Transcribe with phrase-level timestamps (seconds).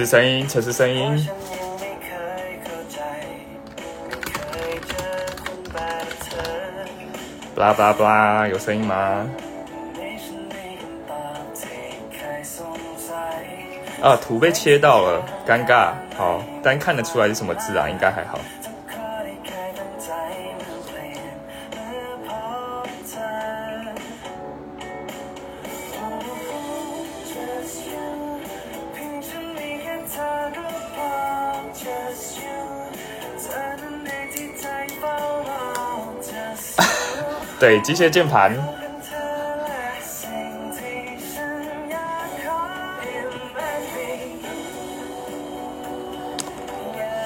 [0.00, 1.28] 测试声音，测试声音。
[7.54, 9.28] 巴拉巴拉巴拉，有声音吗？
[14.00, 15.92] 啊，图被切到了，尴尬。
[16.16, 17.86] 好，单看得出来是什么字啊？
[17.86, 18.38] 应该还好。
[37.70, 38.52] 对，机械键盘。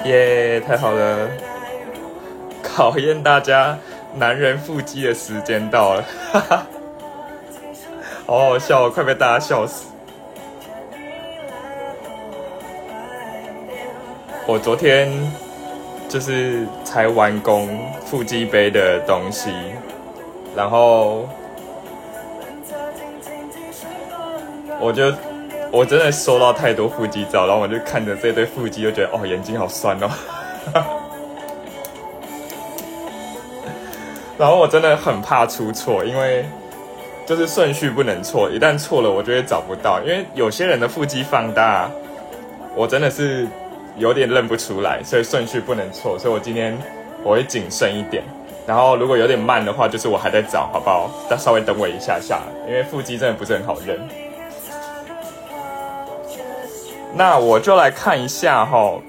[0.03, 1.27] 耶，太好了！
[2.61, 3.75] 考验大家
[4.13, 6.67] 男人腹肌的时间到了，哈哈，
[8.27, 9.87] 好好笑，快被大家笑死！
[14.45, 15.09] 我昨天
[16.07, 19.49] 就是才完工腹肌杯的东西。
[20.55, 21.27] 然后，
[24.79, 25.11] 我就
[25.71, 30.09] 我真的收到太多腹肌照，然后我就看着这对腹肌，就觉得哦，眼睛好酸哦。
[34.37, 36.45] 然后我真的很怕出错，因为
[37.25, 39.99] 就是顺序不能错，一旦错了，我就会找不到。
[40.01, 41.89] 因为有些人的腹肌放大，
[42.75, 43.47] 我真的是
[43.97, 46.17] 有点认不出来，所以顺序不能错。
[46.17, 46.77] 所以我今天
[47.23, 48.23] 我会谨慎一点。
[48.67, 51.09] 然后如果有点慢的话，就是我还在找，好不好？
[51.29, 53.99] 再稍微等我一下下，因为腹肌真的不是很好认。
[57.13, 58.99] 那我就来看一下哈，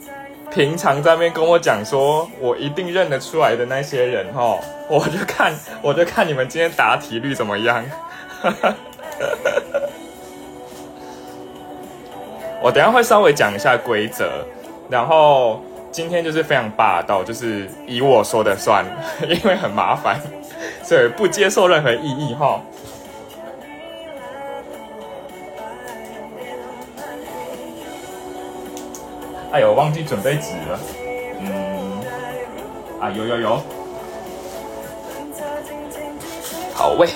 [0.52, 4.58] 平常在那边跟我讲说我一定认得出来的那些人哈，
[4.88, 7.82] 我就看我就看你们今天答题率怎么样。
[12.60, 14.44] 我等下会稍微讲一下规则，
[14.90, 15.62] 然后。
[15.96, 18.84] 今天就是非常霸道，就是以我说的算，
[19.26, 20.20] 因为很麻烦，
[20.84, 22.60] 所以不接受任何异议哈。
[29.50, 30.78] 哎呦，忘记准备纸了。
[31.40, 32.04] 嗯，
[33.00, 33.62] 啊有有有，
[36.74, 37.08] 好喂。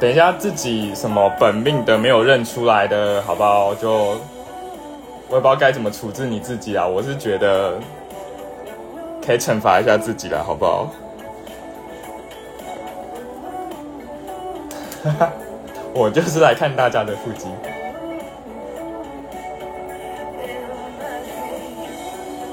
[0.00, 3.74] 等一下，自己什么本命的没有认出来的，好不好？
[3.74, 4.16] 就
[5.28, 6.86] 我也不知道该怎么处置你自己啊。
[6.86, 7.74] 我是觉得
[9.24, 10.88] 可以惩罚一下自己了，好不好？
[15.92, 17.46] 我就是来看大家的腹肌。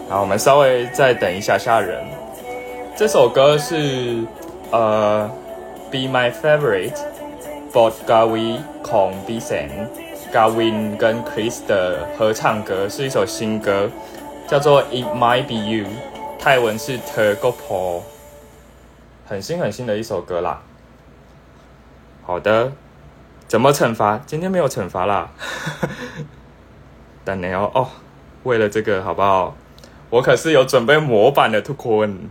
[0.09, 2.03] 好，我们稍微再等一下下人。
[2.95, 4.23] 这首歌是
[4.71, 5.29] 呃
[5.89, 6.97] ，Be My Favorite。
[7.71, 9.89] Fort g a w i Kong b i s e n
[10.33, 13.89] Gavin 跟 Chris 的合唱歌，是一首新歌，
[14.47, 15.87] 叫做 It Might Be You，
[16.39, 18.03] 泰文是 t e r g o p o
[19.27, 20.61] 很新很新的一首歌啦。
[22.25, 22.71] 好的，
[23.47, 24.19] 怎么惩罚？
[24.25, 25.29] 今天没有惩罚啦。
[27.23, 27.87] 等你哦哦，
[28.43, 29.55] 为了这个好不好？
[30.09, 32.29] 我可是有准备模板的 t o o n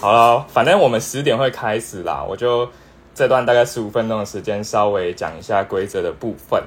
[0.00, 2.68] 好了，反正我们十点会开始啦，我就
[3.16, 6.62] 这段大概十五分钟的时间，稍微讲一下规则的部分。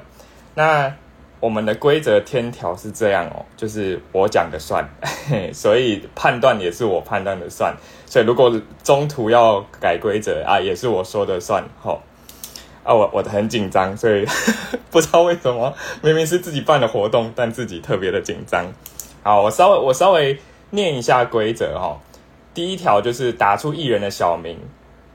[0.53, 0.93] 那
[1.39, 4.85] 我们的规则天条是这样哦，就是我讲的算，
[5.55, 7.73] 所以判断也是我判断的算。
[8.05, 8.53] 所以如果
[8.83, 11.63] 中途要改规则啊，也是我说的算。
[11.81, 12.01] 吼
[12.83, 14.25] 啊，我我很紧张，所以
[14.91, 15.73] 不知道为什么，
[16.03, 18.65] 明明是自己办的活动，但自己特别的紧张。
[19.23, 20.37] 好，我稍微我稍微
[20.71, 21.97] 念一下规则哈。
[22.53, 24.57] 第一条就是打出艺人的小名，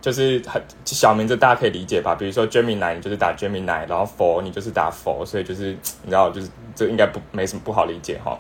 [0.01, 2.15] 就是很小名，字大家可以理解吧？
[2.15, 8.37] 比如说 Gemini，你就是打 Gemini，然后佛你就是打佛，所以就是你知道，就是这应该不没什么不好理解哈。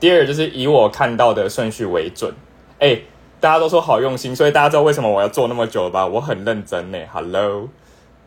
[0.00, 2.32] 第二就是以我看到的顺序为准，
[2.78, 2.98] 哎，
[3.40, 6.06] 大家都说好用心，所以大家知道为什么我要做那么久了吧？
[6.06, 6.98] 我很认真呢。
[7.12, 7.68] Hello，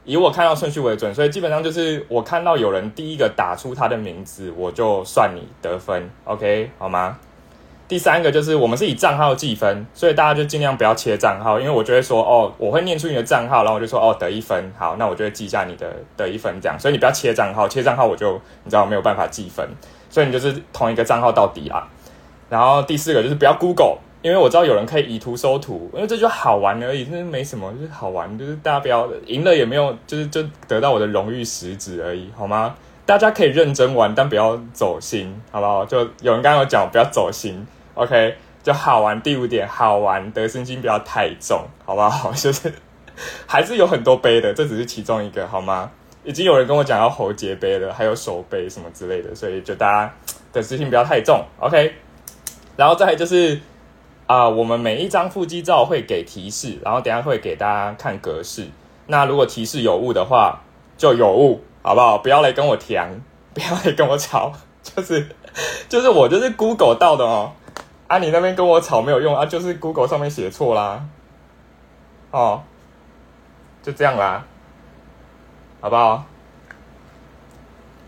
[0.04, 7.18] 以我看到顺序为准，所以基本上就是我看到有人第一个打出他的名字，我就算你得分，OK 好吗？
[7.92, 19.68] 第三个就是我们是以账号计分，所以大家就尽量不要切账号，因为我就会说哦，我会念出你的账号，然后我就说哦得一分，好，那我就会记下你的得一分这样，所以你不要切账号，切账号我就你知道没有办法计分，
[20.10, 21.86] 所以你就是同一个账号到底啊。
[22.48, 32.74] 然后第四个就是不要 Google，因为我知道有人可以以图搜图，因为这就好玩而已，真是没什么，就是好玩，就是大家不要赢了也没有，就是就得到我的荣誉食指而已，好吗？
[33.06, 35.84] 大家可以认真玩，但不要走心，好不好？
[35.84, 37.68] 就有人刚刚有讲不要走心。
[38.02, 39.22] OK，就好玩。
[39.22, 42.32] 第五点，好玩，得失心不要太重，好不好？
[42.34, 42.74] 就是
[43.46, 45.92] 还是有很多杯的，这只是其中一个，好吗？
[46.24, 50.12] 已经有人跟我讲要喉结杯了，还有手杯什么之类的，所以就大家
[50.52, 51.94] 的事情不要太重，OK。
[52.76, 53.60] 然后再就是
[54.26, 58.66] 啊，我们每一张腹肌照会给提示，然后等下会给大家看格式。
[59.06, 60.60] 那如果提示有误的话，
[60.98, 62.18] 就有误，好不好？
[62.18, 63.22] 不要来跟我填，
[63.54, 64.52] 不要来跟我吵，
[64.82, 65.28] 就是
[65.88, 67.52] 就是我就是 Google 到的哦。
[68.12, 71.02] 啊，你那边跟我吵没有用啊，就是 Google 上面写错啦。
[72.32, 72.62] 哦，
[73.82, 74.46] 就这样啦，
[75.80, 76.26] 好不好？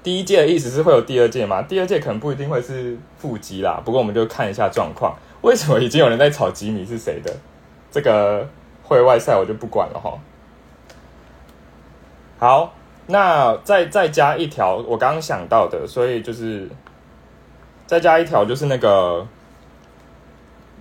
[0.03, 1.61] 第一届的意思是会有第二届吗？
[1.61, 5.15] 第二届可能不一定会是腹肌啦，不过我们就看一下状况。
[5.41, 7.33] 为什么已经有人在吵吉米是谁的？
[7.89, 8.45] 这个
[8.83, 10.19] 会外赛我就不管了哈。
[12.39, 12.73] 好，
[13.07, 16.69] 那再再加一条我刚刚想到的，所以就是
[17.87, 19.25] 再加一条，就是那个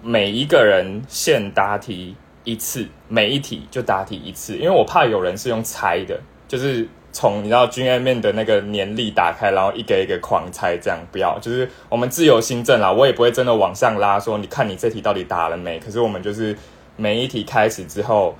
[0.02, 15.78] 每一个人限答题一次，每一题就答题一次，因为我怕有人是用猜的，就是从你知道军 M 面的那个年历打开，然后一个一个狂猜，这样不要，就是我们自由新政啦，我也不会真的往上拉，说你看你这题到底答了没？
[15.78, 16.56] 可是我们就是
[16.96, 18.34] 每一题开始之后。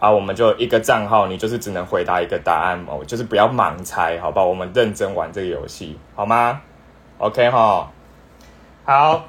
[0.00, 4.44] 啊，我们就一个账号，你就是只能回答一个答案哦，就是不要盲猜，好吧？
[4.44, 6.60] 我们认真玩这个游戏，好吗
[7.16, 7.90] ？OK 哈，
[8.84, 9.24] 好，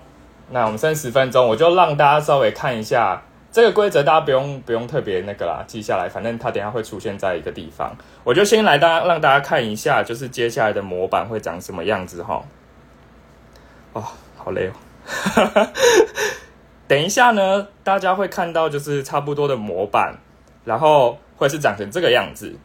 [0.49, 3.21] 那我们剩十分钟，我就让大家稍微看一下
[3.51, 12.43] 这个规则，大家不用不用特别那个啦，记下来，反正它等下会出现在一个地方，我就先来大家让大家看一下，就是接下来的模板会长什么样子哈。
[13.93, 14.03] 哦，
[14.37, 14.73] 好累哦，
[16.87, 20.15] 等一下呢，大家会看到就是差不多的模板。
[20.65, 22.55] 然后会是长成这个样子，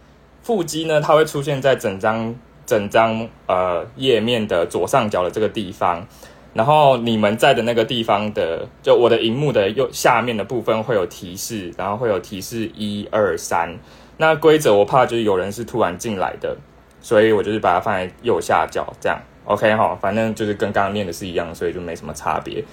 [0.43, 2.35] 腹肌呢，它会出现在整张
[2.65, 6.07] 整张呃页面的左上角的这个地方，
[6.53, 13.79] 然后你们在的那个地方的，就我的荧幕的右下面的部分会有提示，然后会有提示一二三。
[14.17, 16.57] 那规则我怕就是有人是突然进来的，
[17.01, 22.65] 所以我就是把它放在右下角这样，OK 哈，反正就是跟刚刚念的是一样，所以就没什么差别。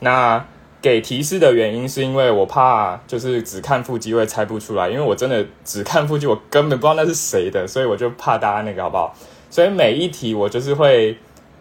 [0.00, 0.44] 那。
[0.82, 9.12] 给提示的原因是因为我怕就是只看腹肌会猜不出来，因为我真的只看腹肌，我根本不知道那是谁的，所以我就怕大家那个好不好？
[9.50, 11.16] 所以每一题我就是会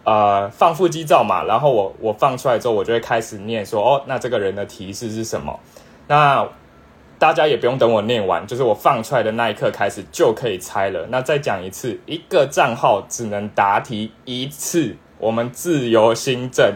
[0.06, 5.60] 呃放腹肌照嘛，然后我我放出来之后，我就会开始念说哦，那这个人的提示是什么？
[6.08, 6.48] 那
[7.20, 11.06] 大家也不用等我念完，就是我放出来的那一刻开始就可以猜了。
[11.10, 16.76] 那再讲一次，一个账号只能答题一次，我们自由新政。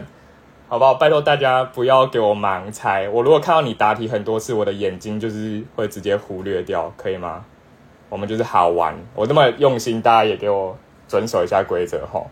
[0.68, 0.94] 好不好？
[0.94, 3.08] 拜托大家不要给我盲猜。
[3.08, 7.44] 我如果看到你答题很多次，我的眼睛就是会直接忽略掉，可以吗？
[8.08, 10.78] 我们就是好玩，我这么用心，大家也给我
[11.08, 12.30] 遵守一下规则吼，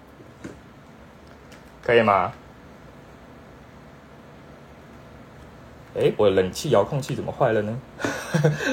[1.88, 2.30] 可以吗？
[5.96, 7.78] 哎，我的冷气遥控器怎么坏了呢？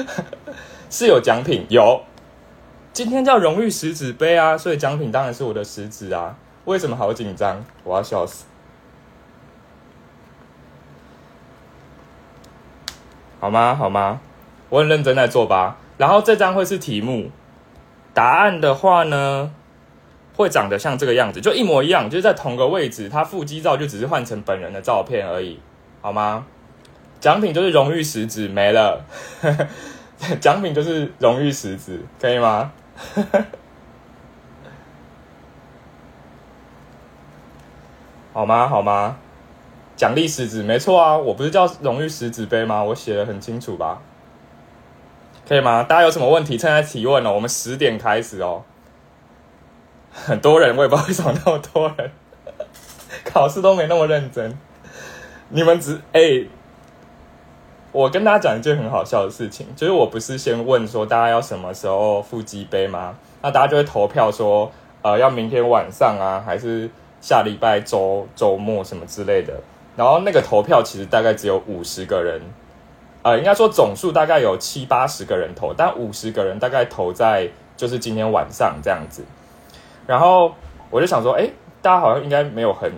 [0.90, 2.02] 是有奖品，有。
[2.92, 6.36] 今天叫荣誉食指杯啊，所以奖品当然是我的食指啊。
[6.66, 7.64] 为什么好紧张？
[7.84, 8.44] 我要笑死。
[13.40, 13.74] 好吗？
[13.74, 14.20] 好吗？
[14.68, 15.78] 我很认真在做吧。
[15.96, 17.30] 然后这张会是题目，
[18.12, 19.52] 答案的话呢，
[20.36, 23.08] 会长得像这个样子，就一模一样，就是在同个位置。
[23.08, 25.58] 它腹肌照就只是换成本人的照片而已，
[26.02, 26.46] 好吗？
[27.18, 29.02] 奖品就是荣誉食指没了，
[30.38, 32.70] 奖品就是荣誉食指，可以吗？
[38.34, 38.68] 好吗？
[38.68, 39.16] 好吗？
[39.96, 42.84] 奖励食指没错啊，我不是叫荣誉食指杯吗？
[42.84, 44.02] 我写的很清楚吧？
[45.48, 45.82] 可以吗？
[45.82, 47.32] 大家有什么问题，趁在提问哦。
[47.32, 48.62] 我们十点开始哦。
[50.24, 52.10] 很多人，我也不知道为什么那么多人，
[53.24, 54.56] 考试都没那么认真。
[55.50, 56.44] 你们只哎，
[57.92, 63.14] 我跟大家讲一件很好笑的事情，就是我不是先问说大家要什么时候腹肌杯吗？
[63.42, 69.52] 那大家就会投票说，呃，要明天晚上啊，还是下礼拜周周末什么之类的。
[69.96, 72.40] 然后那个投票其实大概只有五十个人，
[73.22, 79.24] 呃，应该说总数大概有七八十个人投，但五十个人大概投在就是今天晚上这样子。
[80.06, 80.54] 然后
[80.90, 81.50] 我就想说，哎，
[81.82, 82.90] 大家好像应该没有很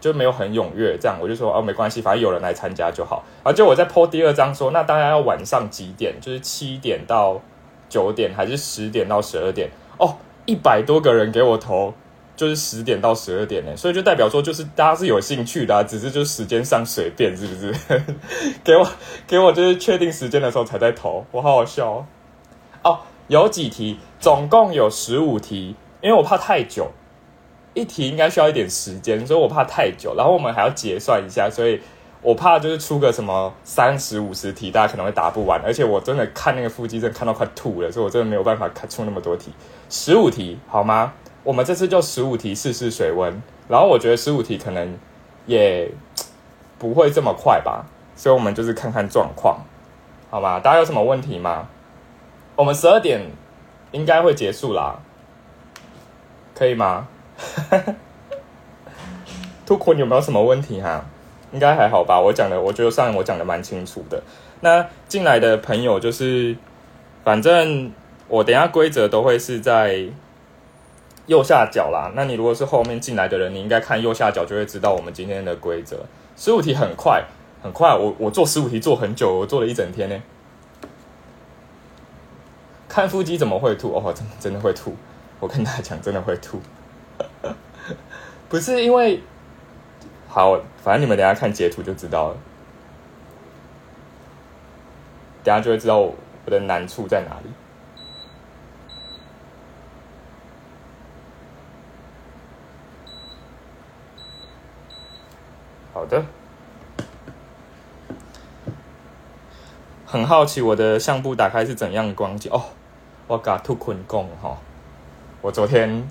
[0.00, 3.24] 就没有很踊跃，这样我就说哦，没关系，反正有人来参加就好。
[3.44, 6.14] 然后就我在 po 第二张说，那大家要晚上几点？
[6.20, 7.40] 就是七点到
[7.88, 9.70] 九点，还是十点到十二点？
[9.98, 11.94] 哦，一百多个人给我投。
[12.36, 18.02] 就是十点到十二点呢，所以就代表说，就是大家是有兴趣的，只是就时间上随便，是不是？
[18.62, 18.86] 给我
[19.26, 22.04] 给我就是确定时间的时候才在投，我好好笑
[22.82, 22.98] 哦。
[23.28, 26.90] 有几题，总共有十五题，因为我怕太久，
[27.74, 31.80] 一题应该需要一点时间，所以我怕太久，然后我们还要结算一下，所以
[32.22, 39.52] 我怕就是出个什么三十五十题，大家可能会答不完，而且我真的看那个腹肌，真的看到快吐了，所以我真的没有办法看出那么多题。
[39.88, 41.12] 十五题好吗？
[41.44, 44.98] 我们这次就十五题试试水温，然后我觉得十五题可能
[45.46, 45.88] 也
[46.78, 47.86] 不会这么快吧，
[48.16, 49.60] 所以我们就是看看状况，
[50.28, 50.58] 好吗？
[50.58, 51.68] 大家有什么问题吗？
[52.56, 53.20] 我们十二点
[53.92, 54.98] 应该会结束啦，
[56.56, 57.06] 可以吗？
[59.66, 61.04] 兔坤有没有什么问题哈？
[61.52, 64.22] 应该还好吧，我讲的，我觉得上我讲的蛮清楚的。
[64.60, 66.56] 那进来的朋友就是，
[67.22, 67.92] 反正
[68.28, 70.06] 我等下规则都会是在
[71.26, 72.12] 右下角啦。
[72.14, 76.06] 那你如果是后面进来的人，你应该看右下角就会知道我们今天的规则。
[76.36, 77.24] 十五题很快，
[77.62, 80.22] 很快，我我做十五题做很久，我做了一整天呢。
[82.88, 83.92] 看腹肌怎么会吐？
[83.94, 84.94] 哦，真真的会吐！
[85.40, 86.60] 我跟大家讲，真的会吐。
[88.48, 89.22] 不是因为。
[90.28, 92.36] 好，反正你们等下看截图就知道了，
[95.42, 96.14] 等下就会知道我
[96.44, 97.50] 的难处在哪里。
[105.94, 106.22] 好的，
[110.04, 112.62] 很好奇我的相簿打开是怎样的光景哦。
[113.26, 114.58] 我嘎吐坤贡哈，
[115.46, 116.04] 我昨天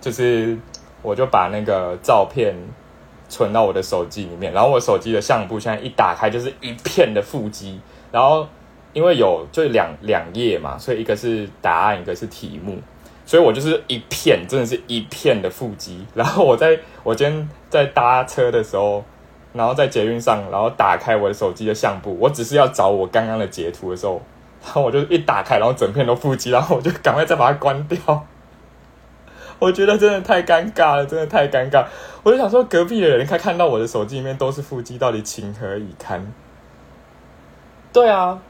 [0.00, 0.56] 就是
[1.02, 2.56] 我就把那个照片。
[3.28, 8.44] 存到我的手机里面，然后我手机的相簿现在一打开就是一片的腹肌，然后
[8.92, 12.76] 因为有就两两页嘛，所以一个是答案，一个是题目，
[13.24, 16.04] 所以我就是一片，真的是一片的腹肌。
[16.12, 19.04] 然后我在我今天在搭车的时候，
[19.52, 24.20] 然后在捷运上，然后打开我的手机的相簿，我只是要找我刚刚的截图的时候，
[24.64, 28.26] 然后我就一打开，然后整片都腹肌，然后我就赶快再把它关掉。
[29.60, 31.86] 我觉得真的太尴尬了，真的太尴尬。
[32.24, 36.32] 我就想说，隔壁的人他看到我的手机里面都是腹肌，到底情何以堪？
[37.92, 38.40] 对啊，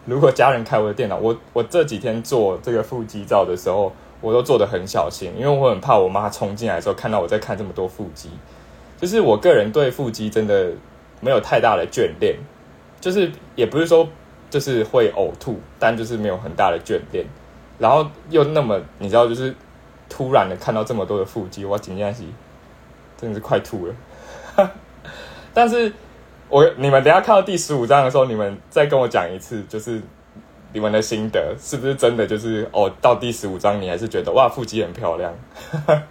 [0.05, 8.29] 如果家人开我的电脑，我我这几天做这个腹肌照的时候，我都做的很小心，因为我很怕我妈冲进来的时候看到我在看这么多腹肌。
[8.99, 10.71] 就是我个人对腹肌真的
[11.19, 12.37] 没有太大的眷恋，
[12.99, 14.07] 就是也不是说
[14.49, 17.25] 就是会呕吐，但就是没有很大的眷恋。
[17.81, 19.55] 然后又那么，你知道，就是
[20.07, 22.31] 突然的看到这么多的腹肌，我紧张起，
[23.17, 23.95] 真的是快吐了。
[25.51, 25.91] 但是，
[26.47, 29.99] 我你们等下看到第十五章的时候，你们再跟我讲一次，就是
[30.73, 32.87] 你们的心得，是不是真的就是哦？
[33.01, 35.33] 到第十五章，你还是觉得哇，腹肌很漂亮？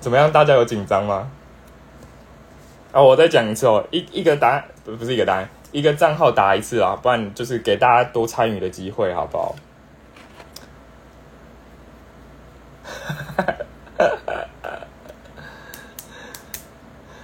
[0.00, 0.32] 怎么样？
[0.32, 1.30] 大家有紧张吗？
[2.90, 5.46] 啊，我再讲一次哦，一一个答案不不是一个答案。
[5.72, 9.56] 一个账号打一次啊，不然就是给大家多参与的机会，好不好？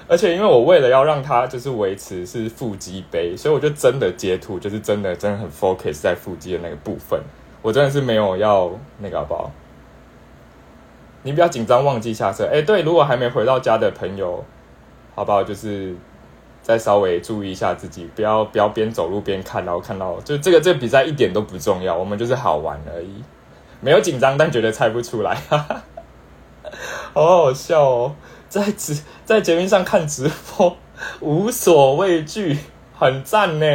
[0.09, 7.21] 而且因为我为了要让它就是维持是腹肌杯，所以我就真的截图，就是真的真的很 focus 在腹肌的那个部分。
[7.61, 9.51] 我真的是没有要那个，好不好？
[11.23, 12.49] 你不要紧张，忘记下车。
[12.51, 14.43] 哎，对，如果还没回到家的朋友，
[15.15, 15.45] 好不好？
[15.45, 15.95] 就是。
[16.69, 23.25] 再稍微注意一下自己，不要不要边走路边看，然后看到就这个这个比赛一点都不重要，我们就是好玩而已，
[23.81, 25.35] 没有紧张，但觉得猜不出来，
[27.15, 28.15] 好好笑哦！
[28.51, 30.77] 在直在节目上看直播，
[31.21, 32.59] 无所畏惧，
[32.99, 33.67] 很赞呢。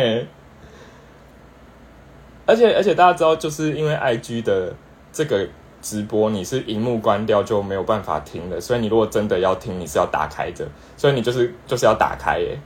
[2.45, 4.71] 而且而且大家知道，就是因为 IG 的
[5.11, 5.47] 这个
[5.81, 12.59] 直播，你是荧幕关掉就没有办法听了，所以你如果真的要听，你是要打开着，所以你就是就是要打开耶。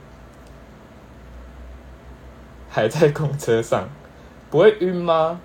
[2.78, 3.90] 还在公车上，
[4.52, 5.42] 不会晕吗？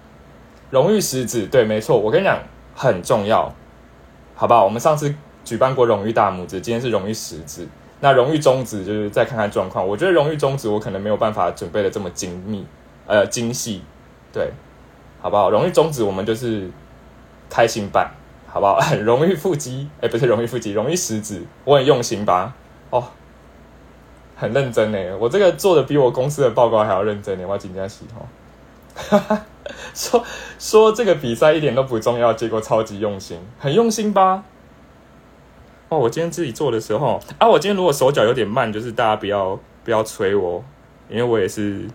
[0.69, 2.39] 荣誉食指，对，没错，我跟你讲
[2.75, 3.51] 很重要，
[4.35, 4.65] 好不好？
[4.65, 7.67] 我们上次举办过荣誉大拇指，今天是荣誉食指，
[8.01, 9.89] 那荣誉中指就是再看看状况。
[9.89, 12.67] 我觉得荣誉中指我可能没有办法准备的这么精密，
[13.07, 13.83] 呃，精细，
[14.31, 14.53] 对，
[15.23, 15.51] 好不好？
[15.51, 16.71] 荣誉中指我们就是
[17.49, 18.11] 开心办，
[18.47, 18.79] 好不好？
[19.03, 22.55] 荣誉腹肌，哎，不是荣誉腹肌，荣誉食指，我很用心吧？
[24.43, 28.27] 很认真呢，我这个做的比我公司的报告还要认真呢，我要紧张洗头。
[29.95, 30.25] 说
[30.59, 34.43] 说这个比赛一点都不重要，结果超级用心，很用心吧？
[35.91, 40.65] 哦，我今天自己做的时候啊，我今天如果手脚有点慢，就是大家不要不要催我，
[41.09, 41.87] 因为我也是，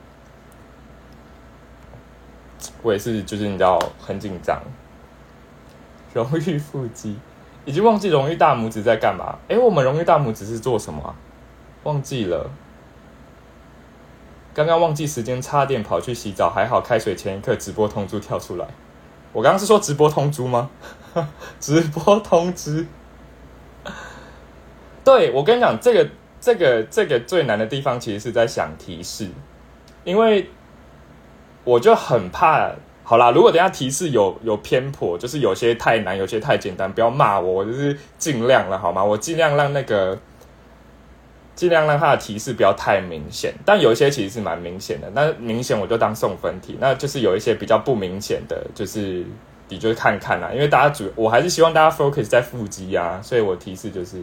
[2.81, 4.57] 我也是，就是你知道很紧张。
[6.13, 7.19] 荣誉腹肌
[7.65, 9.37] 已经忘记荣誉大拇指在干嘛？
[9.49, 11.13] 哎，我们荣誉大拇指是做什么？
[11.87, 12.51] 忘记了，
[14.53, 18.67] 刚刚忘记时间，差点跑去洗澡，还好开水前一刻直播通知跳出来。
[19.31, 20.69] 我刚刚是说直播通知吗？
[21.61, 22.85] 直播通知。
[25.05, 26.09] 对我跟你讲，这个
[26.41, 29.29] 这个这个最难的地方，其实是在想提示，
[30.03, 30.49] 因为
[31.63, 32.69] 我就很怕。
[33.05, 39.01] 好啦，如果等下提示有有偏颇，就是有些太难，有些太简单，不要骂我，我就是尽量了，好吗？
[39.01, 40.19] 我尽量让那个。
[41.57, 45.09] 尽量让它的提示不要太明显，但有一些其实是蛮明显的。
[45.15, 49.25] 那明显我就当送分题，那就是有一些比较不明显的，就是
[49.67, 50.51] 你就看看啦。
[50.53, 54.21] 因为大家主，我还是希望大家 focus 在腹肌啊，所以我提示就是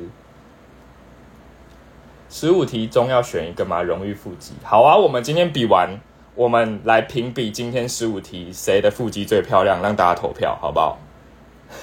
[2.31, 4.53] 十五题中要选一个嘛，荣誉腹肌。
[4.63, 6.01] 好啊，我们今天比完，
[6.37, 11.01] 我们来评比今天十五题谁的腹肌最漂亮，让大家投票，好不好？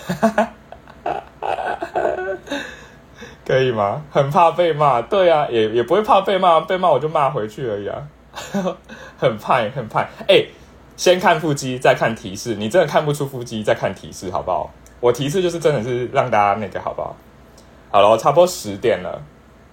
[0.08, 0.54] 哈哈哈
[3.52, 4.02] 可以吗？
[4.10, 8.02] 很怕被骂，对啊，也也不会怕被骂，被骂我就骂回去而已啊。
[9.20, 10.08] 很怕，很怕。
[10.30, 10.46] 哎，
[10.96, 12.56] 先看腹肌，再看提示。
[12.56, 14.72] 你真的看不出腹肌，再看提示，好不好？
[15.02, 17.14] 我提示就是真的是让大家那个，好不好？
[17.92, 19.22] 好了，差不多十点了，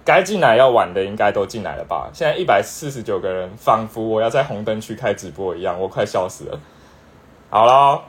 [0.03, 2.09] 该进来要晚的应该都进来了吧？
[2.11, 6.59] 现在一百四十九个人，仿佛我要在红灯区开直播一样，我快笑死了。
[7.49, 8.01] 好了。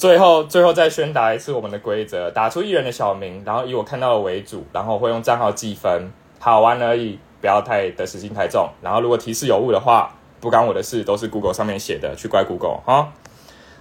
[0.00, 8.66] 最后，最后再宣达一次我们的规则：打出一人的小名，然后以我看到的为主，然后会用账号计分，好玩而已，不要太得失心太重。
[8.80, 13.12] 然后如果提示有误的话，不关我的事，都是 Google 上面写的，去怪 Google 哈。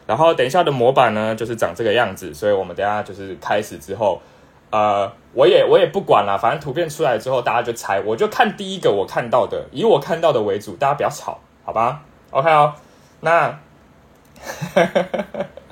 [0.06, 4.22] 然后等一下的模板呢，就是长这个样子，所以我们等下就是开始之后，
[4.72, 12.02] 呃，我也我也不管了，反正图片出来之后大家就猜，我就看第一个我看到的，以我看到的为主，大家不要吵，好吧
[12.32, 12.74] ？OK 哦，
[13.22, 13.58] 那。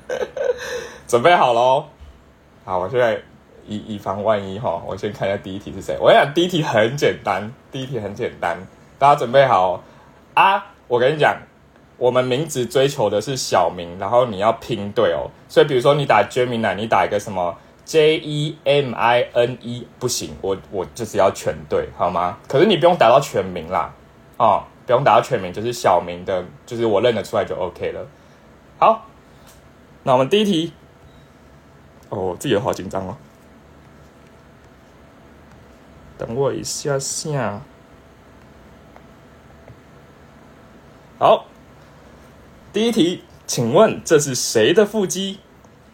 [1.08, 1.86] 准备好喽！
[2.66, 3.22] 好，我现在
[3.66, 5.98] 以以防万一哈，我先看一下第一题是谁。
[6.00, 8.58] 我想第一题很简单，第一题很简单，
[9.00, 9.84] 大家准备好
[10.34, 10.66] 啊！
[10.88, 11.38] 我跟你讲，
[11.98, 15.30] 我们名字追求的是小名，然后你要拼对哦。
[15.48, 22.38] 所以比如说你打 Jemini，你打一个什么 J E M I N E 不行，我我就是要全对，好吗？
[22.48, 23.94] 可是你不用打到全名啦，
[24.38, 28.06] 哦，不用打到全名，就是小名的，就是我认得出来就 OK 了。
[28.80, 29.07] 好，
[30.08, 30.72] 那我们第一题。
[32.08, 33.18] 哦，自己好紧张哦！
[36.18, 37.62] 等我一下下。
[41.20, 41.48] 好，
[42.72, 45.42] 第一题，请问这是谁的腹肌？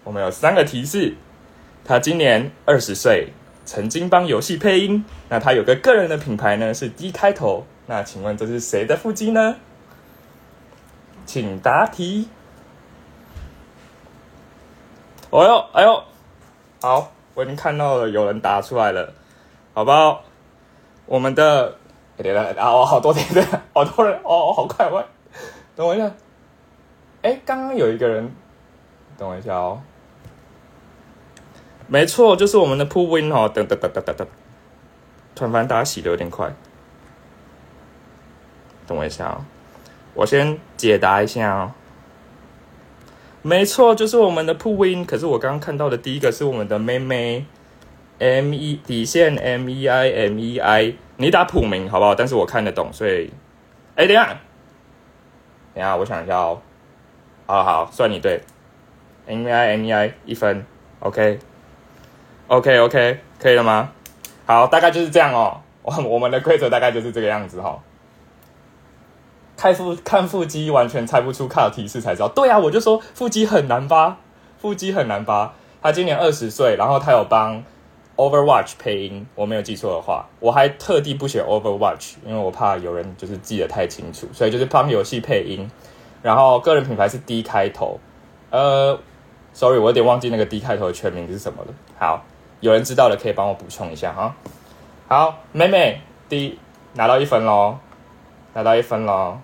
[0.03, 1.15] 我们有三个提示：
[1.83, 3.29] 他今年二十岁，
[3.65, 5.03] 曾经帮游戏配音。
[5.29, 7.65] 那他有个个人的品牌呢，是 D 开头。
[7.87, 9.55] 那请问这是谁的腹肌呢？
[11.25, 12.29] 请答题。
[15.33, 16.03] 哦呦，哎呦，
[16.79, 19.11] 好，我已经看到了，有人答出来了，
[19.73, 20.21] 好不好？
[21.07, 21.75] 我们的，
[22.15, 25.03] 等等啊，我，好多天的，好多人，哦，好快，快，
[25.75, 26.11] 等我一下。
[27.23, 28.31] 哎，刚刚有一个人，
[29.17, 29.81] 等我一下哦。
[31.87, 34.27] 没错，就是我们的 Pool Win 哦，等等等等等等。
[35.33, 36.53] 突然发现大家洗的有点快，
[38.85, 39.41] 等我一下哦，
[40.13, 41.71] 我先解答一下哦。
[43.45, 45.03] 没错，就是我们的 p u Win。
[45.05, 47.45] 可是我刚刚看到的第一个是我们的妹妹
[48.19, 50.93] ，M E 底线 M E I M E I。
[51.17, 52.15] 你打普名好不好？
[52.15, 53.29] 但是我看得懂，所以，
[53.95, 54.39] 哎，等下，
[55.75, 56.61] 等下，我想一下哦。
[57.45, 58.39] 好好，算你对
[59.27, 60.65] ，M E I M E I 一分
[62.47, 63.91] ，OK，OK，OK，可以了吗？
[64.45, 65.59] 好，大概就是这样哦。
[65.81, 67.77] 我 我们的规则大概就是这个样子哈。
[69.55, 72.27] 看腹看腹肌完全猜不出，看提示才知道。
[72.27, 74.17] 对啊，我就说腹肌很难扒，
[74.59, 75.53] 腹肌很难扒。
[75.81, 77.63] 他今年二十岁，然后他有帮
[78.15, 85.69] Overwatch 配音，我没有记错的话，我还特地不写 Overwatch，因为我怕有人就是记得太清楚，所以就是帮游戏配音。
[86.21, 87.99] 然后个人品牌是 D 开头，
[88.49, 88.97] 呃
[89.51, 91.73] ，Sorry，我有点忘记那个 D 开头的全名是什么了。
[91.99, 92.23] 好，
[92.61, 94.33] 有人知道的可以帮我补充一下哈。
[95.09, 96.57] 好，妹妹 D
[96.93, 97.77] 拿到一分喽，
[98.53, 99.37] 拿到一分喽。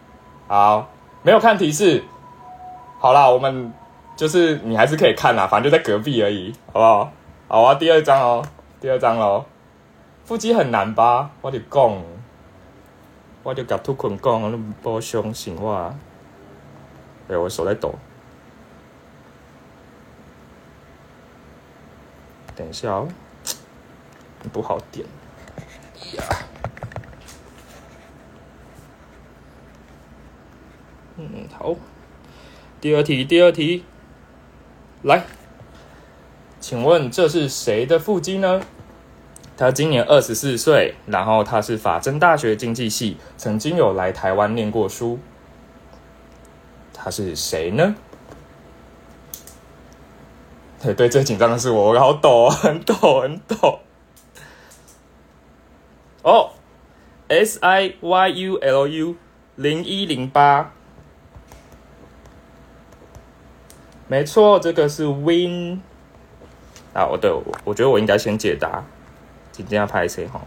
[0.47, 0.87] 好，
[1.23, 2.03] 没有看提示。
[2.99, 3.73] 好啦，我们
[4.15, 7.11] 就是你还是可以看啦，反正就在隔壁而已，好不好？
[7.47, 8.45] 好啊，第二张哦，
[8.79, 9.45] 第二张喽。
[10.25, 11.31] 腹肌很难吧？
[11.41, 12.03] 我就讲，
[13.41, 15.93] 我就甲兔坤讲，你不相信我。
[17.27, 17.95] 哎，我手在抖。
[22.55, 23.07] 等一下哦，
[24.51, 25.07] 不好点。
[26.17, 26.23] 呀。
[31.19, 31.75] 嗯，好。
[32.79, 33.83] 第二题，第二题，
[35.03, 35.25] 来，
[36.61, 38.61] 请问这是谁的腹肌呢？
[39.57, 45.19] 他今年二十四岁，然后他是法政大学经济系，曾经有来台湾念过书。
[46.93, 47.95] 他是谁呢？
[50.81, 53.79] 对对，最紧张的是我，我好抖，很抖，很抖。
[56.21, 56.51] 哦
[57.27, 59.15] ，S I Y U L U
[59.57, 60.71] 零一零八，
[64.09, 65.79] 没错，这个是 Win。
[66.95, 68.83] 啊，我对我我觉得我应该先解答，
[69.51, 70.41] 今天要拍谁哈？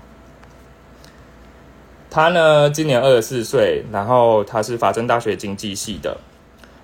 [2.10, 6.18] 他呢，今年二十四岁，然后他是法政大学经济系的，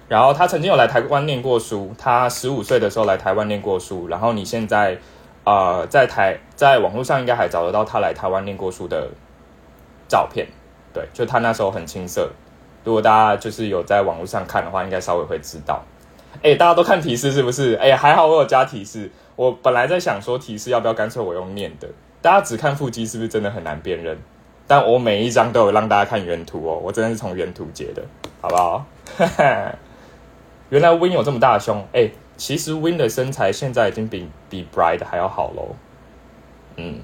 [0.07, 4.97] 然后他曾经有来台湾念过书，他十五岁的时候来台湾念过书，然后你现在
[5.43, 9.09] 啊，在台在网络上应该还找得到他来台湾念过书的
[10.07, 10.47] 照片，
[10.95, 12.31] 对，就他那时候很青涩，
[12.85, 15.85] 如果大家就是有在网络上看的话，应该稍微会知道。
[16.43, 17.75] 哎，大家都看提示是不是？
[17.75, 19.11] 哎，还好我有加提示。
[19.37, 21.89] 我本来在想说提示要不要干脆我用念的，
[22.21, 24.19] 大家只看腹肌是不是真的很难辨认？
[24.67, 28.03] 但我每一张都有让大家看原图哦，我真的是从原图截的，
[28.41, 28.85] 好不好？
[30.71, 35.75] 原来 Win 有这么大的胸，哎，其实 Win 的身材现在已经比比 Bride 还要好喽。
[36.77, 37.01] 嗯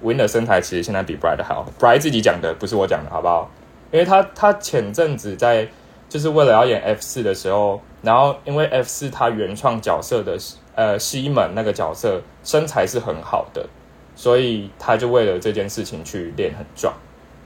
[0.00, 3.50] ，Win 的身材其实现在比 Bride 还好，Bride 自己讲的，不是我讲的，好不好？
[3.90, 5.68] 因为他他前阵子在
[6.12, 10.36] 就是为了要演 F 四的时候，然后因为 F 四他原创角色的。
[10.74, 13.68] 呃，西门那个角色身材是很好的，
[14.16, 16.94] 所以他就为了这件事情去练很壮。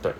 [0.01, 0.13] 对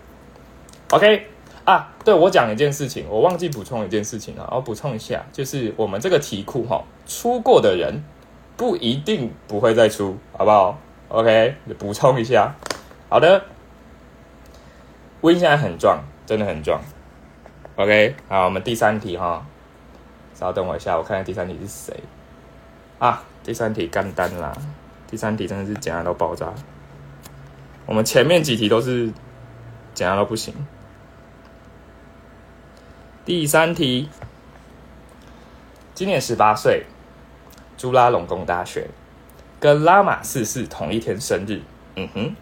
[0.91, 1.25] ，OK
[1.65, 8.03] 啊，对我讲一件事情，我忘记补充一件事情了，我补充一下，就是我们这个题库哈，出过的人
[8.57, 12.57] 不一定不会再出，好不好？OK，补充一下。
[13.09, 13.41] 好的
[15.21, 16.81] ，Win 现在很壮，真的很壮。
[17.77, 19.45] OK，好，我们第三题哈，
[20.35, 22.03] 稍等我一下，我看看第三题是谁。
[22.99, 24.57] 啊，第三题干单啦！
[25.07, 26.55] 第三题真的是简单到爆炸。
[27.85, 29.13] 我们前面几题都是
[29.93, 30.55] 简单到不行。
[33.27, 34.09] 第三题，
[35.93, 36.87] 今年十八岁，
[37.77, 38.89] 朱拉隆功大学，
[39.61, 41.61] 跟拉玛四世同一天生日。
[41.97, 42.37] 嗯哼，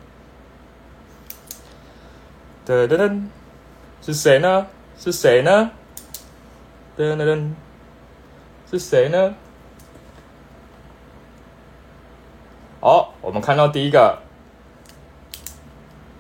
[2.65, 3.27] 噔噔噔，
[4.01, 4.69] 是谁呢？
[4.99, 5.71] 是谁呢？
[6.97, 7.51] 噔噔噔，
[8.71, 9.35] 是谁呢？
[12.81, 14.19] 好，我们看到第一个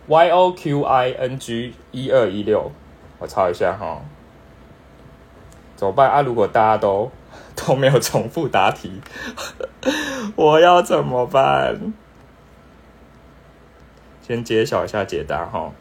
[0.06, 2.72] Y O Q I N G 一二一六，
[3.18, 4.02] 我抄一下哈。
[5.76, 6.22] 怎么办啊？
[6.22, 7.10] 如果大家都
[7.54, 9.00] 都没有重复答题，
[10.36, 11.92] 我要怎么办？
[14.22, 15.72] 先揭晓一下解答哈。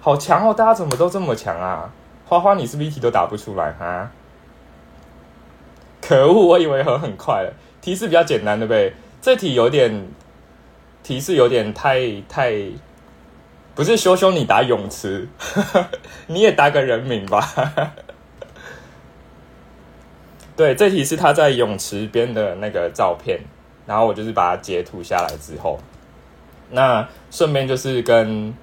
[0.00, 0.54] 好强哦！
[0.54, 1.92] 大家怎么都这么强啊？
[2.26, 4.10] 花花，你是不是一题都答不出来哈？
[6.00, 7.52] 可恶，我以为很很快了。
[7.82, 8.94] 提示比较简单，对不对？
[9.20, 10.08] 这题有点
[11.02, 12.54] 提示有点太太，
[13.74, 15.28] 不是羞羞你答泳池，
[16.28, 17.46] 你也答个人名吧。
[20.56, 23.40] 对，这题是他在泳池边的那个照片，
[23.86, 25.78] 然后我就是把它截图下来之后，
[26.70, 28.54] 那顺便就是跟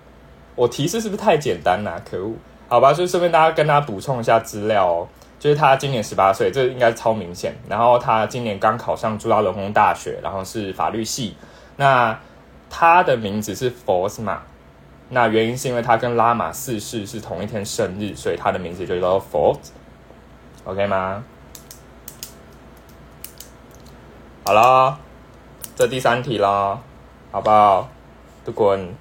[0.57, 2.01] 我提示是不是太简单了？
[2.03, 2.33] 可恶，
[2.67, 5.07] 好吧，就顺便大家跟他补充一下资料哦。
[5.39, 7.55] 就是他今年十八岁，这应该超明显。
[7.69, 11.37] 然后他今年刚考上朱拉隆功大学，然后是法律系。
[11.75, 12.19] 那
[12.71, 14.41] 他的名字是 Fort 嘛，
[15.09, 19.55] 那原因是因为他跟拉玛四世是同一天生日，所以他的名字就叫做佛。
[20.65, 21.23] OK 吗？
[24.43, 24.97] 好了，
[25.75, 26.79] 这第三题啦，
[27.31, 27.87] 好不好？
[28.43, 28.95] 都滚！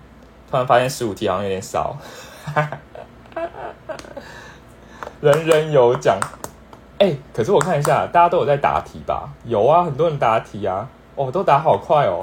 [0.51, 1.97] 突然发现十五题好像有点少。
[5.21, 6.19] 人人有奖，
[6.99, 9.31] 哎，可是我看一下，大家都有在答题吧？
[9.45, 12.23] 有啊，很多人答题啊，哦，都答好快哦。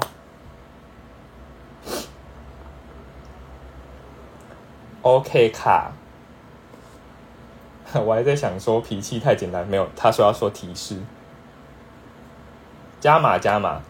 [5.02, 5.92] OK 卡，
[8.06, 10.96] 我还在想说脾气太简单，没有，他说要说提示，
[13.00, 13.82] 加码加码，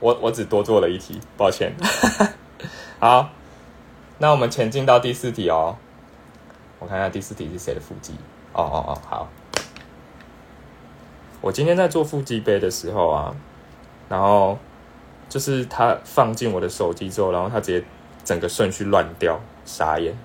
[0.00, 1.72] 我我只多做了一题，抱歉。
[3.00, 3.30] 好，
[4.18, 5.76] 那我们前进到第四题哦，
[6.80, 8.14] 我看一下第四题是谁的腹肌。
[8.52, 9.28] 哦哦哦，好。
[11.40, 13.32] 我今天在做腹肌杯的时候啊，
[14.08, 14.58] 然后
[15.28, 17.86] 就是他放进我的手机之后，然后他直接
[18.24, 20.18] 整个顺序乱掉，傻眼。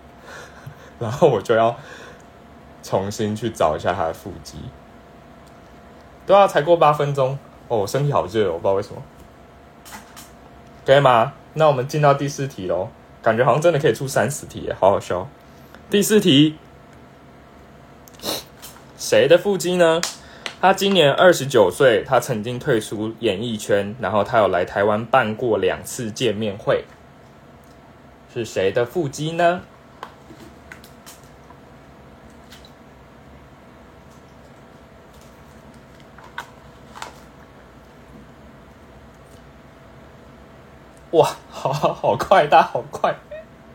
[1.00, 1.76] 然后我就要
[2.82, 4.58] 重新去找一下他的腹肌。
[6.26, 9.00] 对啊，才过八分钟哦，我身体好热，我不知道为什么。
[10.84, 11.34] 可以吗？
[11.54, 12.90] 那我们进到第四题喽，
[13.24, 15.28] 感觉好像真的可以出三十题耶好好笑。
[15.90, 16.58] 第四题。
[18.98, 20.02] 谁的腹肌呢？
[20.62, 26.86] 他今年二十九岁他曾经退出演艺圈然后他有来台湾办过两次见面会。
[28.34, 29.62] 是谁的腹肌呢？
[41.12, 41.36] 哇
[41.72, 43.16] 好好快，大家好快，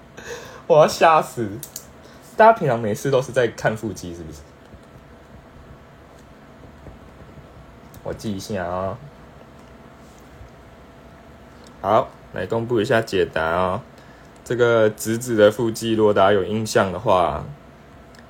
[0.69, 1.49] 我要吓死！
[2.37, 4.41] 大家平常没事都是在看腹肌，是不是？
[8.03, 8.99] 我记一下啊。
[11.81, 13.83] 好，来公布一下解答啊。
[14.45, 17.43] 这个直子的腹肌，如果大家有印象的话，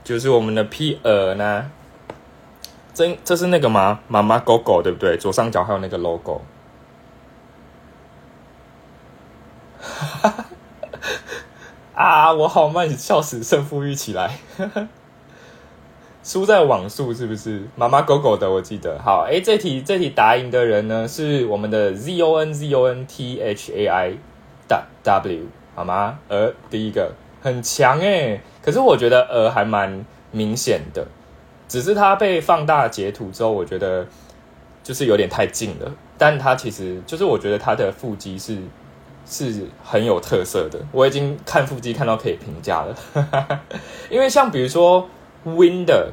[0.04, 1.68] 就是我们的 P 耳呢。
[2.94, 3.98] 这这是那个吗？
[4.06, 5.16] 妈妈狗狗对不对？
[5.16, 6.42] 左上角还有那个 logo。
[9.88, 10.44] 哈 哈
[11.94, 12.32] 啊！
[12.32, 14.38] 我好慢，笑死，胜负欲起来。
[16.22, 17.64] 输在网速是不是？
[17.74, 19.00] 妈妈狗狗的，我记得。
[19.02, 24.12] 好，哎，这题这题答赢的人呢，是我们的 Z O N Z O N T H A I
[25.02, 26.18] W，好吗？
[26.28, 31.06] 呃，第一个很强哎，可是我觉得呃还蛮明显的，
[31.66, 34.06] 只是它被放大截图之后，我觉得
[34.84, 35.90] 就是有点太近了。
[36.16, 38.58] 但它其实就是我觉得它的腹肌是。
[39.30, 42.96] 是很有特色的，我已经看腹肌看到可以评价了，
[44.08, 45.06] 因为像比如说
[45.44, 46.10] Win 的，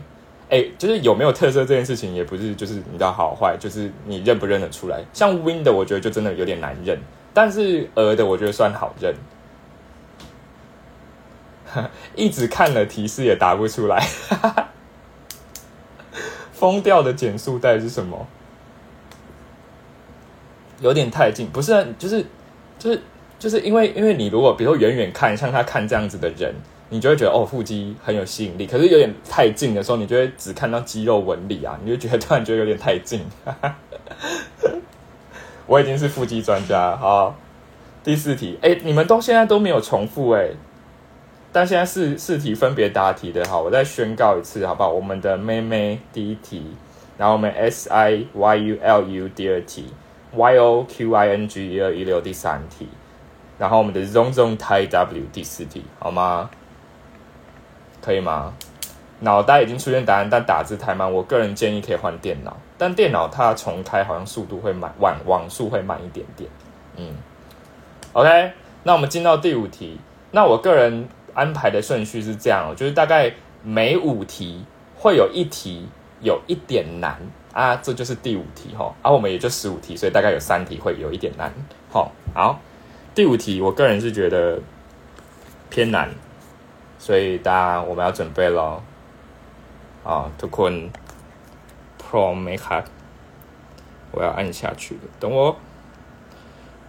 [0.50, 5.02] 哎，就是有没有特色这件事情，也不是就是你的好坏，就是你认不认得出来。
[5.14, 7.00] 像 Win 的，我觉得就真的有点难认，
[7.34, 9.16] 但是鹅的我觉得算好认。
[12.16, 14.06] 一直看了提示也答不出来，
[16.52, 18.28] 疯掉的减速带是什么？
[20.82, 22.26] 有点太近，不是，就是。
[22.86, 23.02] 就是
[23.40, 26.54] 就是因为因为你如果比如说远远看像他看这样子的人，
[26.90, 28.68] 你就会觉得哦腹肌很有吸引力。
[28.68, 33.22] 可是有点太近的时候，你就会只看到肌肉纹理啊，你就觉得突然觉得有点太近。
[35.66, 37.36] 我已经是腹肌专家好，
[38.04, 40.50] 第四题，哎，你们都现在都没有重复哎，
[41.52, 44.92] 但现在四四题分别答题的好，我再宣告一次好不好？
[44.92, 46.62] 我们的妹妹第一题，
[47.18, 49.86] 然后我们 S I Y U L U 第二题。
[50.34, 52.88] Y O Q I N G 一二一六第三题，
[53.58, 56.50] 然后我们的 Zong Zong Tai W 第四题，好吗？
[58.02, 58.54] 可以吗？
[59.22, 61.12] 脑袋已经出现答案，但打字太慢。
[61.12, 66.50] 我个人建议可以换电脑，但电脑它重开好像速度会慢，网网速会慢一点点。
[66.98, 67.16] 嗯
[68.12, 68.52] ，OK，
[68.84, 70.00] 那我们进到第五题。
[70.32, 73.34] 那我个人安排的顺序是这样，就是大概
[73.64, 74.66] 每五题
[74.98, 75.88] 会有一题
[76.20, 77.18] 有一点难。
[77.56, 81.50] 啊，这就是第五题哈，啊我们也就十五题，所以大概有三题会有一点难，
[81.90, 82.60] 好，好，
[83.14, 84.60] 第五题我个人是觉得
[85.70, 86.10] 偏难，
[87.00, 88.84] 所以大家我们要准备咯，
[90.04, 90.90] 啊，to kun
[91.98, 92.84] promeca，
[94.12, 95.56] 我要按下去了，等我，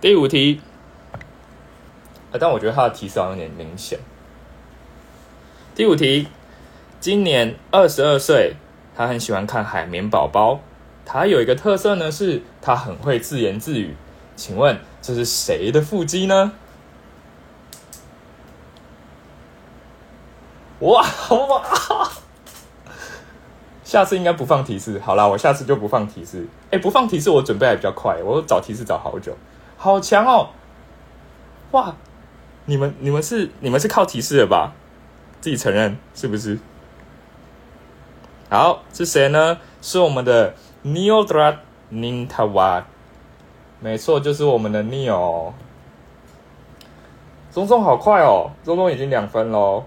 [0.00, 0.60] 第五题，
[2.32, 4.00] 啊，但我觉得它的提示有点明显，
[5.76, 6.26] 第五题，
[6.98, 8.56] 今年二十二岁。
[8.96, 10.60] 他很喜欢看海绵宝宝，
[11.04, 13.94] 他有一个特色呢，是他很会自言自语。
[14.34, 16.52] 请问这是谁的腹肌呢？
[20.80, 22.10] 哇哇！
[23.84, 24.98] 下次应该不放提示。
[24.98, 26.46] 好啦，我下次就不放提示。
[26.70, 29.36] 哎，不放提示，我准备还比较快，我找提示找好久，
[29.76, 30.50] 好强哦！
[31.72, 31.94] 哇，
[32.64, 34.72] 你们你们是你们是靠提示的吧？
[35.40, 36.58] 自己承认是不是？
[38.48, 39.58] 好，是谁呢？
[39.82, 40.54] 是我们的
[40.84, 41.56] Neo Drat
[41.92, 42.84] Nintawa，
[43.80, 45.52] 没错，就是我们的 Neo。
[47.52, 49.84] 中中好快哦，中中已经两分喽。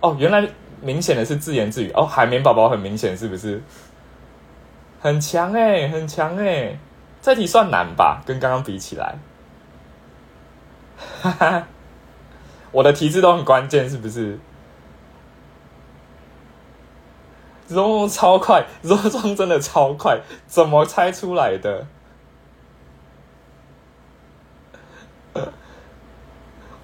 [0.00, 0.48] 哦，原来
[0.80, 3.62] 明显的是自言自语哦，海绵宝宝很明显是不是？
[5.00, 6.78] 很强哎，很强哎，
[7.20, 8.22] 这题算难吧？
[8.26, 9.18] 跟刚刚比起来，
[11.20, 11.66] 哈哈，
[12.72, 14.38] 我的题字都很关键，是不是？
[17.72, 21.86] 融融超快，融融真的超快，怎么猜出来的？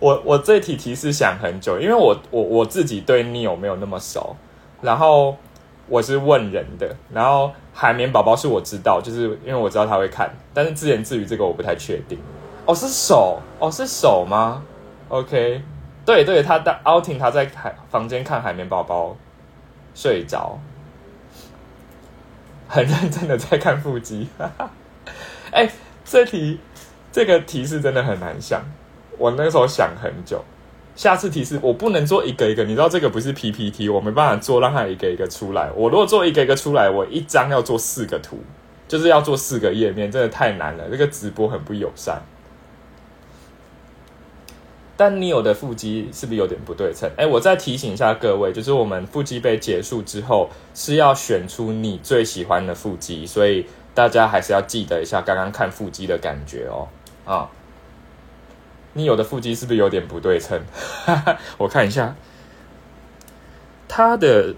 [0.00, 4.36] 我我这题提示想很久，因为我我我自己对 Neo 没有那么熟，
[4.80, 5.36] 然后
[5.88, 12.18] 我是问人的，然后海绵宝宝是我知道，就是因为我知道他会看，但是自言自语这个我不太确定。
[12.64, 14.62] 哦，是手，哦是手吗
[15.08, 15.62] ？OK，
[16.04, 19.16] 对对，他的 outing 他在海房间看海绵宝宝
[19.94, 20.58] 睡着。
[22.68, 24.28] 很认真的在看腹肌，
[25.50, 25.68] 哎，
[26.04, 26.60] 这题
[27.10, 28.62] 这个提示真的很难想，
[29.16, 30.44] 我那时候想很久。
[30.94, 35.70] 下次提示我不能做一个一个，你知道这个不是 PPT，我没办法做让它一个一个出来。
[35.76, 38.40] 我如果做一个一个出来，我一张要做四个图，
[38.88, 40.88] 就是要做四个页面，真的太难了。
[40.90, 42.20] 这个直播很不友善。
[44.98, 47.08] 但你有的腹肌是不是有点不对称？
[47.16, 56.88] 哎，我再提醒一下各位，就是我们腹肌杯结束之后是要选出你最喜欢的腹肌，所以大家还是要记得一下刚刚看腹肌的感觉哦。
[57.24, 57.48] 啊，
[58.94, 60.60] 你有的腹肌是不是有点不对称？
[61.58, 62.16] 我看一下，
[63.86, 64.52] 它的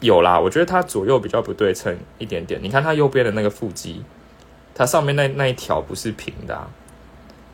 [0.00, 2.60] 有啦，我觉得它左右比较不对称一点点。
[2.60, 4.02] 你看它右边的那个腹肌，
[4.74, 6.68] 它上面那那一条不是平的，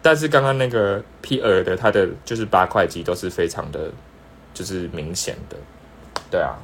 [0.02, 3.90] 但是刚刚那个 P 二的，它的就是八块肌都是非常的，
[4.52, 5.56] 就是明显的，
[6.30, 6.58] 对啊。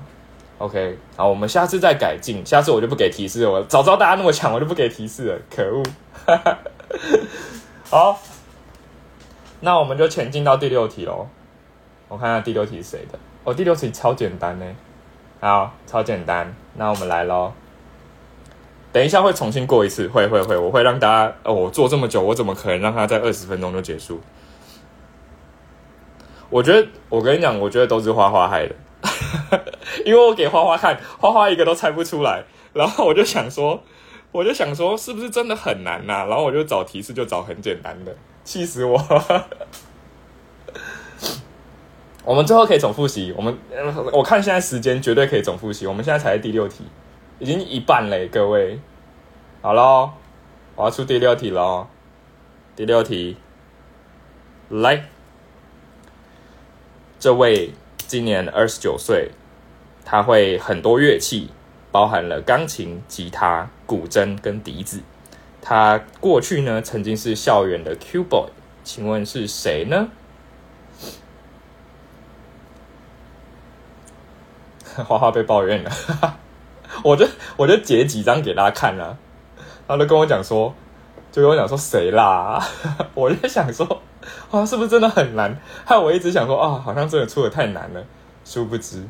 [0.59, 2.45] OK，好，我们下次再改进。
[2.45, 5.39] 下次我就不给提示了，我早知道大家那么强，我就不给提示了。
[5.49, 5.85] 可恶！
[7.89, 8.21] 好，
[9.61, 11.29] 那我们就前进到第六题喽。
[12.09, 13.17] 我看下第六题是谁的？
[13.45, 14.67] 哦，第六题超简单呢。
[15.39, 16.53] 好，超简单。
[16.75, 17.53] 那我们来喽。
[18.93, 21.35] 等一下会重新过一次，会会会，我会让大家。
[21.43, 24.21] 哦，我做这么久，我怎么可能让他在二十分钟就结束？
[26.51, 28.75] 我觉得，我跟你讲，我觉得都是花花害的。
[30.05, 33.83] 因为我给花花看，花花一个都猜不出来，然后我就想说，
[34.33, 36.25] 我就想说，是不是真的很难呐？
[36.27, 38.99] 然后我就找提示，就找很简单的，气死我！
[42.25, 43.57] 我们最后可以总复习，我们
[44.13, 45.87] 我看现在时间绝对可以总复习。
[45.87, 46.85] 我们现在才第六题，
[47.39, 48.81] 已经一半嘞，各位。
[49.63, 50.11] 好喽，
[50.77, 51.87] 我要出第六题喽，
[52.77, 53.37] 第六题，
[54.69, 55.05] 来，
[57.19, 57.73] 这位。
[58.07, 59.33] 今年二十九岁，
[60.03, 61.51] 他会很多乐器，
[61.93, 65.03] 包含了钢琴、吉他、古筝跟笛子。
[65.61, 68.49] 他过去呢曾经是校园的 Q boy，
[68.83, 70.09] 请问是谁呢？
[75.05, 75.91] 花花被抱怨了，
[77.05, 79.17] 我就我就截几张给大家看了，
[79.87, 80.75] 他就跟我讲说，
[81.31, 82.63] 就跟我讲说谁啦？
[83.15, 84.03] 我就想说。
[84.51, 85.57] 啊，是不是真的很难？
[85.87, 88.05] 害我一直想说啊，好像真的出的太难了。
[88.45, 89.03] 殊不知，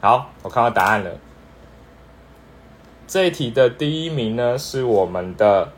[0.00, 1.10] 好，我看到答案了。
[3.06, 5.70] 这一题的第一名呢，是我们的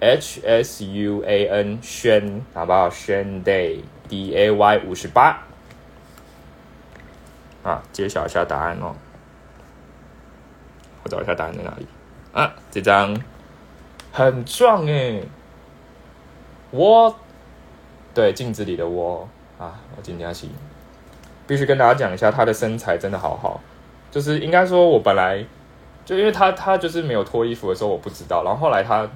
[0.00, 2.90] H S U A N 轩，好不好？
[2.90, 5.44] 轩 Day D A Y 五十八。
[7.62, 8.96] 啊，揭晓一下答案哦。
[11.04, 11.86] 我找一下答案在哪里
[12.32, 12.54] 啊？
[12.70, 13.16] 这张
[14.12, 15.20] 很壮哎，
[16.70, 17.16] 我。
[18.14, 19.26] 对镜子里的我
[19.58, 20.50] 啊，我今天起
[21.46, 23.58] 必须跟大家讲一下，他的身材真的好好。
[24.10, 25.42] 就是应该说，我本来
[26.04, 28.44] 就因为他他就是没有脱衣服的时候，我不知道。
[28.44, 29.08] 然后后来他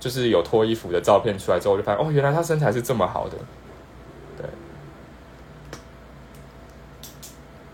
[0.00, 3.36] 就是有脱衣服的照片出来之后，我就发现哦，原来他身材是这么好的。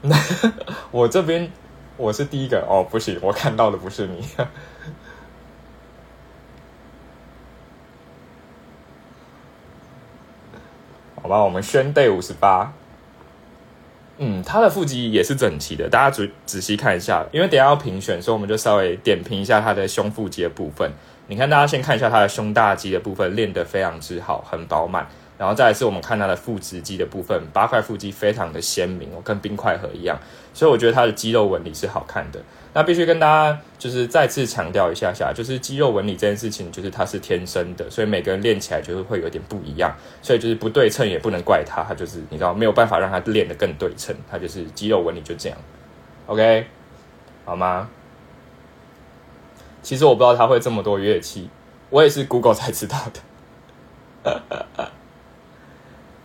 [0.02, 0.10] 对，
[0.90, 1.50] 我这边
[1.96, 4.26] 我是第一个哦，不行，我看到的不是你。
[11.22, 12.72] 好吧，我们宣队五十八，
[14.18, 20.92] 嗯，他的腹肌也是整齐的，大家仔仔细看一下，因为等下要评选，所以我们就稍微点评一下他的胸腹肌的部分。
[21.28, 25.06] 你看，大家先看一下他的胸大肌的部分，练得非常之好，很饱满。
[25.36, 30.18] 然后再来是我们看他的腹直肌的部分，八块腹肌非常的鲜明哦，跟冰块盒一样，
[30.52, 32.40] 所以我觉得他的肌肉纹理是好看的。
[32.72, 45.56] 那必须跟大家就是再次强调一下下，就是肌肉纹理这件事情，就是它是天生的，所以每个人练起来就是会有点不一样，所以就是不对称也不能怪他，他就是你知道没有办法让他练得更对称，他就是肌肉纹理就这样
[46.26, 46.66] ，OK，
[47.44, 47.88] 好吗？
[49.80, 51.48] 其实我不知道他会这么多乐器，
[51.90, 54.40] 我也是 Google 才知道的。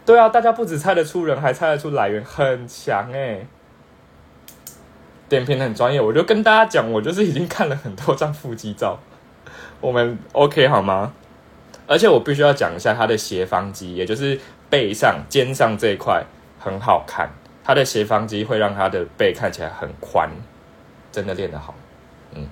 [0.10, 3.46] 对啊，大家不止猜得出人，还猜得出来源，很强哎。
[5.30, 8.98] 点评很专业，我就跟大家讲，我就是已经看了很多张腹肌照，
[9.80, 11.14] 我们 OK 好吗？
[11.86, 16.26] 而且我必须要讲一下他的斜方肌，也就是背上、肩上这一块
[16.60, 17.30] 很好看，
[17.64, 20.28] 他的斜方肌会让他的背看起来很宽，
[21.12, 21.76] 真的练得好，
[22.34, 22.50] 嗯，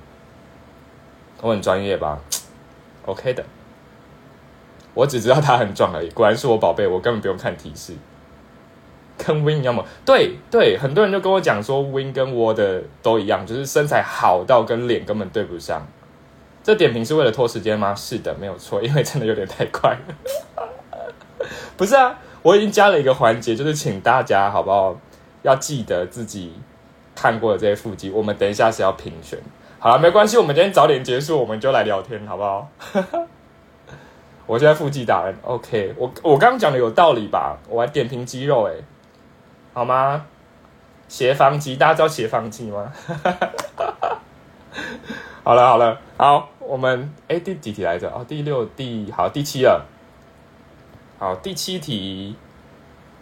[1.42, 2.20] 我很专业吧
[3.08, 3.44] ？OK 的，
[4.98, 7.94] 我只知道他很壮而已，果然是我宝贝，我根本不用看提示。
[9.16, 9.84] 跟 Win 一样吗？
[10.04, 15.88] 对对，很多人就跟我讲说，Win 跟我的都一样，就是身材好到跟脸根本对不上。
[16.64, 17.94] 这点评是为了拖时间吗？
[17.94, 21.46] 是的，没有错，因为真的有点太快了。
[21.78, 25.00] 不是啊，我已经加了一个环节，就是请大家好不好？
[25.44, 26.54] 要记得自己
[27.16, 29.38] 看过的这些腹肌，我们等一下是要评选。
[29.78, 32.68] 好了，没关系，我们今天早点结束，我们就来聊天，好不好？
[34.48, 35.94] 我现在腹肌打人，OK。
[35.98, 37.58] 我我刚刚讲的有道理吧？
[37.70, 38.74] 我还点评肌肉，哎。
[39.74, 40.26] 好吗？
[41.08, 42.92] 斜方肌，大家知道斜方肌吗？
[45.44, 48.10] 好了好了，好，我们哎第几题来着？
[48.10, 49.86] 哦，第六、第好第七了。
[51.20, 52.36] 好，第七题，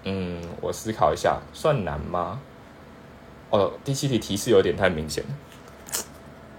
[0.03, 2.39] 嗯，我思考一下，算难吗？
[3.49, 5.29] 哦，第七题提示有点太明显了。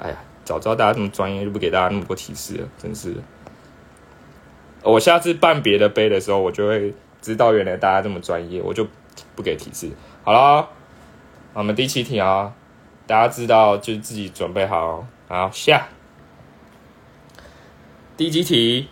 [0.00, 3.14] 哎呀，早知道大家这么专业，就不给大家那么多提示了，真是。
[4.86, 8.86] 我下次办别的杯的时候，我就会知道原来大家这么专业，我就
[9.34, 9.90] 不给提示。
[10.22, 10.68] 好了，
[11.54, 12.54] 我们第七题啊，
[13.06, 15.88] 大家知道就自己准备好，好下。
[18.16, 18.88] 第几题？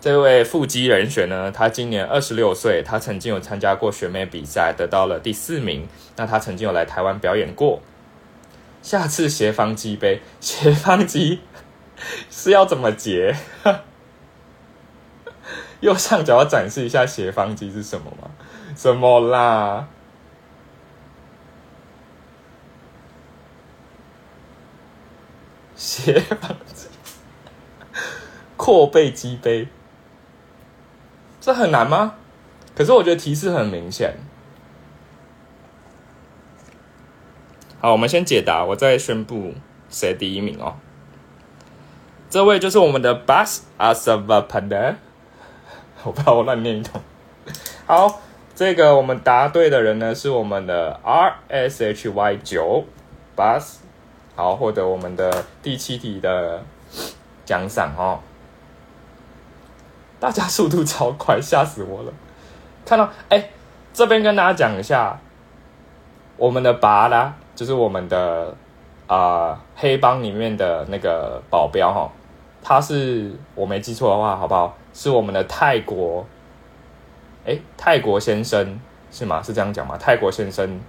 [0.00, 1.52] 这位腹肌人选呢？
[1.52, 5.86] 他今年二十六岁，他曾经有参加过选美比赛，得到了第四名。
[6.16, 7.82] 那他曾经有来台湾表演过。
[8.82, 11.40] 下次斜方肌杯，斜方肌
[12.30, 13.34] 是要怎么结？
[15.80, 18.30] 右上角要展示一下斜方肌是什么吗？
[18.74, 19.88] 什么啦？
[25.74, 26.88] 斜方肌，
[28.56, 29.68] 阔背肌杯。
[31.40, 32.14] 这很难吗？
[32.74, 34.14] 可是我觉得提示很明显。
[37.80, 39.54] 好，我们先解答，我再宣布
[39.88, 40.76] 谁第一名哦。
[42.28, 44.96] 这位就是我们的 Bus Asavapanda，
[46.08, 47.00] 我怕我乱念一通。
[47.84, 48.20] 好，
[48.54, 52.84] 这个我们答对的人呢是我们的 RSHY 九
[53.36, 53.78] Bus，
[54.36, 56.62] 好，获得我们的第七题的
[57.44, 58.20] 奖赏哦。
[60.20, 62.12] 大家速度超快，吓死我了！
[62.84, 63.50] 看到哎，
[63.92, 65.18] 这边跟大家讲一下，
[66.36, 68.54] 我们的拔拉就是我们的
[69.08, 72.10] 啊黑帮里面的那个保镖哈，
[72.62, 74.76] 他是我没记错的话，好不好？
[74.96, 76.26] 是我们的泰国，
[77.44, 78.80] 哎，泰国先生
[79.10, 79.42] 是吗？
[79.42, 79.98] 是这样讲吗？
[79.98, 80.80] 泰国先生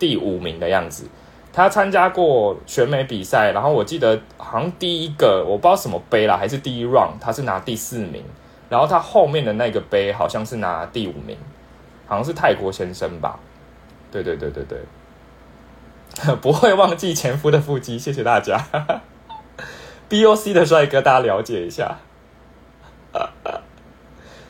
[0.00, 1.08] 第五名的样子，
[1.52, 8.24] 他参加过选美比赛，然后我记得好像第一个我不知道什么杯啦，还是第一 round，他是拿第四名。
[8.68, 11.36] 然后他后面的那个杯好像是拿第五名，
[12.06, 13.38] 好像是泰国先生吧？
[14.10, 18.58] 对对对对对， 不会忘记前夫的腹肌，谢谢大家。
[20.08, 21.98] B O C 的帅哥，大家了解一下。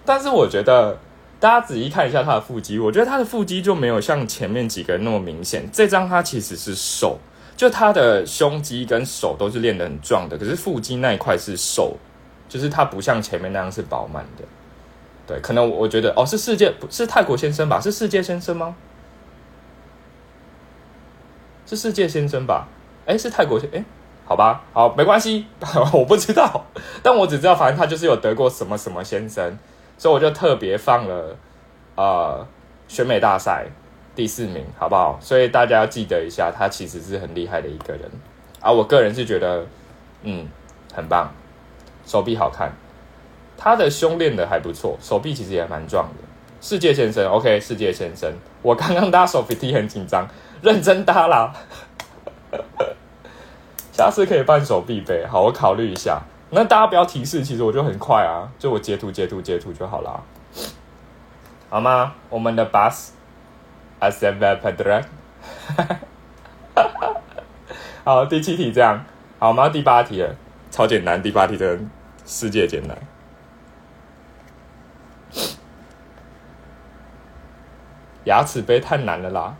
[0.05, 0.99] 但是我觉得
[1.39, 5.69] 大家仔细看一下他的腹肌，我觉得他的腹肌就没有像前面几个那么明显。
[5.73, 7.19] 这张他其实是瘦，
[7.57, 11.97] 就他的胸肌跟手都是练得很壮的，可是腹肌那一块是瘦。
[12.49, 14.45] 就是他不像前面那样是饱满的，
[15.27, 17.81] 对，可能我觉得哦，是世界不是泰国先生吧？
[17.81, 18.77] 是世界先生吗？
[21.65, 22.69] 是世界先生吧？
[23.07, 23.83] 哎，是泰国先哎，
[24.25, 25.47] 好吧，好，没关系，
[25.93, 26.65] 我不知道，
[27.03, 29.59] 但我只知道，反正他就是有得过什么什么先生，
[29.99, 31.37] 所以我就特别放了
[31.97, 32.47] 呃
[32.89, 33.67] 选美大赛
[34.15, 35.19] 第四名，好不好？
[35.21, 38.03] 所以大家要记得一下，他其实是很厉害的一个人
[38.61, 39.67] 啊，我个人是觉得
[40.23, 40.49] 嗯
[40.95, 41.31] 很棒。
[42.05, 42.73] 手臂好看，
[43.57, 46.15] 他的胸练的还不错，手臂其实也蛮壮的。
[46.61, 50.27] 世界先生，OK，世界先生，我刚刚搭手臂踢很紧张，
[50.63, 51.53] 认真搭啦。
[53.93, 56.23] 下次可以半手臂杯，好，我考虑一下。
[56.51, 60.25] 那大家不要提示，其实我就很快啊，就我截图截图截图就好了，
[61.71, 62.15] 好吗？
[62.29, 63.11] 我们的 bus
[64.01, 65.05] as a vapor，
[68.05, 69.05] 好，第七题这样，
[69.39, 70.35] 好，我们第八题了。
[70.71, 71.79] 超简单，第八题的
[72.25, 72.97] 世界简单。
[78.25, 79.55] 牙齿杯太难了啦。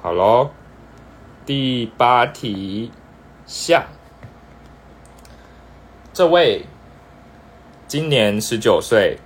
[0.00, 0.50] 好喽，
[1.46, 2.90] 第八题
[3.44, 3.84] 下，
[6.12, 6.64] 这位
[7.86, 9.18] 今年十九岁，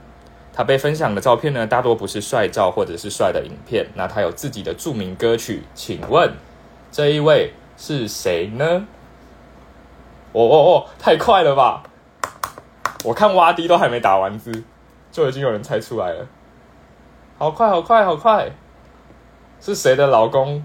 [0.53, 3.87] 他被分享的照片呢，大多不是帅照或者是帅的影片。
[3.95, 6.35] 那他有自己的著名歌曲，请问
[6.91, 7.53] 这一位？
[7.77, 8.89] 是谁呢？
[10.33, 11.85] 哦哦哦，太快了吧！
[13.05, 14.65] 我看挖滴都还没打完字，
[15.13, 16.27] 就已经有人猜出来了。
[17.39, 18.51] 好快，好快，好快！
[19.61, 20.65] 是谁的老公？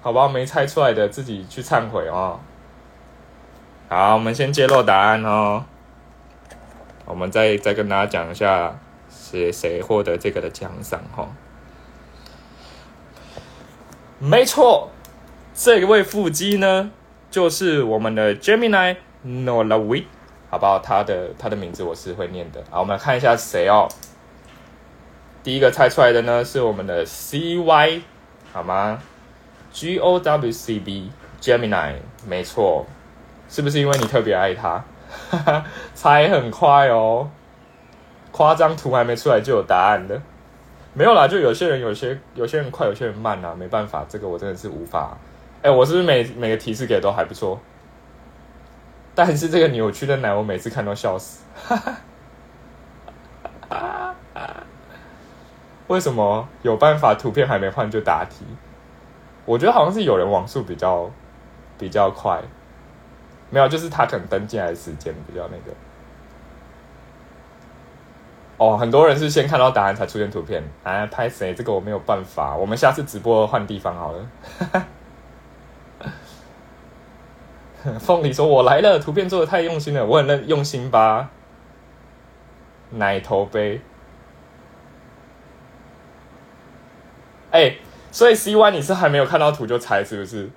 [0.00, 2.38] 好吧，没猜出来的自己去忏悔哦。
[3.88, 5.64] 好，我们先揭露答案哦。
[7.04, 8.78] 我们再再跟大家讲一下，
[9.10, 11.28] 是谁获得这个的奖赏哈？
[14.18, 14.90] 没错。
[15.54, 16.90] 这一位腹肌呢，
[17.30, 20.04] 就是我们的 Gemini Nolawi，
[20.50, 20.78] 好不好？
[20.78, 22.62] 他的他的名字我是会念的。
[22.70, 23.88] 好，我们来看一下谁哦。
[25.42, 28.02] 第一个猜出来的呢是我们的 CY，
[28.52, 29.00] 好吗
[29.76, 31.96] ？G O W C B Gemini，
[32.26, 32.86] 没错，
[33.46, 34.82] 是不是因为你特别爱他？
[35.94, 37.28] 猜很快哦，
[38.32, 40.22] 夸张图还没出来就有答案的，
[40.94, 45.18] 没有啦，就有些人有些有些人快，有些人慢啊，没办法，这个我真的是无法。
[45.60, 47.60] 哎，我是不是每每个提示给都还不错？
[49.14, 51.44] 但是这个扭曲的奶，我每次看都笑死。
[51.54, 51.76] 哈
[53.68, 54.14] 哈
[55.88, 57.14] 为什么有办法？
[57.14, 58.46] 图片还没换就答题？
[59.46, 61.10] 我觉得好像是有人网速比较
[61.78, 62.42] 比较快，
[63.48, 65.74] 没有，就是他可能登进来的时间比较那个。
[68.58, 70.64] 哦，很多人是先看到答案才出现图片。
[70.82, 71.54] 哎，拍谁？
[71.54, 72.56] 这个我没有办法。
[72.56, 74.26] 我们下次直播换地方好了。
[78.00, 81.30] 凤梨说：“我来了，图片做的太用心了，我很认用心吧。”
[82.90, 83.80] 奶头杯。
[87.50, 87.76] 哎，
[88.10, 90.48] 所以 C Y 你是还没有看到图就猜是不是？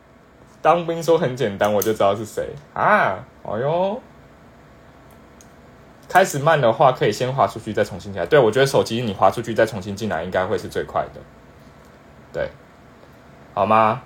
[0.62, 3.18] 当兵说很简单，我就知道是谁啊！
[3.43, 4.02] 哎呦。
[6.10, 8.26] 开始慢的话，可以先滑出去，再重新进来。
[8.26, 11.22] 对我觉得手机你滑出去再重新进来，应该会是最快的。
[12.34, 12.50] 对，
[13.54, 14.02] 好吗？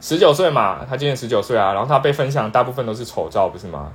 [0.00, 1.74] 十九岁嘛，他今年十九岁啊。
[1.74, 3.92] 然后他被分享大部分都是丑照，不是吗？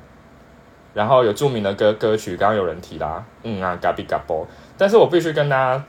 [0.93, 4.45] 然后有著名的歌歌曲，刚刚有人提啦，嗯啊，嘎比嘎波。
[4.77, 5.83] 但是我必须跟大家，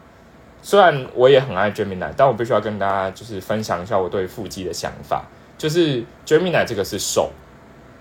[0.64, 5.24] 虽然我也很爱 Gemini，但我必须要跟大家就是分享一下我对腹肌的想法。
[5.56, 7.30] 就是 Gemini 这个是瘦，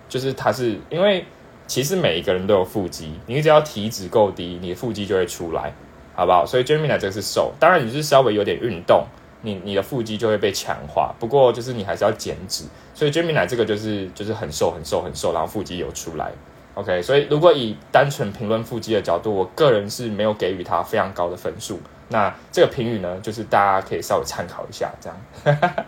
[0.09, 1.23] 就是它是因为。
[1.65, 5.73] 其实每一个人都有腹肌，你只要体脂够低，你的腹肌就会出来，
[6.13, 6.45] 好不好？
[6.45, 9.05] 所以 Gemini 这个是瘦，当然你是稍微有点运动，
[9.41, 11.15] 你你的腹肌就会被强化。
[11.17, 16.33] 不过就是你还是要减脂，所以 Gemini 这个就是就是很瘦很瘦很瘦，然后腹肌有出来。
[16.73, 21.79] OK，所以如果以单纯评论腹肌的角度，我个人是没有给予它非常高的分数。
[22.13, 25.17] 那这个评语呢，就是大家可以稍微参考一下，这样。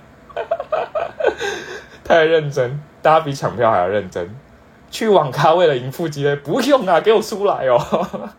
[2.04, 4.36] 太认真，大家比抢票还要认真。
[4.90, 6.36] 去网咖为了赢腹肌嘞？
[6.36, 7.80] 不用啊，给我出来哦！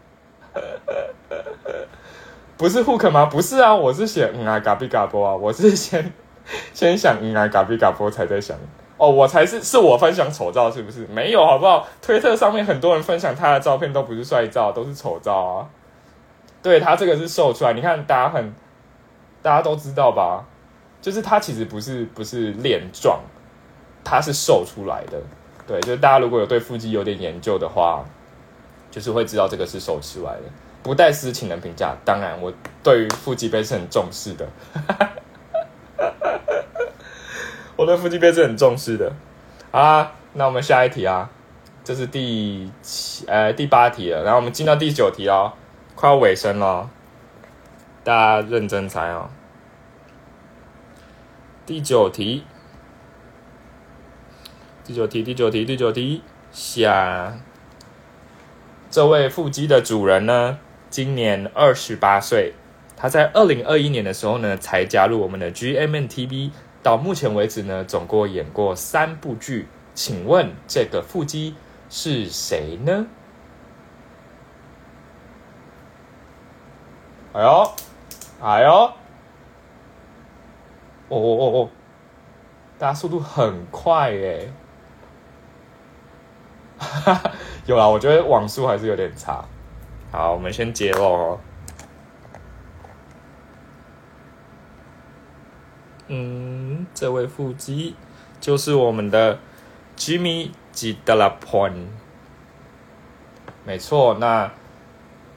[2.59, 3.27] 不是 hook 吗？
[3.27, 6.13] 不是啊，我是写嗯啊嘎比嘎波啊，我是先
[6.75, 8.57] 先想嗯啊嘎比嘎波，才在想
[8.99, 11.07] 哦，我才是是我分享丑照是不是？
[11.07, 11.87] 没有好不好？
[12.03, 15.69] 推特上面很多人分享他的照片都不是帅照，都是丑照啊。
[16.67, 18.53] 对他这个是瘦出来，你看大家很
[19.41, 20.45] 大家都知道吧？
[21.01, 23.21] 就是他其实不是不是练壮，
[24.03, 25.23] 他是瘦出来的。
[25.65, 28.05] 对，就是大家如果有对腹肌有点研究的话，
[28.91, 30.43] 就是会知道这个是瘦出来的，
[30.83, 31.95] 不带私情的评价。
[32.05, 32.53] 当然，我
[32.83, 34.49] 对于腹肌杯是很重视的，
[37.77, 39.13] 我对腹肌杯是很重视的。
[39.71, 41.31] 好啦，那我们下一题啊，
[41.85, 45.53] 这是第七呃第八题了，然后我们进到第九题哦，
[45.97, 46.91] 快要尾声了，
[48.05, 49.31] 大家认真猜哦。
[51.65, 52.45] 第九题。
[54.85, 56.23] 第九题，第九题，第九题。
[56.53, 57.39] 下，
[58.91, 60.59] 这位腹肌的主人呢，
[60.91, 62.53] 今年二十八岁。
[62.95, 66.51] 他在二零二一年的时候呢，才加入我们的 G M N T V。
[66.83, 69.67] 到目前为止呢，总共演过三部剧。
[69.95, 71.55] 请问这个腹肌
[71.89, 73.07] 是谁呢？
[77.37, 77.71] 哎呦，
[78.41, 78.95] 哎呦，哦
[81.11, 81.69] 哦哦哦，
[82.79, 84.51] 大家速度很快耶！
[87.67, 89.45] 有啊，我觉得网速还是有点差。
[90.11, 91.39] 好，我们先接喽。
[96.09, 97.97] 嗯，这位腹肌
[98.41, 99.39] 就是我们的
[99.95, 100.97] Jimmy G.
[101.05, 101.89] Delapone，。
[103.67, 104.51] 没错，那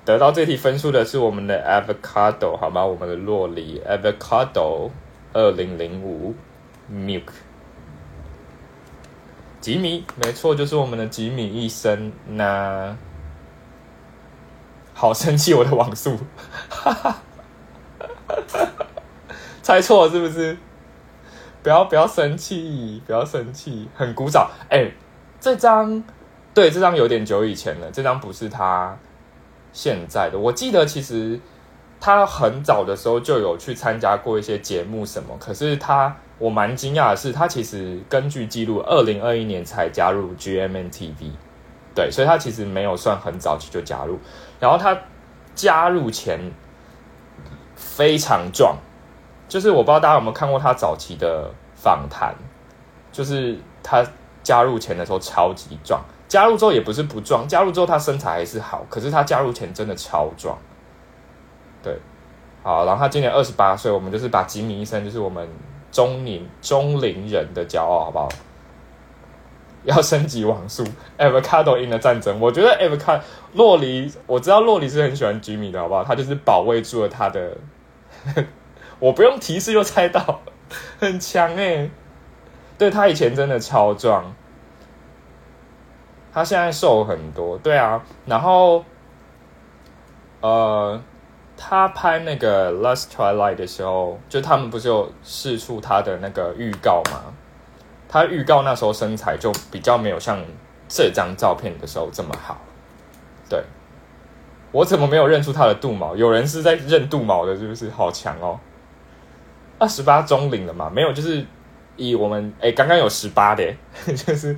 [0.09, 2.83] 得到这题分数的是我们的 Avocado，好吗？
[2.83, 4.89] 我们的洛梨 Avocado
[5.33, 6.33] 二零零五
[6.91, 7.25] Milk。
[9.61, 12.11] 吉米，没错，就是我们的吉米医生。
[12.25, 12.97] 那
[14.95, 16.17] 好生气，我的网速，
[19.61, 20.57] 猜错是不是？
[21.61, 24.49] 不要不要生气，不要生气，很古早。
[24.71, 24.91] 哎，
[25.39, 26.03] 这张
[26.55, 28.97] 对，这张有点久以前了，这张不是他
[29.73, 30.37] 现在的。
[30.37, 31.39] 我记得其实
[31.99, 36.15] 他很早的时候就有去参加过一些节目什么，可是他。
[36.39, 41.33] 我蛮惊讶的是，他其实根据记录，二零二一年才加入 G M N T V，
[41.93, 44.17] 对，所以他其实没有算很早期就加入。
[44.57, 44.97] 然后他
[45.53, 46.39] 加入前
[47.75, 48.77] 非常壮，
[49.49, 52.33] 就是我不知道大家有没有看过他早期的访谈，
[53.11, 54.01] 就是他
[54.41, 60.57] 加入前的时候超级壮，加入之后也不是不壮，加入之后他身材还是好，可是他加入前真的超壮。
[61.83, 61.99] 对，
[62.63, 65.45] 好，然后他今年二十八岁，我们就是把吉米医生，就是我们。
[65.91, 68.29] 中年中龄人的骄傲，好不好？
[69.85, 70.83] 要升级网速，
[71.17, 72.39] Avocado in 的战争。
[72.39, 73.21] 我觉得 Avocado
[73.53, 76.03] 洛里，我知道洛里是很喜欢 Jimmy 的，好不好？
[76.03, 77.57] 他就是保卫住了他的，
[78.99, 80.41] 我不用提示就猜到，
[80.99, 81.89] 很强哎。
[82.77, 84.31] 对他以前真的超壮，
[86.33, 87.57] 他现在瘦很多。
[87.57, 88.83] 对啊，然后，
[90.41, 91.01] 呃。
[91.61, 97.33] 他拍那个《Last Twilight》的时候，就他们不是有试出他的那个预告吗？
[98.07, 100.41] 他预告那时候身材就比较没有像
[100.87, 102.55] 这张照片的时候这么好。
[103.49, 103.61] 对，
[104.71, 106.15] 我怎么没有认出他的肚毛？
[106.15, 107.89] 有人是在认肚毛的，是不是？
[107.89, 108.57] 好强哦！
[109.79, 110.89] 二十八中龄了嘛？
[110.89, 111.45] 没有，就是
[111.97, 113.75] 以我们哎，刚刚有十八的，
[114.15, 114.57] 就是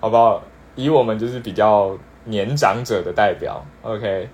[0.00, 0.42] 好不好？
[0.74, 4.28] 以我们就是比较年长者的代表，OK。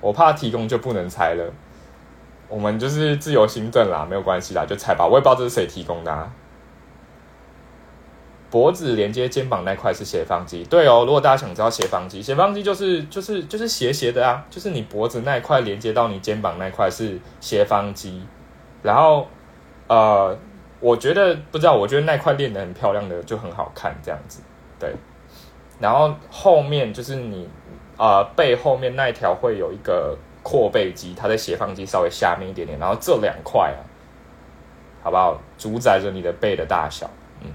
[0.00, 1.52] 我怕提供就不能猜了，
[2.48, 5.06] 我们就是自由行政啦，没有关系啦，就猜吧。
[5.06, 6.12] 我也不知道这是谁提供的。
[6.12, 6.32] 啊
[8.48, 11.02] 脖子连接肩膀那块是斜方肌，对哦。
[11.04, 18.22] 如果大家想知道斜方肌，斜方肌就是就是就是斜斜的啊，就是你脖子那一块连接到你肩膀那块是斜方肌。
[18.82, 19.26] 然后
[19.88, 20.38] 呃，
[20.78, 24.40] 我觉得不知道，我觉得那块练的很漂亮的就很好看，这样子
[24.78, 24.94] 对。
[25.80, 27.48] 然后后面就是你。
[27.98, 33.80] 啊，背后面那一条会有一个阔背肌，它在斜方肌稍微下面一点点，然后这两块啊，
[35.02, 35.40] 好不好？
[35.56, 37.08] 主宰着你的背的大小，
[37.40, 37.48] 嗯，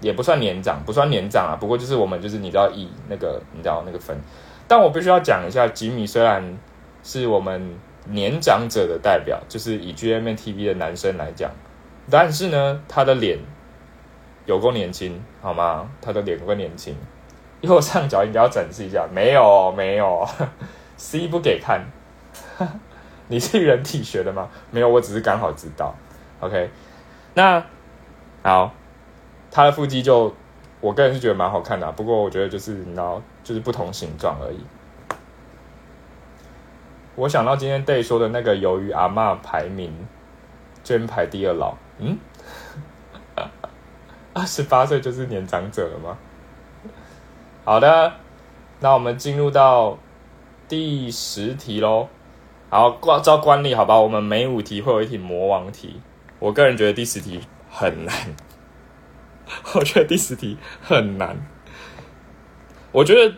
[0.00, 1.52] 也不算年长，不算年长啊。
[1.60, 4.18] 不过就是我们就是你知道以那个你知道那个分，
[4.66, 6.56] 但我必须要讲一下，吉米虽然
[7.02, 7.74] 是我们
[8.06, 11.50] 年长者的代表，就是以 G M T V 的男生来讲，
[12.10, 13.38] 但是呢，他的脸
[14.46, 15.88] 有够年轻，好吗？
[16.00, 16.96] 他的脸够年轻。
[17.60, 20.26] 右上角应该要展示一下，没有没有，
[20.96, 21.86] C 不给看，
[23.28, 24.48] 你是人体学的吗？
[24.70, 25.94] 没有，我只是刚好知道。
[26.40, 26.70] OK，
[27.34, 27.64] 那
[28.42, 28.72] 好，
[29.50, 30.34] 他的腹肌就
[30.80, 34.58] 我个人是觉得蛮好看的，不过我觉得就是你知道，就是不同形状而已。
[37.14, 39.94] 我想到今天 Day 说的那个鱿鱼阿妈排名，
[40.82, 42.18] 居排第二老，嗯，
[44.34, 46.18] 二十八岁就是年长者了吗？
[47.64, 48.14] 好的，
[48.80, 49.98] 那我们进入到
[50.68, 52.08] 第十题喽。
[52.70, 56.00] 好，照照惯例，好吧，我们每五题会有一题魔王题。
[56.38, 58.14] 我个人觉得第十题很难，
[59.74, 61.36] 我觉得第十题很难。
[62.90, 63.36] 我觉得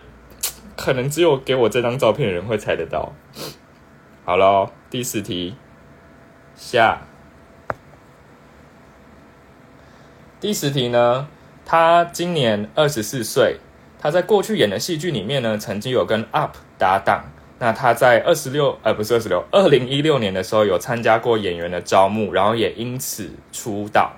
[0.77, 3.13] 可能只有给我这张照片的人会猜得到。
[4.25, 5.57] 好了，第十题
[6.55, 7.03] 下。
[10.45, 11.27] 第十题呢，
[11.65, 13.57] 他今年二十四岁。
[13.99, 17.25] 他在过去演的戏剧里面呢，曾经有跟 UP 搭档。
[17.59, 24.13] 那他在二十六，呃，不是二十六，二零一六年的时候有参加过演员的招募，然后也因此出道。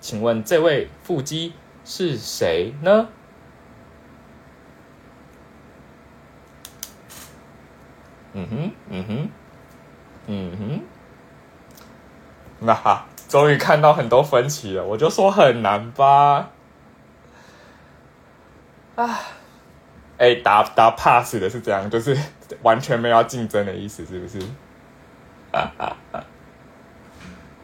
[0.00, 1.52] 请问这位腹肌
[1.84, 3.06] 是谁呢？
[8.32, 9.28] 嗯哼，嗯哼，
[10.26, 10.80] 嗯哼，
[12.58, 16.50] 那哈，终于看到很多分歧了，我就说很难吧。
[18.96, 19.20] 啊，
[20.18, 22.18] 哎，打打 pass 的是这样，就是
[22.62, 24.40] 完全没有要竞争的意思，是不是？
[25.52, 26.24] 啊啊啊！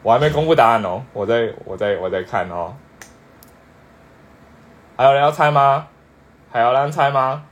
[0.04, 2.76] 我还没公布答案哦，我在我在我在看哦。
[4.96, 5.88] 还有人要猜吗？
[6.52, 7.44] 还有人猜吗？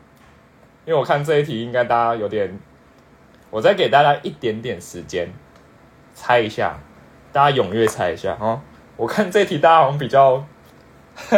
[0.84, 2.60] 因为我看这一题应该大家有点，
[3.50, 5.32] 我再给大家一点点时间
[6.14, 6.78] 猜一下，
[7.34, 8.60] 大家踊跃猜一下哦。
[8.96, 10.46] 我看这题大家好像比较。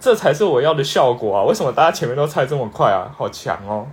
[0.00, 1.44] 这才是我要的效果啊！
[1.44, 3.14] 为什么大家前面都猜这么快啊？
[3.16, 3.86] 好强哦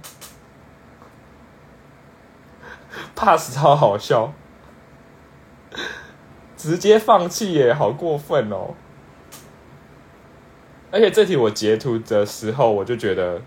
[3.15, 4.33] ！pass 超好笑，
[6.57, 8.73] 直接放弃耶，好过分哦！
[10.91, 13.43] 而且这题我截图的时候，我就觉得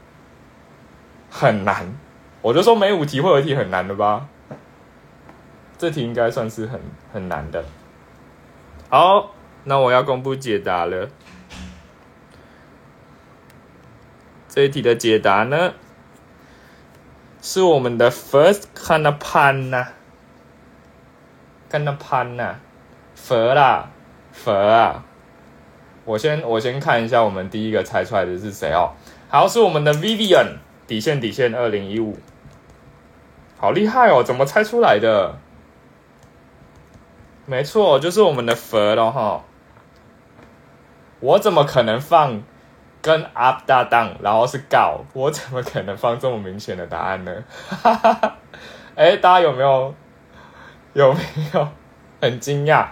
[1.29, 1.93] 很难，
[2.41, 4.29] 我就说每五题会有一题很难的吧？
[5.83, 6.80] 这题应该算是很
[7.12, 7.64] 很难的。
[8.89, 11.09] 好，那我要公布解答了。
[14.49, 15.72] 这一题的解答呢，
[17.41, 19.89] 是我们的 first kind of pan 呐
[21.68, 22.55] ，kind of pan 呐，
[23.16, 23.89] 佛啦，
[24.30, 25.05] 佛啊！
[26.05, 28.93] 我先我先看一下，我们第一个猜出来的是谁哦？
[29.28, 32.16] 好，是我们的 Vivian 底线底线二零一五，
[33.59, 34.22] 好厉害哦！
[34.22, 35.35] 怎么猜出来的？
[37.47, 39.45] 没错，就是我们的佛了哈！
[41.20, 42.43] 我怎么可能放？
[43.03, 47.34] 跟 up 搭档，然后是告，我怎么可能放这么明显的答案呢？
[47.68, 48.36] 哈哈哈
[48.95, 49.93] 哎，大家有没有
[50.93, 51.20] 有没
[51.53, 51.68] 有
[52.20, 52.86] 很惊讶？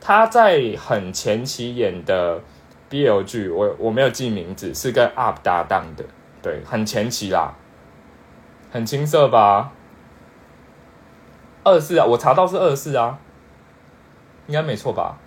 [0.00, 2.40] 他在很前期演的
[2.90, 6.04] BL 剧，我我没有记名字，是跟 up 搭档的，
[6.42, 7.54] 对，很前期啦，
[8.72, 9.70] 很青涩吧？
[11.62, 13.16] 二四啊，我查到是二四啊，
[14.46, 15.18] 应该没错吧？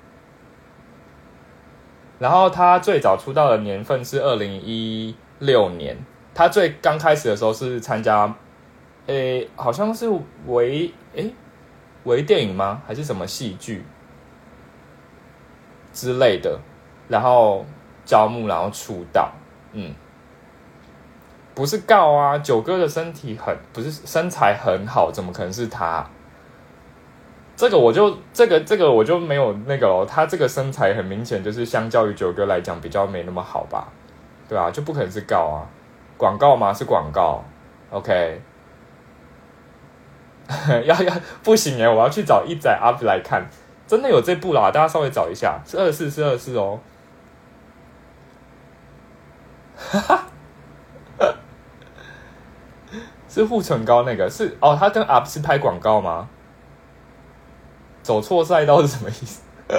[2.18, 5.97] 然后他最早出道的年份是二零一六年，
[6.34, 8.34] 他最刚开始的时候是参加，
[9.07, 10.09] 诶，好像是
[10.47, 11.34] 微诶
[12.05, 12.82] 微电影吗？
[12.88, 13.84] 还是什么戏剧
[15.91, 16.59] 之类的？
[17.09, 17.66] 然后
[18.05, 19.32] 招募，然后出道，
[19.74, 19.93] 嗯，
[21.53, 26.09] 不是告啊，九哥的身体很不是身材很好，怎么可能是他？
[27.56, 33.88] 这个我就这个这个我就没有那个哦，他这个身材很明显就是相较于九哥来讲比较没那么好吧，
[34.49, 35.64] 对啊，就不可能是告啊，
[36.18, 36.74] 广告吗？
[36.74, 37.41] 是广告
[37.91, 38.41] ，OK，
[40.84, 43.49] 要要不行哎，我要去找一仔 up 来看，
[43.88, 46.80] 真的有这部啦，大家稍微找一下，是二四是二四哦，
[49.80, 49.99] 哈
[51.18, 51.36] 哈，
[53.30, 56.28] 是护唇膏那个是哦，他跟 up 是拍广告吗？
[58.06, 59.41] 走错赛道是什么意思？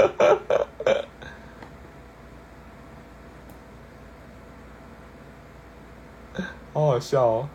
[6.75, 7.49] 好好笑哦！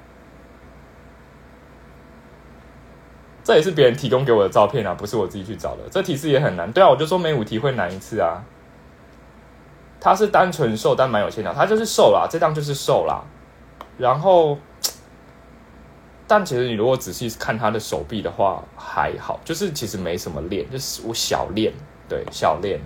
[3.44, 5.82] 这也是别人提供给我的照片啊，不是我自己去找的。
[5.92, 6.72] 这提示也很难。
[6.72, 8.42] 对啊，我就说每五题会难一次啊。
[10.00, 13.22] 他是单纯瘦，但蛮有线条，他就是瘦啦，这张就是瘦啦。
[13.98, 14.58] 然后。
[16.32, 21.74] 但其实你如果仔细看他的手臂的话，还好，就是其实没什么练，就是我小练，
[22.08, 22.80] 对，小练，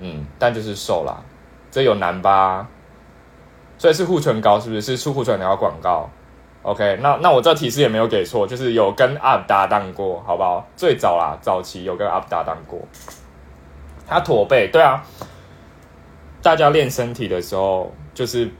[0.00, 1.22] 嗯，但就是瘦啦，
[1.70, 2.66] 这有难吧？
[3.78, 4.82] 所以是护唇膏是不是？
[4.82, 6.10] 是出护唇膏广告
[6.62, 10.66] ？OK，那那我这提示也没有给错，就是有跟 UP 搭档过，好不好？
[10.74, 12.80] 最早啦，早期有跟 UP 搭档过，
[14.04, 15.06] 他驼背，对啊，
[16.42, 18.50] 大家练身体的时候，就是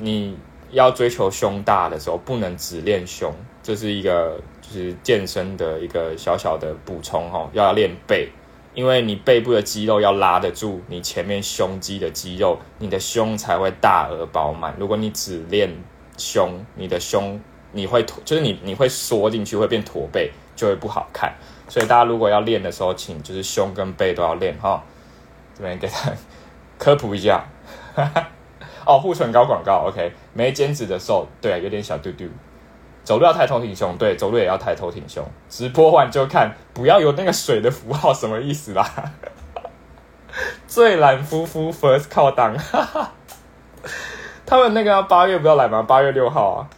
[0.00, 0.36] 你
[0.72, 3.32] 要追求胸大的时候，不能只练胸。
[3.62, 8.28] 这是一个就是健身的一个小小的补充哈，要练背，
[8.74, 14.74] 因为你背部的肌肉要拉得住你前面胸肌的肌肉，你的胸才会大而饱满。
[14.78, 15.70] 如果你只练
[16.18, 17.40] 胸，你的胸
[17.72, 21.32] 你会驼，就是你你会缩进去，会变驼背，就会不好看。
[21.68, 24.82] 所以大家如果要练的时候，请就是胸跟背都要练哈。
[25.54, 26.10] 这边给他
[26.78, 27.44] 科普一下，
[28.84, 32.24] 哦，护唇膏广告，OK，没减脂的瘦，对，有点小嘟嘟。
[33.04, 35.24] 走路要抬头挺胸，对，走路也要抬头挺胸。
[35.48, 38.84] 直播完就看，不要有那个水的符号，什么意思啦？
[40.66, 42.56] 最懒夫妇 first 靠档，
[44.46, 45.82] 他们那个八月不要来吗？
[45.82, 46.70] 八月六号啊。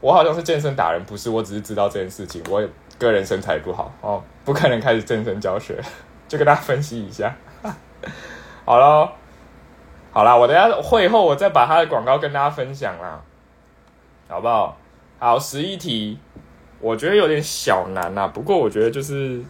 [0.00, 2.42] 我好像是健身达人，不是，我只是知道这件事情。
[2.50, 2.62] 我
[2.98, 5.80] 个人身材不好哦，不可能开始健身教学，
[6.28, 7.34] 就跟大家分析一下。
[8.64, 9.12] 好了，
[10.12, 13.20] 好了，我等下会后我再把他的广告跟大家分享啦。
[14.28, 14.78] 好不好？
[15.18, 16.18] 好，十一题，
[16.80, 18.26] 我觉得有点小难呐。
[18.28, 19.42] 不过我觉得就是，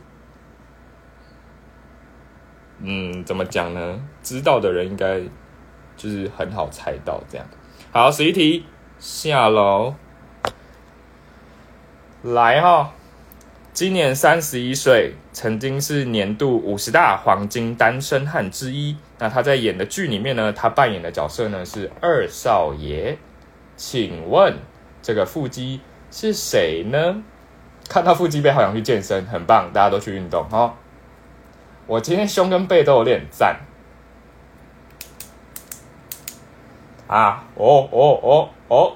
[2.81, 4.01] 嗯，怎么讲呢？
[4.22, 5.20] 知道的人应该
[5.97, 7.47] 就是很好猜到这样。
[7.93, 8.66] 好，十一题，
[8.99, 9.95] 下楼，
[12.22, 12.93] 来哈。
[13.72, 18.97] 今年三十一岁，曾经是年度五十大黄金单身汉之一。
[19.18, 23.18] 那他在演的剧里面呢，他扮演的角色呢是二少爷。
[23.77, 24.59] 请问
[25.03, 27.22] 这个腹肌是谁呢？
[27.89, 30.75] 看到腹肌背，好想去健身，很棒，大家都去运动哈。
[31.87, 33.61] 我今天胸跟背都有练，赞。
[37.07, 38.93] 啊，哦哦哦哦，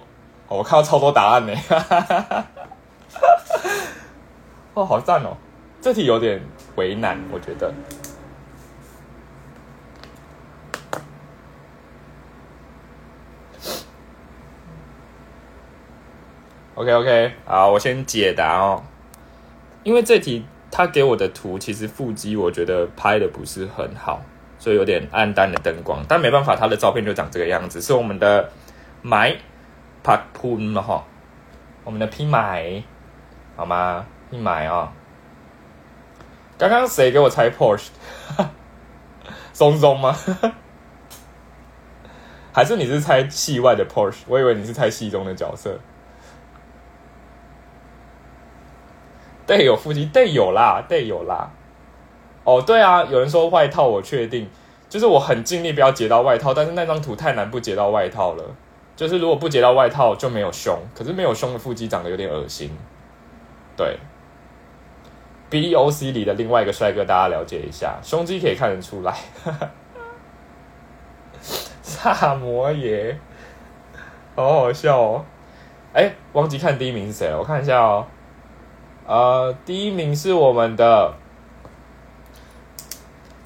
[0.49, 1.53] 我看到超多答案呢，
[4.72, 5.37] 哦，好赞哦，
[5.83, 6.41] 这题有点
[6.76, 7.70] 为难，我觉得。
[16.79, 18.85] OK OK，好，我先解答哦。
[19.83, 24.22] 因为这题他给我的图其实腹肌我觉得拍的不是很好，
[24.61, 26.05] 所以有点暗淡的灯光。
[26.09, 28.49] 但没办法，他的照片就长这个样子，是我们的
[29.03, 29.37] 买
[30.05, 31.05] 拍喷嘛哈，
[31.83, 32.81] 我们的拼买
[33.57, 34.07] 好吗？
[34.31, 34.93] 拼买啊！
[36.59, 37.89] 刚刚谁给我猜 Porsche？
[39.53, 40.16] 松松吗？
[42.53, 44.20] 还是你是猜戏外的 Porsche？
[44.29, 45.81] 我以为你是猜戏中的角色。
[49.49, 51.51] 对，有腹肌，对，有啦，对，有啦。
[52.44, 54.46] 哦，对啊，有人说外套，我确定，
[54.90, 58.44] 就是我很尽力不要截到外套，但是那张图太难不截到外套了。
[58.94, 62.70] 就是如果不截到外套就没有胸，可是没有胸的腹肌长得有点恶心。
[63.74, 63.99] 对
[65.49, 69.16] ，B O C 里的另外一个帅哥，大家了解一下，胸肌可以看得出来。
[71.80, 73.18] 萨摩耶，
[74.36, 75.24] 好好笑哦。
[75.94, 78.05] 哎，忘记看第一名是谁了，我看一下哦。
[79.09, 81.14] 呃，第一名是我们的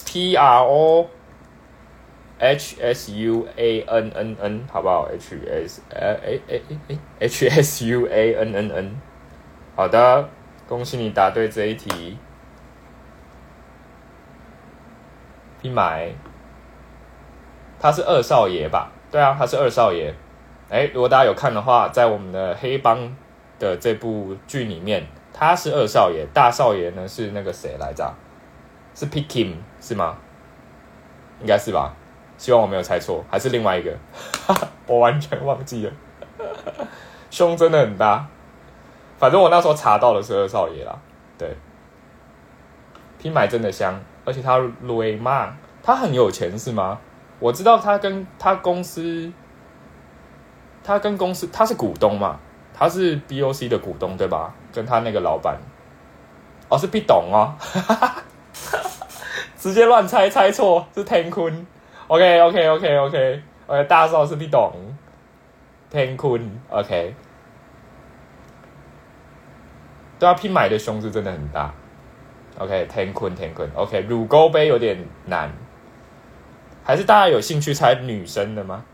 [0.05, 1.09] P R O
[2.41, 8.73] H S U A N N N，好不好？H S 呃诶诶诶 H S U A N N
[8.73, 9.01] N，
[9.77, 10.29] 好的，
[10.69, 12.19] 恭喜你答对这一题。
[15.61, 16.11] 拼买
[17.79, 18.91] 他是二少爷吧？
[19.13, 20.13] 对啊，他是二少爷。
[20.69, 23.17] 哎，如果大家有看的话，在我们的黑帮
[23.61, 28.13] 的这部剧里面，他是二少爷，大少爷呢是那个谁来着？
[28.95, 30.17] 是 Pickim 是吗？
[31.41, 31.95] 应该是吧？
[32.37, 33.97] 希望我没有猜错，还是另外一个？
[34.87, 35.93] 我完全忘记了。
[37.31, 38.27] 胸真的很大，
[39.19, 40.99] 反正我那时候查到的是二少爷啦。
[41.39, 41.57] 对，
[43.19, 46.99] 拼买真的香，而且他瑞嘛，他很有钱是吗？
[47.39, 49.33] 我知道他跟他公司，
[50.85, 52.39] 他跟公司他是股东嘛，
[52.75, 54.55] 他是 BOC 的股东对吧？
[54.73, 55.59] 跟他那个老板，
[56.69, 57.55] 哦是 B 董哦，
[59.57, 61.67] 直接乱猜猜错是天坤
[62.09, 64.73] ，OK OK OK OK OK 大少是 B 董，
[65.91, 67.15] 天坤 OK，
[70.19, 71.73] 对啊，拼买的胸是真的很大
[72.59, 75.51] ，OK 天坤天坤 OK 乳沟杯有点难。
[76.85, 78.85] 还是大家有兴趣猜女生的吗？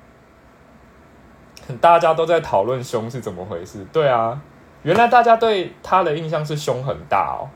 [1.80, 3.82] 大家都在讨论胸是怎么回事。
[3.90, 4.38] 对啊，
[4.82, 7.48] 原来大家对他的印象是胸很大哦。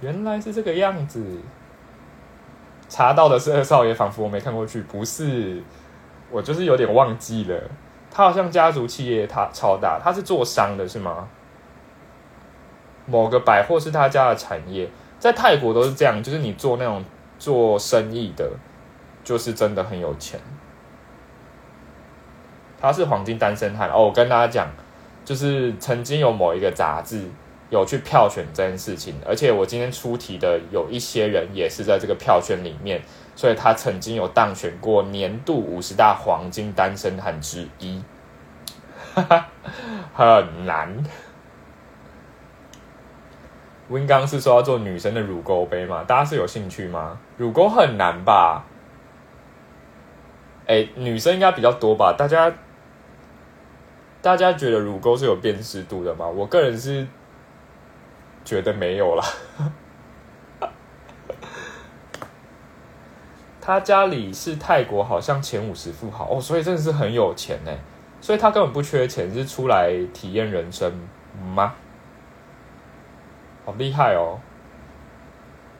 [0.00, 1.24] 原来是这个样子。
[2.88, 4.82] 查到的是二少爷，仿佛我没看过去。
[4.82, 5.62] 不是，
[6.30, 7.60] 我就是有点忘记了。
[8.10, 11.28] 他好像家族企业，他超大，他是做商的，是吗？
[13.06, 17.04] 某个百货是他家的产业，在泰国都是这样，就是你做那种
[17.38, 18.50] 做生意的。
[19.22, 20.40] 就是真的很有钱，
[22.80, 24.06] 他是黄金单身汉哦。
[24.06, 24.66] 我跟大家讲，
[25.30, 27.24] 就是曾经有某一个杂志
[27.68, 33.00] 有去票选这件事情，而且我今天出题的有一些人也是在这个票选里面，
[33.36, 38.02] 所以他曾经有当选过年度五十大黄金单身汉之一，
[40.12, 41.00] 很难。
[43.88, 46.02] 温刚是说要做女生的乳沟杯吗？
[46.02, 47.20] 大家是有兴趣吗？
[47.36, 48.64] 乳沟很难吧？
[50.66, 52.16] 哎，女生应该比较多吧？
[52.18, 52.52] 大家，
[54.22, 56.26] 大家觉得乳沟是有辨识度的吗？
[56.26, 57.06] 我个人是
[58.44, 59.24] 觉得没有了。
[63.60, 67.72] 他家里是泰国，好像前五十富豪哦，所以真的是很有钱呢。
[68.20, 70.92] 所以他根本不缺钱，是出来体验人生
[71.54, 71.74] 吗？
[73.64, 74.38] 好厉害哦！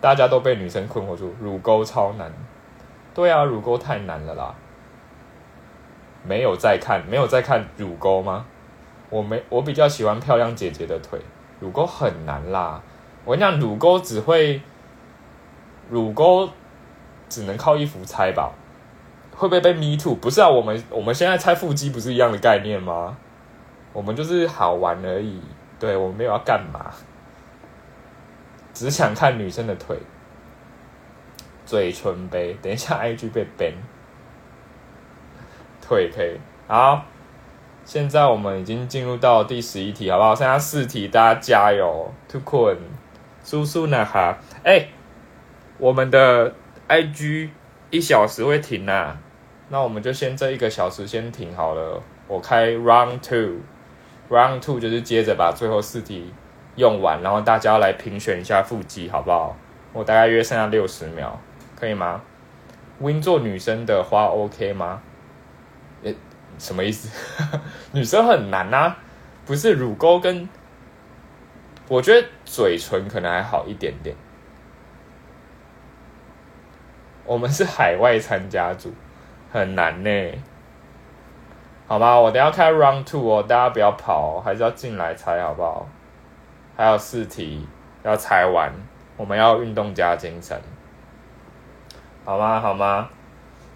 [0.00, 2.32] 大家都被女生困惑住，乳沟超难。
[3.12, 4.54] 对啊，乳沟太难了啦。
[6.22, 8.46] 没有在看，没有在看乳沟吗？
[9.08, 11.20] 我没，我比较喜欢漂亮姐姐的腿，
[11.58, 12.80] 乳沟很难啦。
[13.24, 14.60] 我跟你讲，乳沟只会，
[15.88, 16.48] 乳沟
[17.28, 18.52] 只能靠衣服猜吧？
[19.34, 20.14] 会不会被 me too？
[20.14, 23.16] 不是啊，我们我们现在猜腹肌不是一样的概念吗？
[23.92, 25.40] 我们就是好玩而已，
[25.78, 26.92] 对我们没有要干嘛，
[28.72, 29.98] 只想看女生的腿，
[31.66, 32.56] 嘴唇杯。
[32.62, 33.72] 等一下，IG 被 ban。
[35.90, 36.38] 可以可以，
[36.68, 37.04] 好，
[37.84, 40.36] 现在我们已经进入到第十一题，好不好？
[40.36, 42.76] 剩下四题，大家加油！To 困，
[43.44, 44.04] 叔叔呢？
[44.04, 44.86] 哈，哎，
[45.78, 46.54] 我们的
[46.88, 47.48] IG
[47.90, 49.18] 一小时会停啊，
[49.68, 52.00] 那我们就先这一个小时先停好了。
[52.28, 56.32] 我开 Round Two，Round Two 就是接着把最后四题
[56.76, 59.56] 用完，然后大家来评选一下腹肌，好不好？
[59.92, 61.36] 我大概约剩下六十秒，
[61.74, 62.22] 可以吗
[63.00, 65.02] ？Win 做女生的话 OK 吗？
[66.60, 67.08] 什么意思？
[67.92, 68.98] 女生很难啊，
[69.46, 70.46] 不是乳沟跟，
[71.88, 74.14] 我觉得嘴唇可能还好一点点。
[77.24, 78.92] 我们是海外参加组，
[79.50, 80.10] 很难呢。
[81.86, 85.88] 好吧，我等下开 round two 哦，大家不要跑，还是要进来猜好不好？
[86.76, 87.66] 还有四题
[88.02, 88.72] 要猜完，
[89.16, 90.60] 我们要运动加精神，
[92.24, 92.60] 好吗？
[92.60, 93.08] 好吗？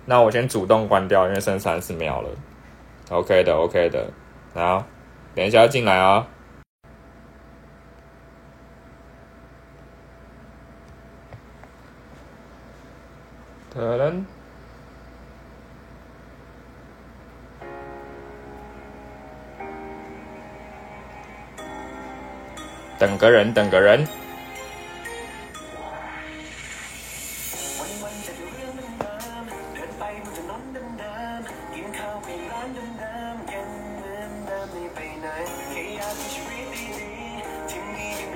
[0.04, 2.28] 那我先主动关掉，因为剩三十秒了。
[3.14, 4.10] OK 的，OK 的，
[4.54, 4.84] 好，
[5.36, 6.26] 等一下进来啊！
[13.72, 14.26] 可能
[22.98, 24.23] 等个人，等个人。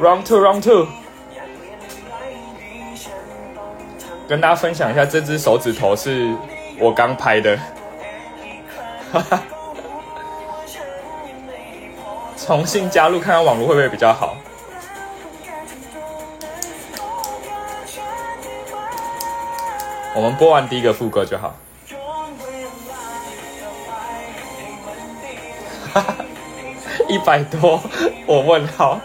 [0.01, 0.87] Round Two Round Two
[4.29, 6.33] 跟大家分享一下，这只手指头是
[6.79, 7.59] 我刚拍的。
[9.11, 9.43] 哈哈，
[12.37, 14.37] 重新加入看看网络会不会比较好？
[20.15, 21.55] 我们播完第一个副歌就好。
[25.93, 26.15] 哈哈，
[27.09, 27.81] 一百多，
[28.27, 29.01] 我问号。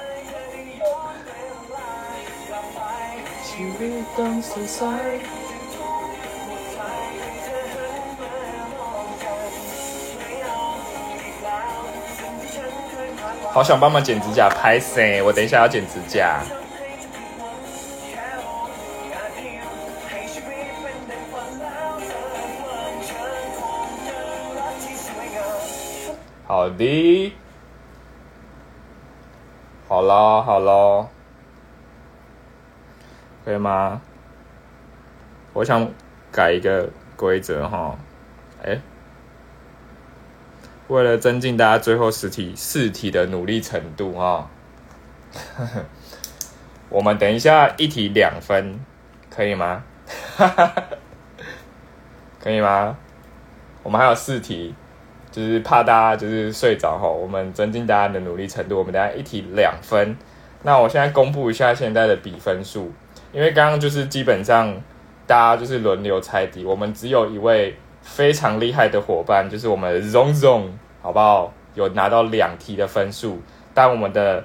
[13.51, 15.21] 好想帮忙剪指甲，拍谁？
[15.21, 16.41] 我等一下要剪指甲。
[26.47, 27.33] 好的，
[29.87, 31.07] 好了好了，
[33.43, 34.01] 可以吗？
[35.53, 35.87] 我想
[36.31, 37.97] 改一个规则哈，
[38.63, 38.79] 哎。
[40.89, 44.49] 为了增进大家最后十题四题的努力程度啊，
[46.89, 48.79] 我们等一下一题两分，
[49.29, 49.83] 可以吗？
[52.39, 52.97] 可以吗？
[53.81, 54.75] 我们还有四题，
[55.31, 60.15] 就是怕大家就是睡着哈，我们增进大家的努力程度，我们等下一题两分。
[60.63, 62.91] 那我现在公布一下现在的比分数，
[63.33, 64.73] 因为刚刚就是基本上
[65.27, 67.75] 大家就是轮流猜题，我们只有一位。
[68.05, 70.63] 非常厉害的伙伴，就是我们 Zong Zong，
[71.01, 71.53] 好不好？
[71.73, 73.41] 有拿到两题的分数，
[73.73, 74.43] 但我们的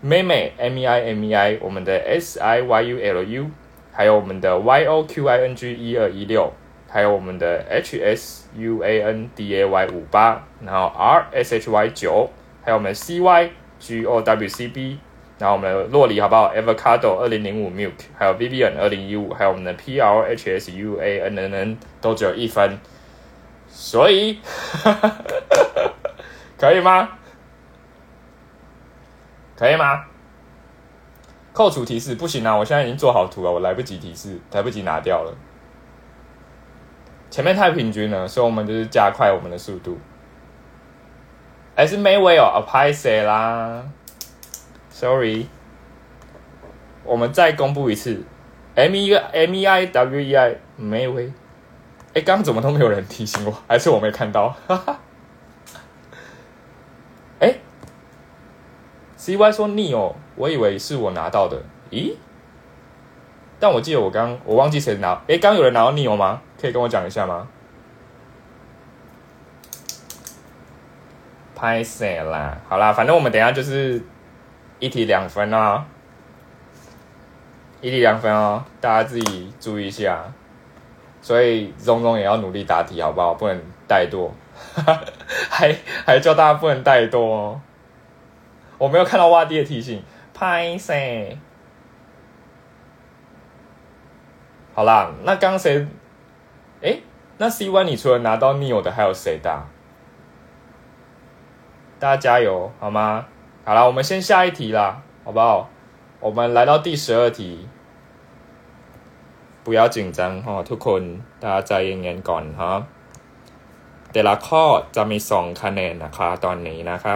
[0.00, 3.50] 妹妹 M E I M E I，我们的 S I Y U L U，
[3.92, 6.52] 还有我们的 Y O Q I N G 一二一六，
[6.90, 12.28] 还有我们的 H S U A N D A Y 五八，然后 R S H Y 九，
[12.64, 14.98] 还有我们 C Y G O W C B。
[15.44, 22.78] 然后我们的洛梨好不好？Avocado 二零零五 Milk，还有 Vivian 二零一五，还有我们的 P R H S U A N N N 都只有一分，
[23.68, 24.38] 所以
[26.56, 27.10] 可以吗？
[29.54, 30.06] 可以吗？
[31.52, 32.56] 扣除提示不行啊！
[32.56, 35.36] 我现在已经做好图了，我来不及提示，来不及拿掉了。
[37.30, 39.98] 前面太平均了，所以我们就是加快我们的速度。
[41.76, 43.84] 还是没位哦，啊拍谁啦
[45.04, 45.48] ？Sorry，
[47.04, 48.22] 我们再公布一次
[48.74, 51.30] ，M E M E I W E I 没位。
[52.14, 54.56] 哎，刚刚怎么都没有人提醒我， 还是我没看到？
[54.66, 54.98] 哈哈。
[57.38, 57.56] 哎
[59.18, 61.62] ，C Y 说 Neo，我以为是我拿到的。
[61.90, 62.14] 咦？
[63.60, 65.22] 但我记得我刚我忘记谁拿。
[65.28, 66.40] 哎，刚有人拿到 Neo 吗？
[66.58, 67.46] 可以跟我讲一下吗？
[71.54, 72.56] 拍谁啦？
[72.66, 74.02] 好啦，反正我们等下就是。
[74.84, 75.86] 一题两分啊，
[77.80, 80.22] 一题两分哦，大家自己注意一下。
[81.22, 83.32] 所以荣荣也要努力答题，好不好？
[83.32, 83.58] 不能
[83.88, 84.30] 怠惰，
[85.48, 85.74] 还
[86.04, 87.62] 还叫大家不能怠惰哦。
[88.76, 90.04] 我没有看到挖地的提醒，
[90.34, 91.38] 拍谁？
[94.74, 95.86] 好啦，那刚谁？
[96.82, 96.98] 哎，
[97.38, 99.62] 那 C one 你除了拿到 Neo 的，还有谁的？
[101.98, 103.24] 大家加油，好吗？
[103.65, 105.67] 好了，我们先下一题啦，好不好？
[106.19, 107.67] 我们来到第十二题，
[109.63, 112.83] 不要紧张哈，ทุกคน大家ใจเย็นๆก่อนฮะ
[114.11, 114.63] แต่ละข้อ
[114.95, 117.15] จะมีสองคะแนนนะคะตอนนี้นะคะ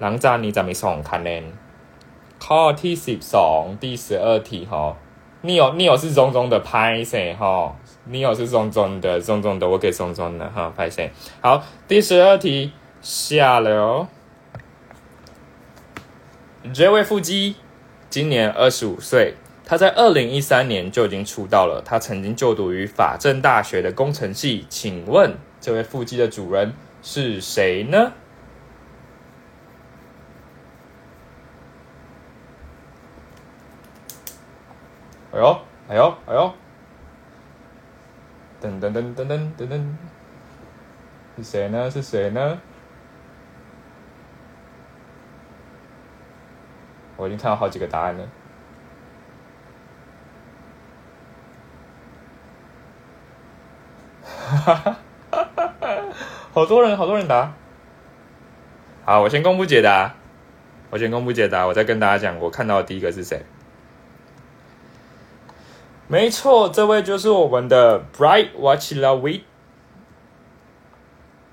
[0.00, 1.44] หลังจากนี้จะมีสองคะแนน
[2.46, 4.96] ข้อที่สิบสอง第十二题哈，
[5.42, 7.72] Neo Neo 是中中的拍谁哈？
[8.10, 11.10] Neo 是中中的中中的，我给中中的哈拍谁？
[11.40, 14.08] 好，第十二题下了哦。
[16.73, 17.55] 这位腹肌
[18.09, 19.33] 今年二十五岁，
[19.65, 21.81] 他在二零一三年就已经出道了。
[21.83, 24.67] 他曾经就读于法政大学的工程系。
[24.69, 28.13] 请问这位腹肌的主人是谁呢？
[35.31, 35.59] 哎呦，
[35.89, 36.53] 哎呦，哎呦！
[38.61, 39.83] 噔噔噔噔噔噔噔，
[41.37, 41.89] 是谁呢？
[41.89, 42.61] 是谁呢？
[47.21, 48.27] 我已经看到好几个答案了，
[54.23, 54.97] 哈哈
[55.29, 56.03] 哈
[56.51, 57.53] 好多人，好多人答。
[59.05, 60.15] 好，我先公布解答。
[60.89, 63.45] 我先公布解答，我再跟大家讲，我看到的第一个是谁？
[66.07, 69.45] 没错，这位就是我们的 Bright Watch l o v e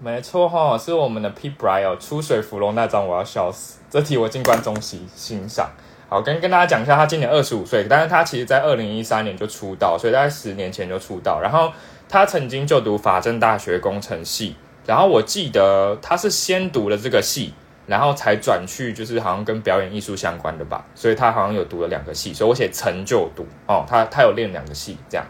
[0.01, 3.78] 没错哈，是我们的 P Bright 哦，出水芙蓉那张我要笑死。
[3.91, 5.71] 这题我静观中喜欣赏。
[6.09, 11.41] 好，跟跟大家讲一下，他今年二十五岁，但是他其实在二零一三年就出道，所以大概十年前就出道。
[11.43, 11.71] 然后
[12.09, 17.53] 他曾经就读法政大学工程系，然后我记得他是先读了这个系，
[17.87, 25.27] 然后才转去就是好像跟表演艺术相关的吧，所以他好像有读了两个系，所以我写成就读哦，他他有练两个系这样。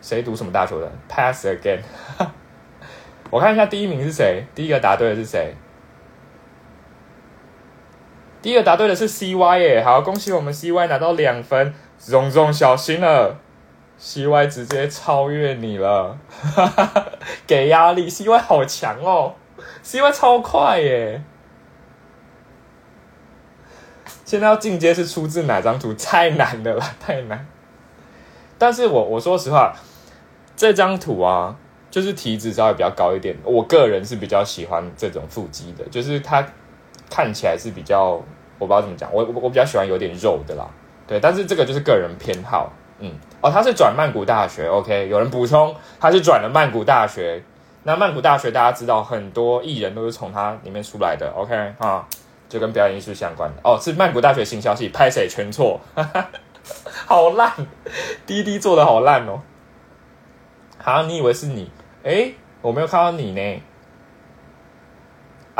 [0.00, 1.80] 谁读什么大学的？Pass again。
[3.30, 5.54] 我看一下第一名是谁，第一个答对的是谁？
[8.42, 11.74] 第一个答对的是 C Y 耶，好，恭喜我们 C Y 拿到两分，
[12.06, 13.38] 蓉蓉小心了
[13.98, 16.16] ，C Y 直接超越你了，
[17.46, 19.34] 给压力，C Y 好强哦
[19.82, 21.22] ，C Y 超快耶，
[24.24, 25.92] 现在要进阶是出自哪张图？
[25.92, 27.46] 太难的了， 太难。
[28.56, 29.76] 但是我我说实话，
[30.56, 31.54] 这张图啊，
[31.90, 36.46] 就是体脂稍微比较高一点，我个人是比较喜欢这种腹肌的，就是它。
[37.10, 38.12] 看起来是比较，
[38.58, 40.64] 我不知道怎么讲，我我比较喜欢有点肉的啦，
[41.06, 47.42] 对，但是这个就是个人偏好，嗯，哦，他是转曼谷大学，OK，有人补充他是转了曼谷大学，
[47.82, 52.06] 那曼谷大学大家知道很多艺人都是从他里面出来的，OK 啊，
[52.48, 53.50] 就跟表演艺术相关。
[53.56, 55.80] 的，哦，是曼谷大学新消息，拍谁全错，
[57.06, 57.52] 好烂，
[58.26, 59.40] 滴滴做的好烂哦，
[60.78, 61.70] 好，你以为是你？
[62.02, 63.62] 诶，我没有看到你呢。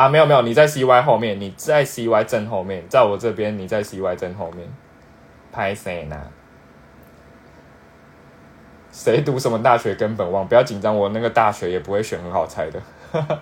[0.01, 4.67] 啊，没有没有，你在 C Y 后面，你在 C Y 正后面，在我这边，你在 C Y 正后面，
[5.53, 6.17] 拍谁呢？
[8.91, 12.81] 谁读什么大学根本忘，不要紧张，我那个大学也不会选很好猜的。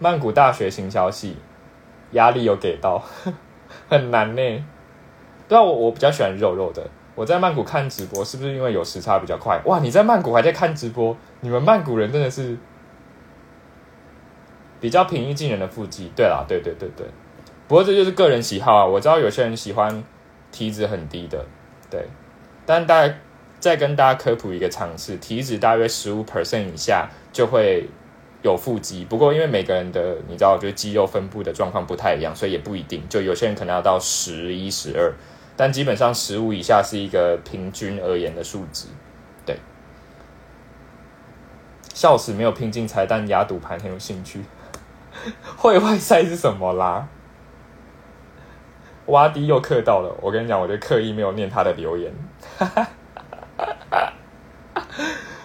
[0.00, 1.36] 曼谷大学行销系，
[2.12, 3.02] 压力有给到，
[3.90, 4.64] 很难呢。
[5.46, 6.82] 对啊，我我比较喜欢肉肉的。
[7.14, 9.60] 我在曼谷看直播，是不是因为有时差比较快？
[9.66, 11.14] 哇，你在曼谷还在看直播？
[11.40, 12.56] 你们曼谷人真的是。
[14.84, 17.06] 比较平易近人的腹肌，对啦，对对对对，
[17.66, 18.84] 不过这就是个人喜好啊。
[18.84, 20.04] 我知道有些人喜欢
[20.52, 21.42] 体脂很低的，
[21.88, 22.06] 对，
[22.66, 23.18] 但大概
[23.58, 27.88] 再跟大家科普一个常识，体脂大约十五 percent 以下就会
[28.42, 29.06] 有腹肌。
[29.06, 33.02] 不过因为每个人的你知道，就肌肉分布的状况不太一样，所以也不一定。
[33.08, 35.10] 就有些人可能要到十一、十二，
[35.56, 38.88] 但基本上十五以下是一个平均而言的数值。
[39.46, 39.56] 对，
[41.94, 44.44] 笑死，没有拼竞猜，但压赌盘很有兴趣。
[45.56, 47.06] 会外赛是什么啦？
[49.06, 52.12] 挖迪又刻到了，我跟你讲，我就刻意没有念他的留言。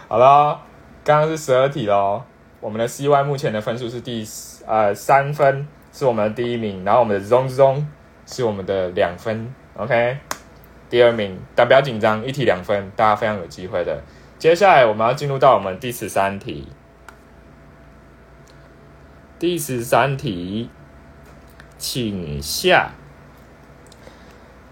[0.08, 0.62] 好了，
[1.04, 2.24] 刚刚是十二题喽。
[2.62, 4.26] 我们的 C Y 目前的分数是第
[4.66, 6.84] 呃三分，是我们的第一名。
[6.84, 7.86] 然后我们的 Zong Zong
[8.26, 10.18] 是我们的两分，OK。
[10.90, 14.02] 第二名，但不要紧张，一题两分，大家非常有机会的。
[14.38, 16.68] 接下来我们要进入到我们第十三题。
[19.40, 20.70] 第十三题，
[21.78, 22.92] 请下。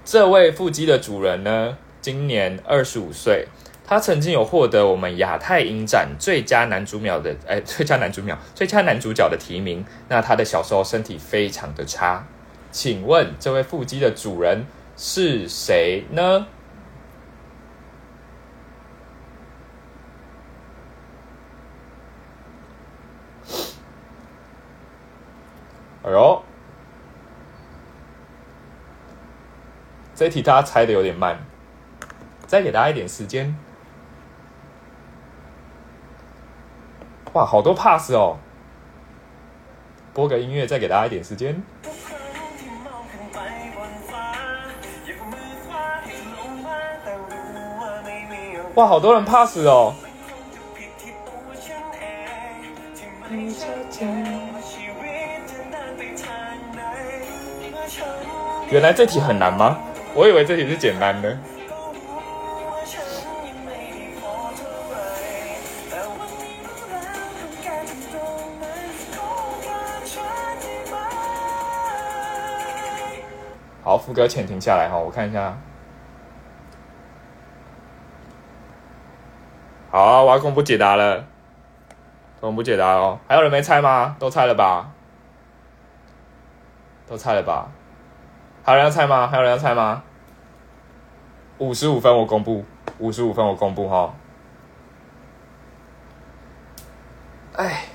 [0.04, 3.48] 这位腹肌的主人呢，今年二十五岁，
[3.86, 9.86] 他曾经有获得我们亚太影展最佳男主角的，哎，最佳男主角、最佳男主角的提名。
[10.10, 12.28] 那他的小时候身体非常的差，
[12.70, 14.66] 请问这位腹肌的主人
[14.98, 16.46] 是谁呢？
[26.08, 26.42] 哎呦，
[30.16, 31.38] 这题大家猜的有点慢，
[32.46, 33.54] 再给大家一点时间。
[37.34, 38.38] 哇，好多 pass 哦！
[40.14, 41.62] 播个音乐，再给大家一点时间。
[48.76, 49.94] 哇，好多人 pass 哦！
[58.70, 59.78] 原来这题很难吗？
[60.14, 61.38] 我以为这题是简单的。
[73.84, 75.58] 好，副歌前停下来哈，我看一下。
[79.90, 81.24] 好，我要公布解答了。
[82.42, 84.18] 公布解答哦，还有人没猜吗？
[84.20, 84.92] 都猜了吧？
[87.08, 87.70] 都猜了吧？
[88.68, 89.26] 还有人要猜吗？
[89.26, 90.04] 还有人要猜吗？
[91.58, 92.66] 五十五分我公布，
[93.00, 94.14] 五十五分我公布哈。
[97.56, 97.86] 哎，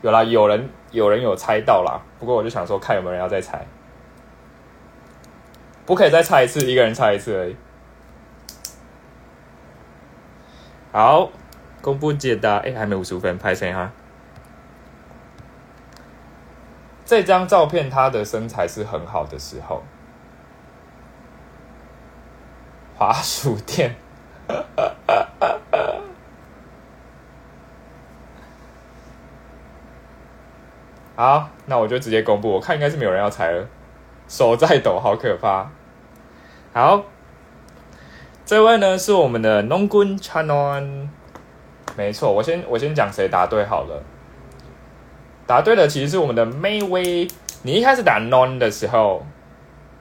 [0.00, 2.00] 有啦，有人有人有猜到啦。
[2.18, 3.66] 不过我就想说，看有没有人要再猜，
[5.84, 7.56] 不可以再猜一次，一个人猜一次而已。
[10.90, 11.30] 好，
[11.82, 12.56] 公布解答。
[12.56, 13.92] 哎，还没五十五分，拍谁哈？
[17.04, 19.82] 这张照片，他的身材是很好的时候。
[22.96, 23.96] 滑鼠店，
[31.16, 32.48] 好，那我就直接公布。
[32.48, 33.66] 我看应该是没有人要猜了，
[34.28, 35.68] 手在抖，好可怕。
[36.72, 37.04] 好，
[38.46, 41.08] 这位呢是我们的农 o n Chanon。
[41.96, 44.02] 没错，我先我先讲谁答对好了。
[45.52, 47.28] 答对的其实是我们的 May 威。
[47.60, 49.22] 你一开始打 Non 的时候，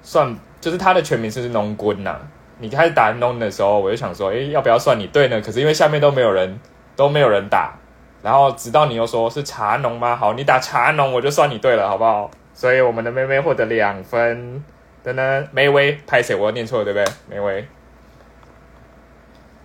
[0.01, 2.15] 算就是他的全名是农 quân 呐。
[2.59, 5.41] 你开始打 Non 的时候，我就想说，哎，要不要算你对呢？
[5.41, 6.57] 可是因为下面都没有人，
[6.95, 7.73] 都没有人打，
[8.23, 10.15] 然后直到你又说是茶农吗？
[10.15, 12.31] 好，你打茶农，我就算你对了，好不好？
[12.53, 14.63] 所以我们的 ma way 获得两分。
[15.03, 16.33] 等等，梅威拍谁？
[16.33, 17.13] 我要念错了，对不对？
[17.27, 17.67] 梅威。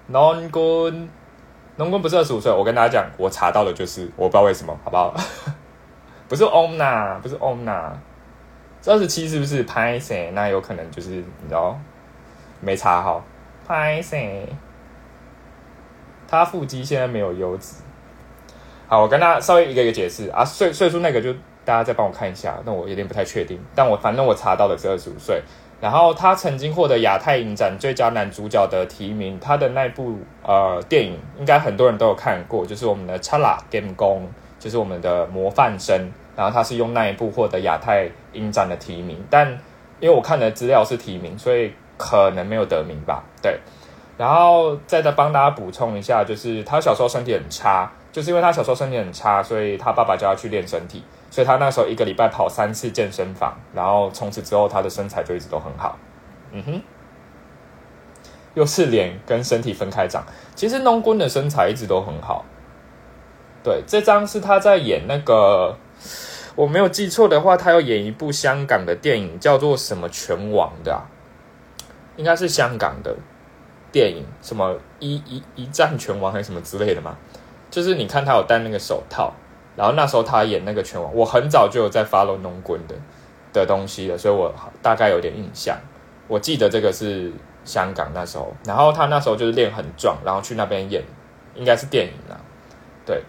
[0.09, 1.09] 农 quân，
[1.77, 2.51] 农 quân 不是二十五岁。
[2.51, 5.15] 我跟大家讲，我查到的就是，我不知道为什么，好不好？
[6.29, 7.93] 不是 om 呐，不是 om 呐，
[8.87, 10.31] 二十七是不是拍谁？
[10.33, 11.79] 那有可能就是你知道，
[12.61, 13.25] 没查好，
[13.67, 14.49] 拍谁？
[16.29, 17.77] 他腹肌现在没有优质。
[18.89, 21.35] 好，我跟他稍微一个一个解释啊，岁岁数那个就。
[21.67, 25.43] 大家再帮我看一下，那我有点不太确定，但我反正我查到的是二十五岁。
[25.81, 34.23] 然后他曾经获得亚太影展最佳男主角的提名，他的那部呃电影应该很多人都有看过，就是我们的《查拉 Game 工》，
[34.59, 36.11] 就是我们的模范生。
[36.37, 39.49] 然后他是用那一部获得亚太影展的提名，但
[40.01, 43.25] 因为我看的资料是提名，所以可能没有得名吧。
[43.41, 43.59] 对，
[44.19, 51.03] 然后再再帮大家补充一下，就是他小时候身体很差，就是因为他小时候身体很差，所以他爸爸叫他去练身体。
[51.31, 55.99] 所以他那时候一个礼拜跑三次健身房，然后从此之后他的身材就一直都很好。
[56.53, 56.83] 嗯哼，
[58.53, 60.23] 又是脸跟身体分开长。
[60.55, 62.45] 其实农棍的身材一直都很好。
[63.67, 65.77] 对，这张是他在演那个，
[66.55, 71.03] 我没有记错的话，他要演一部香港的电影，叫做什么拳王的，啊
[72.15, 73.17] 应该是香港的
[73.91, 77.17] 电影，什么一一一战拳王还是什么之类的嘛。
[77.69, 79.33] 就是你看他有戴那个手套。
[79.75, 82.95] 然后那时候他演那个拳王，我很早就有在 follow 农棍的
[83.53, 85.77] 的东西了，所以我大概有点印象。
[86.29, 87.31] 我记得这个是
[87.63, 91.03] 香港那时候，然后他那时候就是练很壮，然后去那边演，
[91.55, 92.41] 应该是电影啦。
[93.05, 93.23] 对，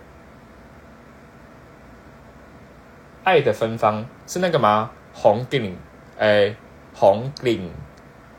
[3.28, 4.90] 爱的芬芳是那个吗？
[5.12, 5.76] 红顶
[6.18, 6.56] 诶，
[6.94, 7.70] 红顶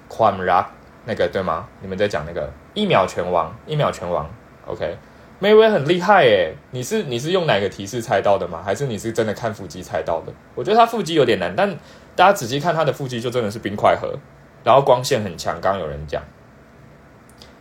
[0.08, 0.66] 宽拉
[1.04, 1.68] 那个对吗？
[1.82, 4.26] 你们在讲那个一秒拳王，一秒拳王
[4.66, 4.96] ，OK。
[5.40, 8.62] 梅威很厉害诶，你是你是用哪个提示猜到的吗？
[8.64, 10.32] 还是你是真的看腹肌猜到的？
[10.54, 11.68] 我觉得他腹肌有点难，但
[12.16, 14.18] 大家仔细看他的腹肌就真的是冰块盒，
[14.64, 15.60] 然后光线很强。
[15.60, 16.22] 刚刚有人讲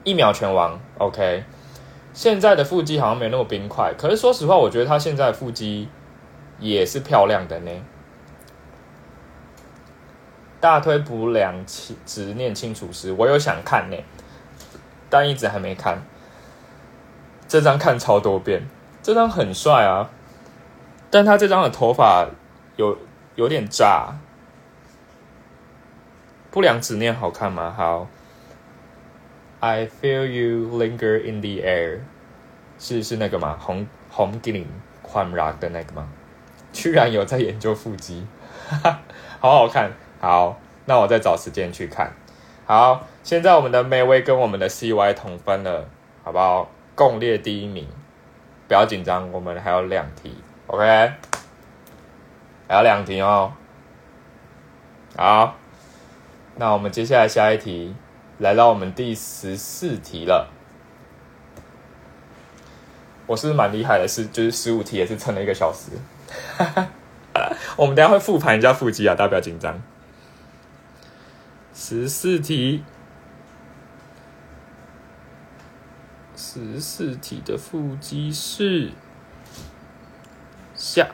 [0.05, 1.43] 一秒拳王，OK，
[2.13, 5.89] 现在的腹肌好像没那么冰块，可是说实话，我觉得他现在的腹肌
[6.59, 7.71] 也是漂亮的呢。
[10.59, 13.97] 大推不良执念清除师，我有想看呢，
[15.09, 16.01] 但一直还没看。
[17.47, 18.67] 这张看超多遍，
[19.01, 20.09] 这张很帅啊，
[21.09, 22.27] 但他这张的头发
[22.75, 22.97] 有
[23.35, 24.15] 有点炸。
[26.49, 27.71] 不良执念好看吗？
[27.77, 28.07] 好
[29.59, 31.99] ，I feel you linger in the air，
[32.79, 33.55] 是是那个吗？
[33.59, 34.67] 红红 g i l i
[35.03, 36.09] 宽 rock 的那个吗？
[36.77, 38.27] 居然有在研究腹肌，
[39.41, 39.91] 好好看。
[40.21, 42.13] 好，那我再找时间去看。
[42.67, 45.89] 好，现在我们的 May 威跟我们的 CY 同分了，
[46.23, 46.69] 好不好？
[46.93, 47.87] 共列第一名，
[48.67, 50.35] 不要紧张，我们还有两题
[50.67, 50.83] ，OK，
[52.67, 53.51] 还有两题哦。
[55.15, 55.55] 好，
[56.57, 57.95] 那我们接下来下一题，
[58.37, 60.51] 来到我们第十四题了。
[63.25, 65.91] 我是蛮厉害的，是就是十五题也是撑了一个小时。
[66.57, 66.65] 哈
[67.33, 69.81] 哈我们等下会复盘一下腹肌啊，大家不要紧张。
[71.73, 72.83] 十四题。
[76.35, 78.89] 十四题的腹肌是
[80.73, 81.09] 下。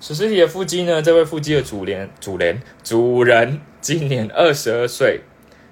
[0.00, 1.02] 十四题的腹肌呢？
[1.02, 5.22] 这位腹肌的主联，主人，主人今年二十二岁，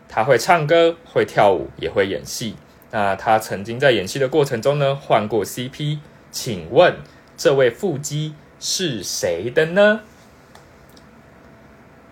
[0.09, 2.57] 他会唱歌，会跳舞，也会演戏。
[2.91, 5.99] 那他曾经在演戏的过程中呢，换过 CP。
[6.33, 6.97] 请问
[7.37, 10.01] 这位腹肌是谁的呢？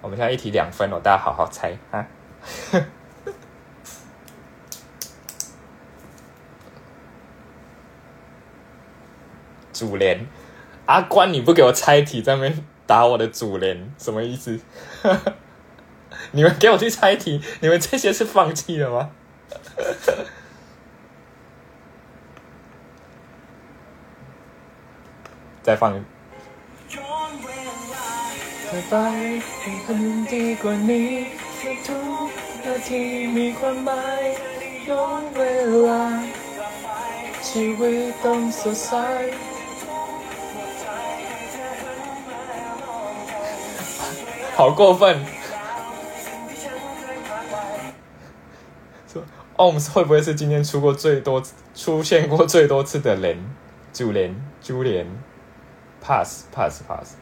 [0.03, 2.07] 我们现在一题两分哦，大家好好猜啊。
[9.73, 10.27] 主联
[10.85, 14.61] 阿关，你不给我猜题，在那边打我的主联，什么意思？
[16.33, 19.11] 你们给我去猜题，你们这些是放弃了吗？
[25.65, 25.99] 再放。
[44.57, 45.25] 好过分！
[49.13, 49.23] 说
[49.57, 51.43] OMS 会不会是今天出过最多
[51.75, 53.37] 出现过最多次的人，
[53.93, 55.07] 主联，珠联
[56.05, 57.17] ，pass pass pass，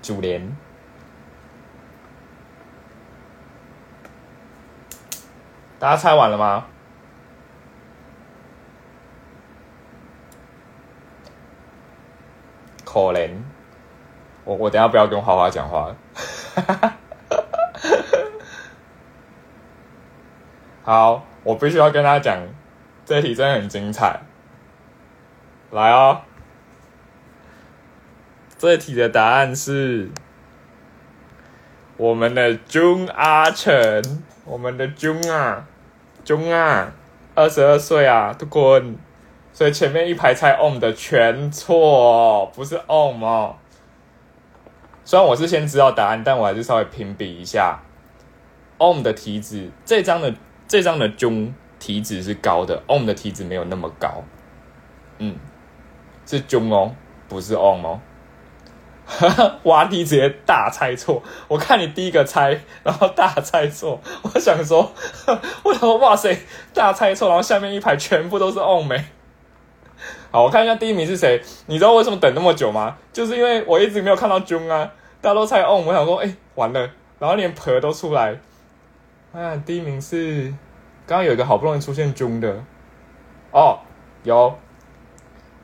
[0.00, 0.56] 主联，
[5.78, 6.64] 大家猜完了吗？
[12.84, 13.30] 可怜，
[14.44, 15.94] 我我等下不要跟花花讲话。
[20.82, 22.38] 好，我必须要跟他讲，
[23.04, 24.20] 这题真的很精彩。
[25.70, 26.22] 来哦，
[28.58, 30.10] 这题的答案是
[31.96, 35.66] 我们的钟阿成，我们的钟啊，
[36.24, 36.92] 钟啊，
[37.34, 38.96] 二十二岁啊，都滚！
[39.52, 43.56] 所以前面一排猜 on 的全错哦，不是 on 哦。
[45.04, 47.80] 虽然我是先知道答案，但我还是稍微评比一下
[48.78, 50.34] on 的题子，这张的。
[50.68, 54.24] 这张的中体脂是高的，on 的体脂没有那么高，
[55.18, 55.36] 嗯，
[56.26, 56.94] 是中哦，
[57.28, 58.00] 不是 on 哦。
[59.62, 64.92] 挖地直接大猜错，我看你第一个猜，然后大猜错，我想说，
[65.62, 66.36] 我想说，哇塞，
[66.74, 69.04] 大猜错，然后下面一排全部都是 on 没。
[70.32, 72.96] 好，我看一下第一名是谁，你知道为什么等那么久吗？
[73.12, 74.90] 就是因为我一直没有看到中啊，
[75.20, 76.90] 大家都猜 on，我想说，哎，完了，
[77.20, 78.36] 然后连婆都出来。
[79.32, 80.52] 啊，第一名是
[81.06, 82.64] 刚刚有一个好不容易出现中的
[83.52, 83.78] 哦，
[84.24, 84.58] 有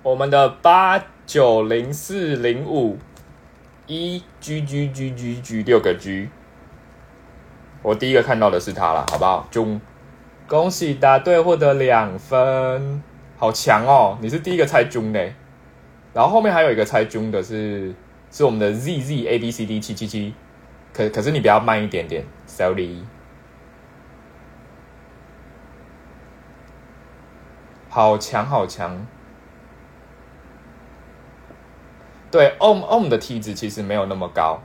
[0.03, 2.99] 我们的八九零四零五
[3.87, 6.29] 一 G G G G G 六个 G，
[7.83, 9.47] 我第一个看到的是他了，好不好？
[9.49, 9.81] 中，
[10.49, 13.01] 恭喜答对，获得两分，
[13.39, 14.19] 好强哦！
[14.21, 15.21] 你是第一个猜中的，
[16.13, 17.95] 然后后面还有一个猜中的是
[18.33, 20.35] 是我们的 Z Z A B C D 七七七，
[20.93, 23.05] 可可是你比较慢一点点，Sorry。
[27.89, 29.07] 好强，好强！
[32.33, 34.59] 对，om om 的体脂其实没有那么高。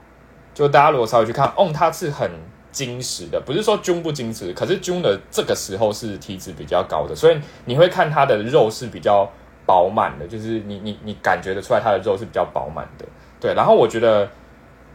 [0.56, 2.32] 就大家如果稍微去看 om，它是很
[2.72, 9.30] 精实的，不是说 Jun 不精实，可是 Jun 的这个时候是体脂比较高的，所以你会看它的肉是比较
[9.66, 13.06] 饱满的，就是你你你感觉得出来它的肉是比较饱满的。
[13.40, 14.28] 对，然后我觉得，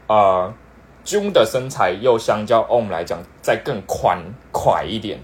[0.09, 0.53] 呃
[1.05, 4.19] ，Jun 的身材又相较 om 来讲再更宽
[4.51, 5.21] 快一点。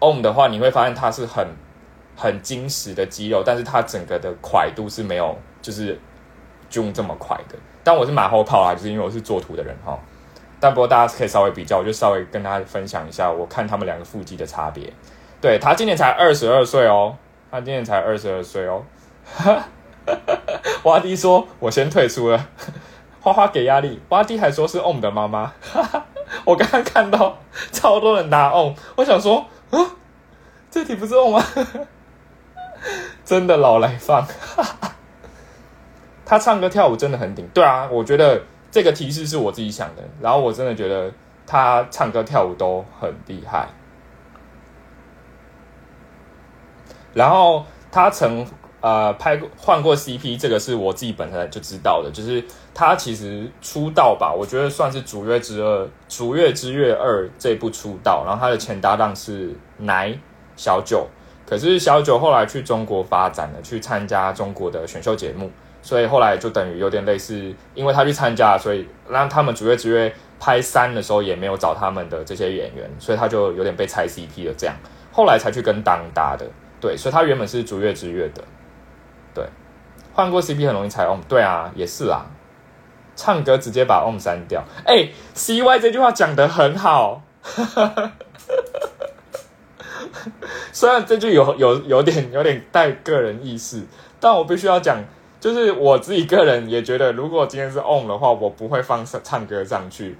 [0.00, 1.46] om 的话，你会发现它是很。
[2.16, 5.98] 很精实的肌肉，但是它整个的快度是没有就是
[6.70, 7.56] June 这么快的。
[7.82, 9.98] 但我是马后炮啊，就是因为我是做图的人哈。
[10.60, 14.92] 但不过大家可以稍微比较，我就稍微跟大家分享一下，我看他们两个腹肌的差别。
[15.40, 17.16] 对他今年才二十二岁哦，
[17.50, 18.84] 他今年才二十二岁哦。
[20.84, 22.48] 挖迪说：“我先退出了。
[23.20, 25.52] ”花花给压力，挖迪还说是 OM 的妈妈。
[26.44, 27.38] 我刚刚看到
[27.72, 29.78] 超多人拿 OM，我想说，啊，
[30.70, 31.44] 这题不是 OM 吗？
[33.24, 34.26] 真的老来放，
[36.30, 37.44] 他唱歌跳舞真的很顶。
[37.52, 38.40] 对啊，我觉得
[38.70, 41.12] 这个提示是我自己想的，然后我真的觉得
[41.44, 43.66] 他唱歌跳舞都很厉害。
[47.12, 48.46] 然后他曾
[48.80, 60.16] 呃拍过换过 CP，这个是我自己本身就知道的，就是他其实出道吧，我觉得算是《逐月之二》《逐月之月二》这部出道，然后他的前搭档是奶
[60.54, 61.08] 小九。
[61.44, 65.50] 可是小九后来去中国发展了，去参加中国的选秀节目，
[65.82, 74.54] 所以后来就等于有点类似，因为他去参加，所以让他们逐月逐月拍三的时候也没有找他们的这些演员，所以他就有点被拆 CP 了。
[74.56, 74.76] 这样
[75.12, 76.46] 后来才去跟当搭的，
[76.80, 78.44] 对，所以他原本是逐月之月的，
[79.34, 79.44] 对，
[80.12, 82.26] 换过 CP 很容易猜 OM，对啊，也是啊，
[83.16, 87.22] 唱歌直接把 OM 删掉，哎，CY 这句话讲的很好。
[90.72, 93.82] 虽然这句有有有点有点带个人意识，
[94.20, 95.02] 但我必须要讲，
[95.40, 100.18] 就是我自己个人也觉得，如果今天是 on 的话，我不会放唱歌上去。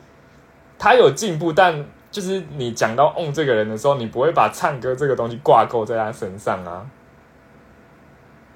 [0.79, 6.87] 他有进步，但就是你讲到 on 这个人的时候，你不会把唱歌这个东西挂钩在他身上啊。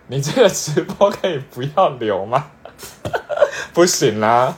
[0.07, 2.47] 你这个直播可以不要留吗？
[3.73, 4.57] 不行啦，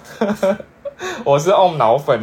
[1.24, 2.22] 我是 on 脑粉，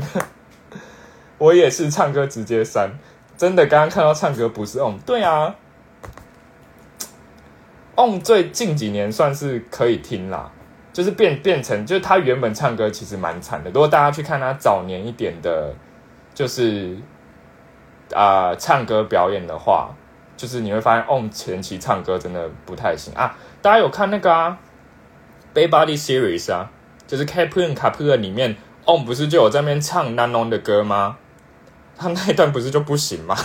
[1.37, 2.91] 我也是唱歌直接删。
[3.37, 5.55] 真的，刚刚看到唱歌不是 on，对啊
[7.95, 10.51] ，on 最近几年算是可以听啦，
[10.91, 13.69] 就是变变成，就是他原本唱歌其实蛮惨的。
[13.71, 15.73] 如果大家去看他早年一点的，
[16.33, 16.97] 就是
[18.13, 19.93] 啊唱歌表演的话，
[20.35, 23.35] 就是你会发现 on 前期唱歌真的不太行啊。
[23.61, 24.57] 大家有看那个啊
[25.57, 26.69] 《Bay Body Series》啊，
[27.07, 28.55] 就是 Capun Capun 里面
[28.85, 31.17] on 不是就有在那边唱 Nanon 的歌吗？
[31.95, 33.35] 他那一段不是就不行吗？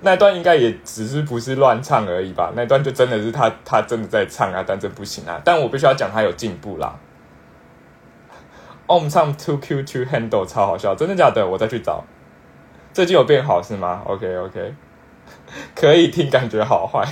[0.00, 2.52] 那段应该也只是不是乱唱而已吧？
[2.54, 5.40] 那段就真的是他他真的在唱啊，但这不行啊。
[5.44, 6.96] 但我必须要讲他有进步啦。
[8.86, 11.46] 我们唱 Too Q Two Handle 超好笑，真的假的？
[11.46, 12.04] 我再去找。
[12.92, 14.74] 最近有变好是吗？OK OK，
[15.74, 17.06] 可以听，感觉好坏。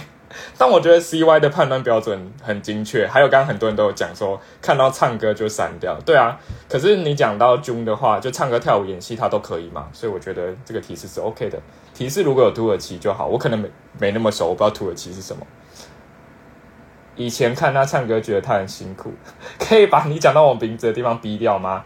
[0.58, 3.06] 但我觉得 CY 的判断标准很精确。
[3.06, 5.98] 还有刚刚很多人都有讲说，看到唱歌就删掉。
[6.04, 6.38] 对啊，
[6.68, 9.88] 可是你讲到 June 的话，就唱歌、跳舞、演戏，他都可以嘛。
[9.92, 11.58] 所以我觉得这个提示是 OK 的。
[11.94, 15.46] 提示如果有土耳其就好，我可能没没那么熟，我不知道土耳其是什么。
[17.16, 19.12] 以前看他唱歌，觉得他很辛苦，
[19.58, 21.84] 可以把你讲到我名字的地方逼掉吗？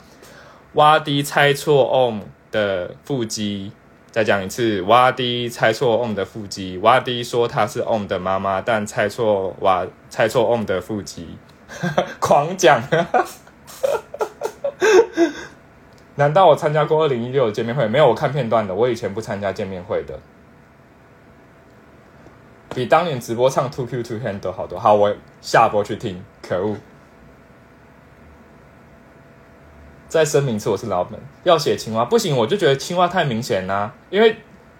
[0.74, 2.20] 挖迪猜错 Om
[2.50, 3.72] 的腹肌。
[4.10, 6.78] 再讲一次，瓦迪猜错 Om 的腹肌。
[6.78, 11.38] 瓦迪说他是 Om 的妈妈，但猜错瓦猜错 Om 的腹肌，
[12.18, 12.82] 狂讲。
[16.16, 17.86] 难道我参加过二零一六见面会？
[17.86, 18.74] 没有，我看片段的。
[18.74, 20.18] 我以前不参加见面会的。
[22.74, 24.78] 比当年直播唱 Two Q Two Hand 好多。
[24.78, 26.22] 好，我下播去听。
[26.42, 26.76] 可恶。
[30.10, 31.20] 再声明一次，我是老本。
[31.44, 33.94] 要写青蛙不行，我就觉得青蛙太明显啦。
[34.10, 34.38] 因为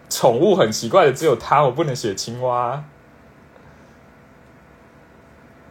[0.09, 2.83] 宠物很奇怪的，只有它，我不能写青蛙。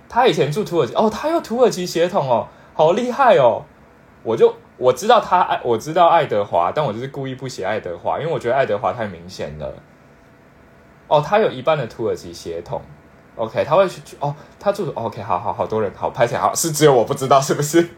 [0.07, 3.65] 他以前住土耳其哦，他有土耳其血统哦，好厉害哦！
[4.23, 9.75] 我就我知道他爱，我知道爱德华，但我就是故意不写爱德华，因为我觉得爱德华太明显了。
[11.09, 12.81] 哦，他有一半的土耳其血统。
[13.35, 17.89] OK，他会去哦，他住 OK，好好好多人好拍起来好，是只有我不知道是不是？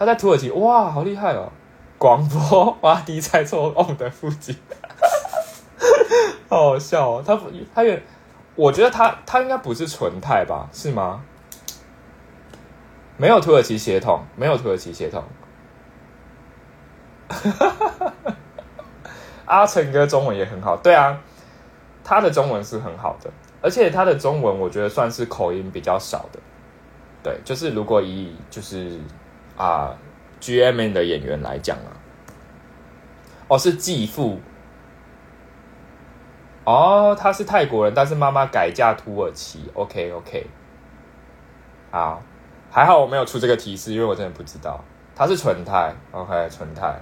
[0.00, 1.52] 他在土耳其，哇，好厉害哦！
[1.98, 4.56] 广播哇，迪猜错 on 的腹肌，
[6.48, 7.22] 好好笑哦。
[7.24, 7.38] 他
[7.74, 8.02] 他也，
[8.54, 10.70] 我觉得他他应该不是纯泰吧？
[10.72, 11.22] 是吗？
[13.18, 15.22] 没有土耳其血统，没有土耳其血统。
[19.44, 21.20] 阿成哥中文也很好，对啊，
[22.02, 26.40] 他的中文是很好的，而且他的中文我觉得算是口音比较少的。
[27.22, 28.98] 对，就是如果以就是。
[29.60, 29.94] 啊
[30.40, 31.92] ，G M N 的演员来讲啊，
[33.46, 34.40] 哦，是继父，
[36.64, 39.70] 哦，他是泰国人，但是妈妈改嫁土耳其。
[39.74, 40.46] OK OK，
[41.90, 42.22] 好，
[42.70, 44.82] 还好我没有出这个提示，因为我真的不知道
[45.14, 45.94] 他是纯泰。
[46.12, 46.98] OK，纯泰，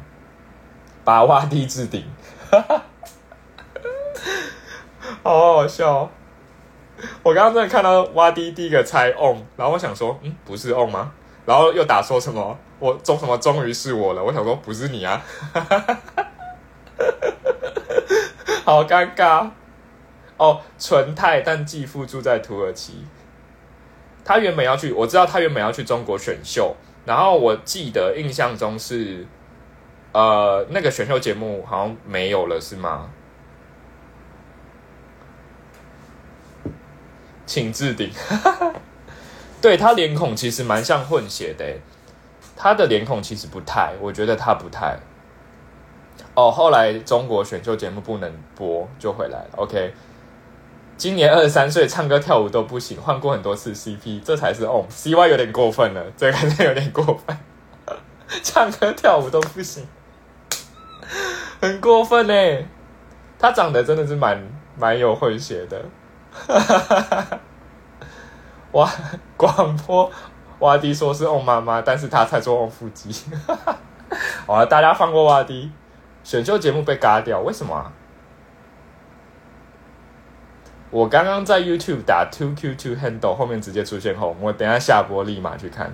[1.04, 2.04] 把挖地置顶，
[2.50, 2.82] 哈哈
[5.22, 6.10] 好好笑。
[7.22, 11.12] 我刚刚真的看到挖地第一个猜 on，然后我想说，嗯，不是 on 吗？
[11.48, 12.58] 然后又打说什么？
[12.78, 13.38] 我终什么？
[13.38, 14.22] 终于是我了！
[14.22, 15.22] 我想说不是你啊，
[18.66, 19.48] 好尴尬
[20.36, 20.60] 哦。
[20.78, 23.06] 纯泰但继父住在土耳其，
[24.26, 26.76] 他原本要去，我知道他原本要去中国选秀，
[27.06, 29.26] 然后我记得印象中是，
[30.12, 33.08] 呃，那个选秀节目好像没有了，是吗？
[37.46, 38.12] 请置顶。
[39.60, 41.64] 对他脸孔其实蛮像混血的，
[42.56, 44.98] 他的脸孔其实不太，我觉得他不太。
[46.34, 49.50] 哦，后来中国选秀节目不能播，就回来了。
[49.56, 49.92] OK，
[50.96, 54.86] 今年二十三岁，唱歌跳舞都不行，换过很多次 CP，这才是哦。
[54.88, 57.36] CY 有点过分了，这个有点过分，
[58.44, 59.84] 唱歌跳舞都不行，
[61.60, 62.34] 很过分呢。
[63.40, 64.40] 他长得真的是蛮
[64.76, 65.84] 蛮有混血的。
[68.72, 68.88] 哇！
[69.38, 70.10] 广播
[70.58, 73.10] 瓦迪说是翁妈妈，但是他才做翁腹肌。
[74.46, 75.70] 好了，大家放过瓦迪。
[76.24, 77.92] 选秀节目被嘎掉，为什么啊？
[80.90, 85.92] 我刚刚在 YouTube 打 Two Q Two Handle 后面直接出现后，我等下下播立马去看。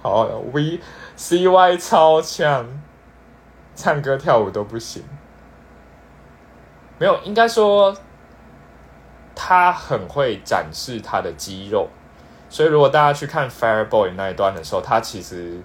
[0.00, 0.80] 好，V
[1.16, 2.66] C Y 超强，
[3.74, 5.02] 唱歌跳舞都不行。
[6.98, 7.94] 没有，应该说。
[9.42, 11.88] 他很会展示他的肌肉，
[12.50, 15.58] 所以如果大家去看 Fire Boy 那一段的时候，他其实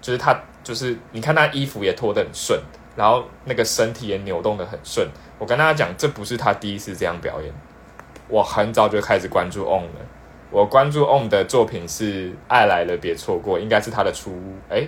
[0.00, 2.62] 就是他就是你看他衣服也脱得很顺，
[2.94, 5.08] 然后那个身体也扭动的很顺。
[5.40, 7.52] 我跟大家讲，这不是他第一次这样表演。
[8.28, 10.06] 我很早就开始关注 On 了，
[10.52, 14.40] 我关注 On 的作品是《爱来了别错过》，应该是他的出
[14.70, 14.86] 哎，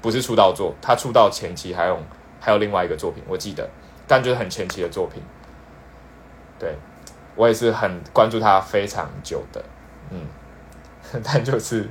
[0.00, 1.98] 不是出道作，他出道前期还有
[2.40, 3.68] 还有另外一个作品，我记得，
[4.08, 5.22] 但就是很前期的作品，
[6.58, 6.74] 对。
[7.36, 9.64] 我也是很关注他非常久的，
[10.10, 10.26] 嗯，
[11.24, 11.88] 但就是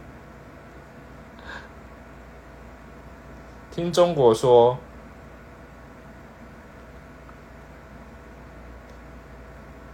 [3.71, 4.77] 听中国说，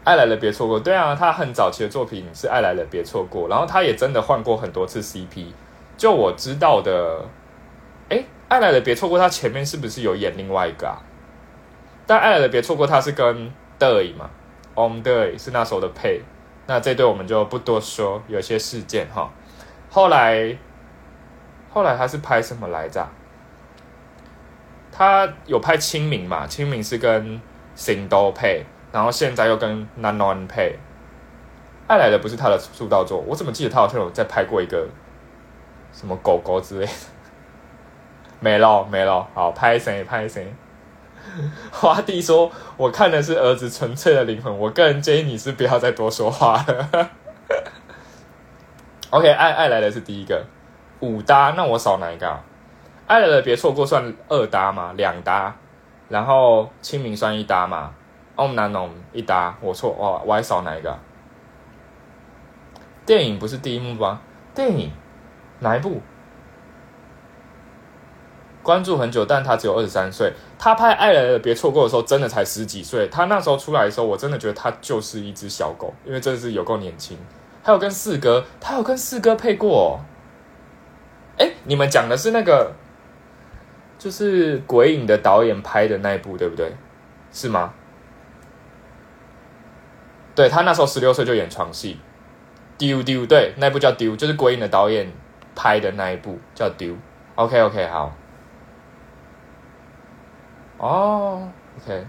[0.04, 0.80] 爱来了别错过。
[0.80, 5.48] 对啊，他很早期的作品是爱来了别错过，然后他也真的换过很多次 CP。
[5.98, 7.26] 就我知道的，
[8.10, 11.02] 哎，爱来了别错过他前面是不是有演另外一个啊？
[12.06, 14.30] 但爱来了别错过他是跟 Day 嘛
[14.80, 16.22] ，On Day 是那时候的配。
[16.68, 19.30] 那这对我们就不多说，有些事件哈。
[19.90, 20.56] 后来，
[21.70, 23.06] 后来他是拍什么来着？
[24.92, 26.46] 他有拍清明嘛？
[26.48, 27.42] 清明是跟
[27.76, 30.78] 行都配，然后现在又跟 Nanon 配。
[31.88, 34.88] 爱来的不是他的出道作，我怎么记得他好像有在拍过一个
[35.92, 36.92] 什么狗狗之类的？
[38.40, 40.54] 没了没了，好拍谁拍谁。
[41.72, 47.10] 花弟说：“我看的是儿子纯粹的灵魂，我个人建议你是不要再多说话了。
[49.12, 50.46] ”OK，爱爱来的是第一个
[51.00, 52.40] 五搭，那我少哪一个？
[53.08, 54.94] 爱来的别错过算二搭吗？
[54.96, 55.56] 两搭，
[56.10, 57.94] 然后清明算一搭嘛
[58.36, 60.98] ？Om Nanom 一搭，我错哦，我还少哪一个？
[63.06, 64.22] 电影不是第一幕吗？
[64.54, 64.92] 电影
[65.60, 66.02] 哪一部？
[68.62, 70.34] 关注很久，但他只有二十三岁。
[70.58, 73.08] 他拍《爱来的别错过》的时候，真的才十几岁。
[73.08, 77.18] 他那时候出来的时候，我真的觉得他就是一只小狗，因为真的是有够年轻。
[77.64, 80.00] 还有跟四哥，他有跟四哥配过。
[81.38, 82.74] 哎，你们讲的是那个，
[83.98, 86.76] 就是《鬼影》的导演拍的那一部，对不对？
[87.32, 87.74] 是吗？
[90.36, 91.96] 对他那时候十六岁就演床戏，
[92.78, 95.12] 《丢丢》对，那部叫《丢》，就是《鬼影》的导演
[95.56, 96.94] 拍的那一部叫《丢》。
[97.36, 98.14] OK OK，好。
[100.80, 101.48] 哦
[101.78, 102.06] ，OK，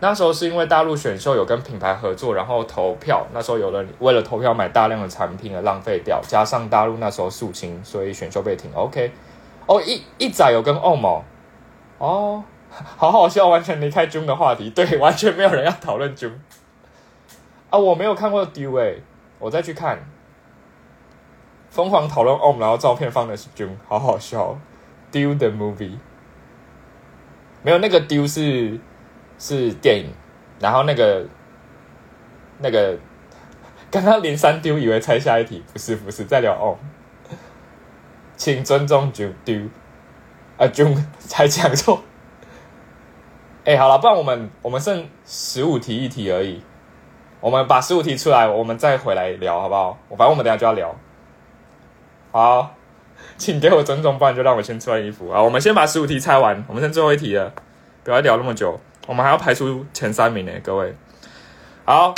[0.00, 8.70] 那时候是因为大陆选秀有跟品牌合作，然后投票，那时候有人为了投票买大量的产品而浪费掉，加上大陆那时候肃清，所以选秀被停。
[8.74, 9.10] OK，
[9.66, 11.24] 哦一一仔有跟欧某，
[11.96, 16.34] 哦， 好好笑，完全离开 June 的话题，对，完全没有人要讨论 June。
[17.70, 18.96] 啊，我没有看过 Do 哎，
[19.38, 19.98] 我再去看，
[21.70, 24.58] 疯狂讨论 Om，然后照片放的是 June，好好笑
[25.10, 25.96] ，Do the movie。
[27.62, 28.78] 没有那个丢是
[29.38, 30.12] 是电影，
[30.58, 31.26] 然后那个
[32.58, 32.98] 那个
[33.90, 36.78] 刚刚连三丢，以为猜下一题，不是不是在聊哦，
[38.36, 39.60] 请尊重九丢
[40.56, 40.86] 啊，就
[41.18, 42.02] 才讲错。
[43.64, 46.62] 哎，好了，不然我们我们剩十五题一题而已，
[47.40, 49.98] 我们把十五题出来，我们再回来聊好不好？
[50.10, 50.96] 反正我们等下就要聊，
[52.32, 52.74] 好。
[53.40, 55.42] 请给我尊重，不然就让我先穿衣服啊！
[55.42, 57.50] 我们先把十五题猜完，我们剩最后一题了，
[58.04, 60.94] 不要聊那么久，我们还要排出前三名呢，各位。
[61.86, 62.14] 好，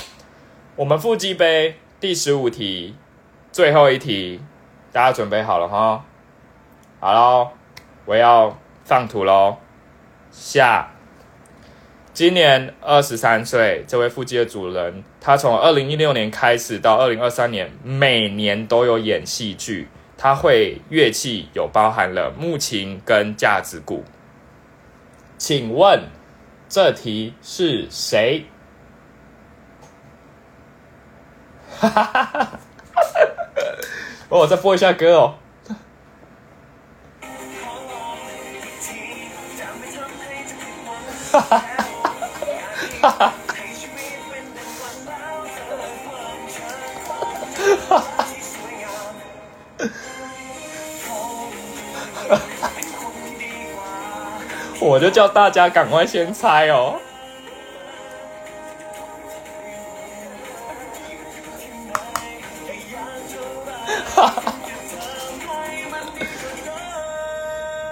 [0.75, 2.97] 我们腹肌杯第十五题，
[3.53, 4.41] 最后一题，
[4.91, 6.05] 大家准备好了哈？
[6.99, 7.51] 好喽，
[8.05, 9.59] 我要放图喽。
[10.33, 10.91] 下，
[12.13, 19.87] 今年二十三岁，这位腹肌的主人，他从二零一六年开始到二零二三年，每年都有演戏剧。
[20.23, 24.05] 它会乐器有包含了木琴跟架子鼓，
[25.37, 26.05] 请问
[26.69, 28.45] 这题是谁？
[31.77, 32.59] 哈哈哈哈哈！
[34.29, 35.35] 我再播一下歌哦。
[41.33, 43.33] 哈哈！
[54.85, 56.97] 我就叫大家赶快先猜哦！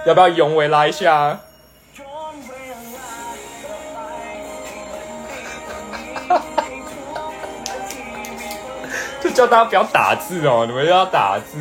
[0.05, 1.37] 要不要永伟拉一下？
[9.21, 11.57] 就叫大家不要打字哦，你们要打字。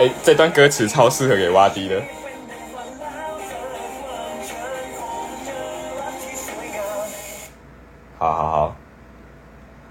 [0.00, 2.02] 哎，这段歌词超适合给挖迪的。
[8.16, 8.76] 好好好，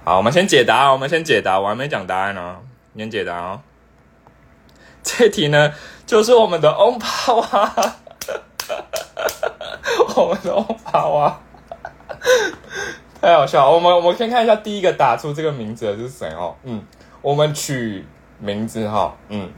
[0.04, 2.58] 好，我们先解答，我们先解答，我还没讲答案呢，
[2.98, 3.62] 先解答哦。
[5.04, 5.72] 这题呢，
[6.08, 7.96] 就是我们的欧帕娃，
[10.16, 11.40] 我们的欧帕娃，
[13.22, 13.72] 太好笑了。
[13.76, 16.56] 我们我们先看一下第一个打出这个名字的是谁哦？
[16.64, 16.84] 嗯，
[17.22, 18.04] 我们取
[18.40, 19.54] 名字哈，嗯。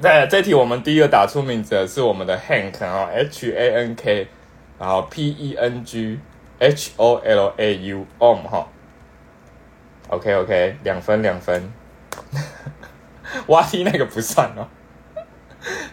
[0.00, 4.28] 在这题，我们第一个打出名字的是我们的 Hank 啊，H A N K，
[4.78, 6.18] 然后 P E N G
[6.58, 8.68] H O L A U，Om 哈
[10.08, 11.72] ，OK OK，两分两分，
[13.46, 14.66] 挖梯那个不算哦。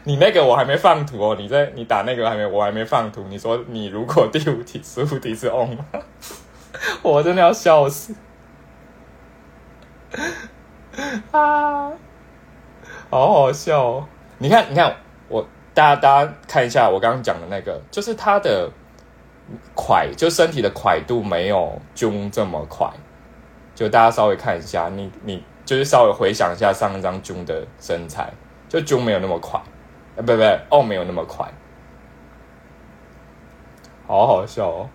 [0.03, 3.25] 你那个我还没放图哦，你在你打那个还没，我还没放图。
[3.29, 5.85] 你说你如果第五题、十五题是 on 吗？
[7.01, 8.13] 我真的要笑死！
[11.31, 11.91] 啊，
[13.11, 14.05] 好好笑哦！
[14.37, 14.95] 你看，你看，
[15.27, 18.71] 我大家大家看一下我刚刚讲的那个，就是他的
[19.75, 22.89] 快，就身体的快度没有中这么快。
[23.75, 28.31] 就大家稍微看一下，你你就是稍微回想一下上一张中的身材，
[28.69, 29.59] 就中没有那么快，
[30.15, 31.45] 呃，不不，哦，没有那么快，
[34.07, 34.89] 好好笑哦！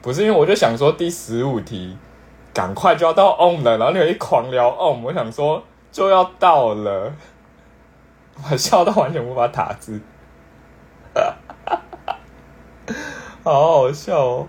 [0.00, 1.98] 不是因为我就想说第十五题
[2.54, 5.62] 赶快就要到 on 了，然后你有一狂聊 on，我想说
[5.92, 7.12] 就要到了，
[8.50, 10.00] 我笑到完全无法打字，
[13.44, 14.48] 好好笑哦！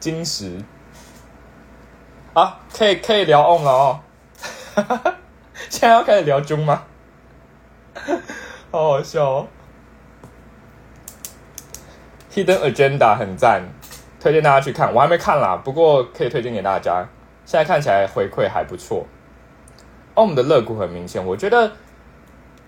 [0.00, 0.60] 金石
[2.34, 4.00] 啊，可以可以聊 on 了哦，
[5.70, 6.82] 现在要开始聊中吗？
[8.72, 9.46] 好好笑哦
[12.32, 13.62] ！Hidden Agenda 很赞，
[14.18, 14.92] 推荐大家去看。
[14.92, 17.06] 我还没看啦，不过可以推荐给大家。
[17.52, 19.04] 现在看起来回馈还不错。
[20.14, 21.70] 而我们的肋骨很明显，我觉得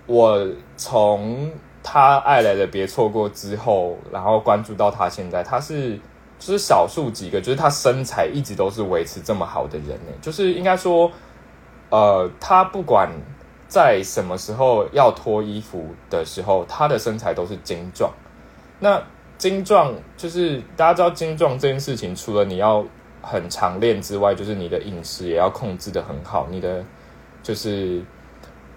[0.05, 0.47] 我
[0.77, 1.51] 从
[1.83, 5.99] 他爱来的别错过之后，然后关注到他现在，他是。
[6.37, 10.13] 就是少数几个，就是他身材一直都是维持这么好的人呢。
[10.21, 11.11] 就是应该说，
[11.89, 13.09] 呃，他不管
[13.67, 18.13] 在什么时候要脱衣服的时候，他的身材都是精壮。
[18.81, 19.01] 那
[19.39, 22.85] 精壮就是大家知道精壮这件事情，除了你要
[23.25, 26.85] 很常练之外，就是你的饮食也要控制的很好，你的
[27.43, 28.03] 就是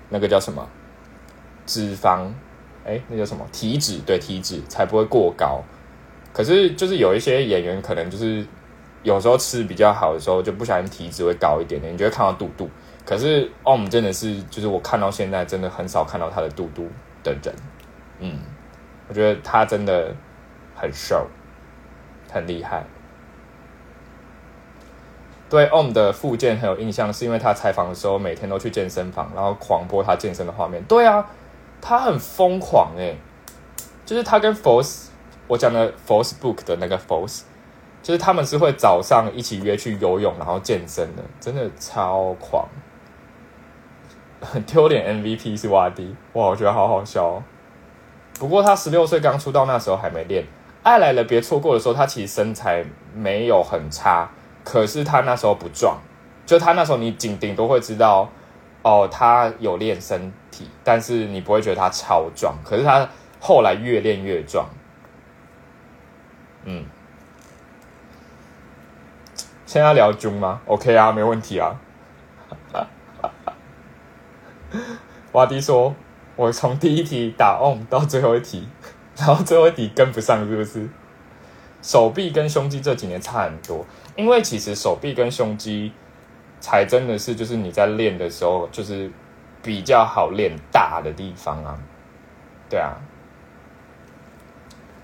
[0.10, 0.68] 那个叫什么
[1.66, 2.28] 脂肪，
[2.86, 4.00] 哎，那叫什么体脂？
[4.06, 5.62] 对，体脂才不会过高。
[6.34, 8.46] 可是，就是有一些演员可能就是
[9.04, 12.70] 有时候吃比较好的时候，就不小心体脂会高一点点，你就会看到肚肚。
[13.06, 16.88] 可是 Om 真的是，就是我看到现在真的很少看到他的肚肚
[17.24, 17.56] 的人。
[18.20, 18.40] 嗯，
[19.08, 20.14] 我觉得他真的
[20.76, 21.26] 很瘦，
[22.32, 22.86] 很厉害。
[25.50, 30.84] 对 Om 的附件很有印象，是因为他采访的时候每天都去健身房，然后狂播他健身的画面。
[30.84, 31.26] 对啊，
[31.82, 33.16] 他很疯狂哎，
[34.06, 35.08] 就是他跟 Force。
[35.48, 37.44] 我讲的 Force Book 的那个 Force，
[38.04, 42.68] 就是他们是会早上一起约去游泳，然后健身的，真的超狂。
[44.42, 47.44] 很丢脸，MVP 是瓦迪，哇，我觉得好好笑哦。
[48.38, 50.46] 不过他十六岁刚出道，那时候还没练。
[50.84, 54.30] 爱来了别错过的时候，他其实身材没有很差，
[54.68, 55.98] 可是他那时候不壮，
[56.46, 58.30] 就他那时候你顶顶都会知道，
[58.82, 62.54] 哦，他有练身体，但是你不会觉得他超壮。
[62.66, 63.08] 可是他
[63.40, 64.68] 后来越练越壮。
[66.66, 66.84] 嗯，
[69.66, 71.80] 现在要聊胸吗？OK 啊，没问题啊。
[75.32, 75.96] 瓦迪说
[76.36, 78.68] ：“我从第一题打 on 到最后一题，
[79.16, 80.90] 然后最后一题跟不上，是不是？
[81.82, 83.86] 手臂跟胸肌这几年差很多，
[84.18, 85.94] 因为其实手臂跟胸肌
[86.60, 89.10] 才真的是就是你在练的时候，就是
[89.64, 91.80] 比较好练大的地方啊。
[92.70, 92.98] 对啊。”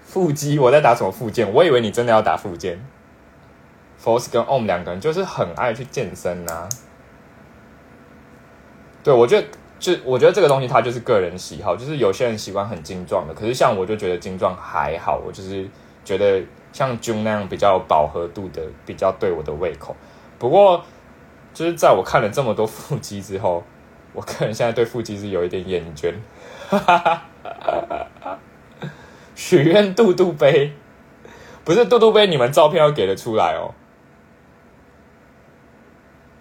[0.05, 1.51] 腹肌，我在打什么附件？
[1.51, 2.85] 我以为你真的要打附件。
[3.99, 6.69] Force 跟 Om 两个人就是很爱去健身呐。
[9.03, 9.47] 对，我觉得
[9.79, 15.67] 就我觉得这个东西它就是个人喜好，就是有些人喜欢很精壮的，可是像我就觉得精壮还好，我就是
[16.05, 16.43] 觉得
[16.73, 19.95] 像 June 那样比较饱和度的比较对我的胃口。
[20.37, 20.83] 不过
[21.53, 23.63] 就是在我看了这么多腹肌之后，
[24.11, 26.13] 我个人现在对腹肌是有一点厌倦。
[26.67, 28.39] 哈哈哈哈哈。
[29.35, 30.73] 许愿肚肚杯，
[31.63, 33.73] 不是肚肚杯，你们照片要给的出来哦。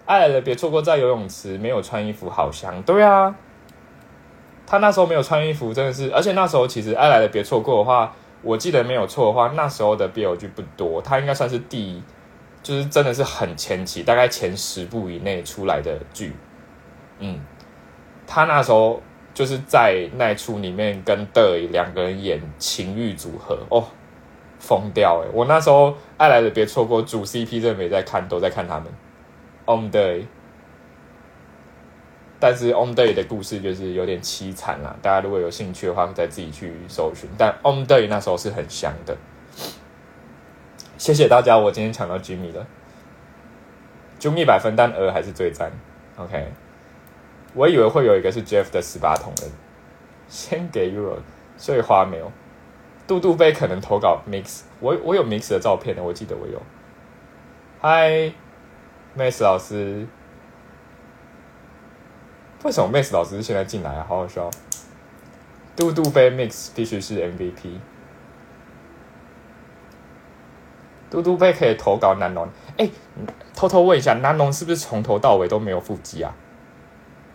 [0.05, 2.81] 爱来了，别错过在游泳池没有穿衣服，好香。
[2.83, 3.35] 对啊，
[4.67, 12.03] 他那时候没有穿衣服，真的是，而且那时候其实爱来了，别错过的话，我记得没有错的话，那时候的 BL 剧不多，他应该算是第，
[12.61, 16.33] 就是真的是很前期，大概前十部以内出来的剧。
[17.19, 17.39] 嗯，
[18.27, 19.01] 他那时候。
[19.35, 23.83] 就是在那出里面跟的两个人演情欲组合哦，
[24.59, 25.27] 疯掉哎！
[25.33, 28.93] 我那时候爱来的别错过主 CP 真的没在看，都在看他们
[29.65, 30.25] On Day，
[32.43, 34.93] 但是 On Day 的故事就是有点凄惨啦。
[35.01, 37.29] 大家如果有兴趣的话，再自己去搜寻。
[37.37, 39.15] 但 On Day 那时候是很香的。
[40.97, 42.67] 谢谢大家，我今天抢到 Jimmy 了
[44.19, 45.71] ，Jimmy 百分，但鹅还是最赞。
[46.17, 46.51] OK。
[47.53, 49.43] 我以为会有一个是 Jeff 的十八桶的，
[50.27, 51.19] 先给 Euro，
[51.55, 52.29] 所以花没有。
[53.07, 56.61] 杜杜杯可能投稿 Mix，我我有 Mix 的照片的，我记得我有。
[57.81, 60.05] Hi，Max 老师，
[62.63, 64.05] 为什么 Max 老师现在进来啊？
[64.07, 64.49] 好好笑。
[65.75, 67.79] 嘟嘟杯 Mix 必须是 MVP。
[71.09, 72.89] 嘟嘟杯可以投稿南农，哎，
[73.53, 76.33] 偷偷问一下，南农是不是从头到尾都没有腹肌啊？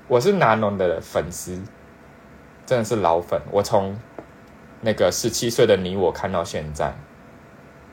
[0.09, 1.61] 我是南农的粉丝，
[2.65, 3.41] 真的是老粉。
[3.51, 3.97] 我从
[4.81, 6.95] 那个十七岁的你我看到现在，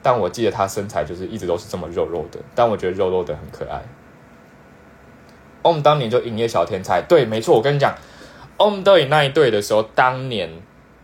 [0.01, 3.81] 但我记得他身材就是一直都是这么肉肉的，但我觉得肉肉的很可爱。
[5.69, 7.95] 我们当年就营业小天才，对，没错，我跟你讲。
[8.57, 10.49] 我们队那一队的时候，当年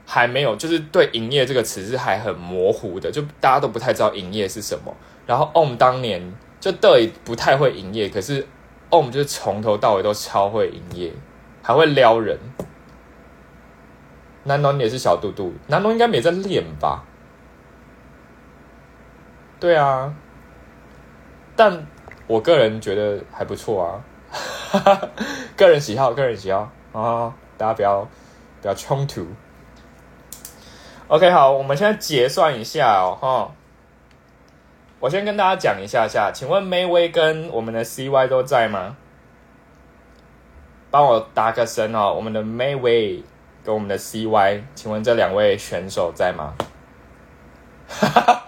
[0.05, 4.95] 还没有，就是对“营业”这个词是还很模糊的，就大家都不太知道“营业”是什么。
[5.25, 8.47] 然后 OM 当年就队不太会营业，可是
[8.89, 11.11] OM 就是从头到尾都超会营业，
[11.61, 12.37] 还会撩人。
[14.43, 17.03] 南农也是小肚肚，南农应该没在练吧？
[19.59, 20.13] 对啊，
[21.55, 21.85] 但
[22.27, 24.01] 我个人觉得还不错啊，
[24.31, 25.09] 哈 哈
[25.55, 27.33] 个人喜好，个人喜好啊。
[27.57, 28.07] 大家不要
[28.61, 29.27] 不要冲突。
[31.07, 33.51] OK，好，我们现在结算一下哦，哈。
[34.99, 38.95] 我先跟大家讲一下下，请问 May 威跟我们的 CY 都在吗？
[40.89, 43.23] 帮我打个声哦，我们的 May 威
[43.63, 46.53] 跟我们的 CY，请问这两位选手在吗？
[47.87, 48.43] 哈哈，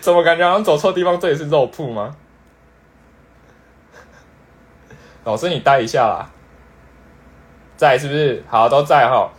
[0.00, 1.18] 怎么感觉好像走错地方？
[1.18, 2.16] 这里是肉铺吗？
[5.24, 6.30] 老师，你待一下啦。
[7.76, 9.32] 在是不是好都在哈？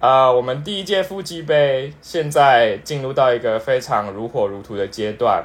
[0.00, 5.44] 啊，我们第一届腹肌杯现在进入到一个非常如火如荼的阶段，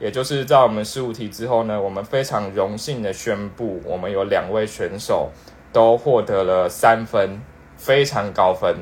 [0.00, 5.30] 也就是在我们十五题之后呢，我们非常荣幸的宣布，我们有两位选手
[5.72, 7.40] 都获得了三分，
[7.76, 8.76] 非常高分，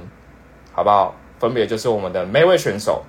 [0.73, 1.15] 好不好？
[1.39, 3.05] 分别就是我们的每位选手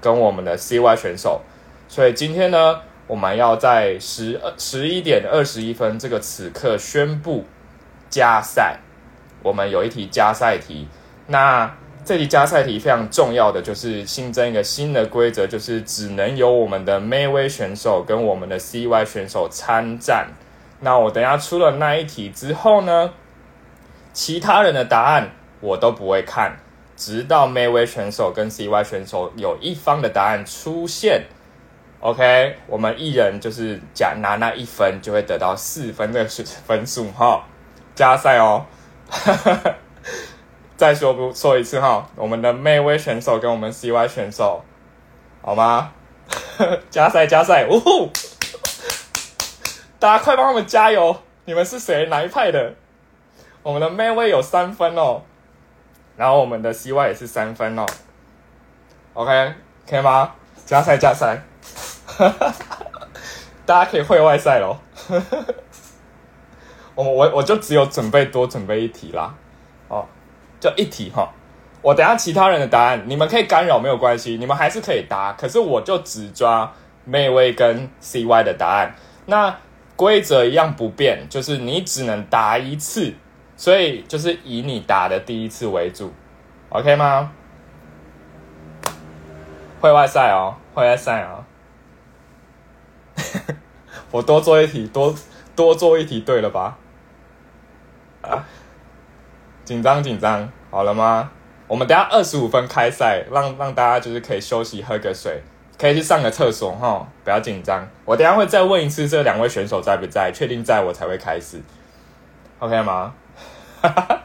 [0.00, 1.42] 跟我们的 CY 选手，
[1.86, 2.80] 所以今天呢，
[3.12, 7.44] 我们要在十二十一点二十一分这个此刻宣布
[8.08, 8.78] 加赛。
[9.42, 10.88] 我们有一题加赛题，
[11.26, 11.70] 那
[12.06, 20.28] 这题加赛题非常重要的就是新增一个新的规则，就是只能由我们的 May 威选手跟我们的 CY 选手参战。
[20.80, 23.12] 那我等下出了那一题之后呢，
[24.14, 26.56] 其他人的答案我都不会看，
[26.96, 31.26] 直到 May 威选手跟 CY 选手有一方的答案出现
[32.02, 36.26] ，OK，我们一人就是加拿那一分，就会得到四分的
[36.66, 37.42] 分数哈，
[37.94, 38.66] 加赛哦。
[40.76, 44.64] 再说不说一次哈，我们的妹威选手跟我们 CY 选手，
[45.40, 45.92] 好吗？
[46.90, 48.10] 加赛加赛，呜呼！
[50.00, 51.16] 大家快帮我们加油！
[51.44, 52.06] 你们是谁？
[52.06, 52.74] 哪一派的？
[53.62, 55.22] 我们的妹威有三分哦，
[56.16, 57.86] 然后我们的 CY 也是三分哦。
[59.14, 59.54] OK，
[59.88, 60.32] 可以吗？
[60.66, 61.42] 加赛加赛，
[62.16, 62.76] 哈哈哈
[63.64, 64.76] 大家可以会外赛喽。
[66.94, 69.34] 我我我就只有准备多准备一题啦，
[69.88, 70.04] 哦，
[70.60, 71.32] 就一题哈。
[71.80, 75.32] 我等下其他人的答案，你们可以干扰没有关系，你们还是可以答。
[75.32, 76.72] 可是我就只抓
[77.08, 78.94] May 威跟 CY 的答案。
[79.26, 79.56] 那
[79.96, 83.14] 规则一样不变，就是你只能答一次，
[83.56, 86.12] 所以就是以你答的第一次为主
[86.68, 87.32] ，OK 吗？
[89.80, 91.41] 会外赛哦，会外赛哦。
[94.10, 95.14] 我多做一题，多
[95.56, 96.76] 多做一题，对了吧？
[98.22, 98.44] 啊，
[99.64, 101.30] 紧张紧张，好了吗？
[101.66, 105.42] 我们等下二十五分开赛，让让大家就是可以休息喝个水，
[105.78, 107.88] 可以去上个厕所哈，不要紧张。
[108.04, 110.30] 我等下会再问一次，这两位选手在不在？
[110.34, 111.62] 确定在我才会开始
[112.58, 113.14] ，OK 吗？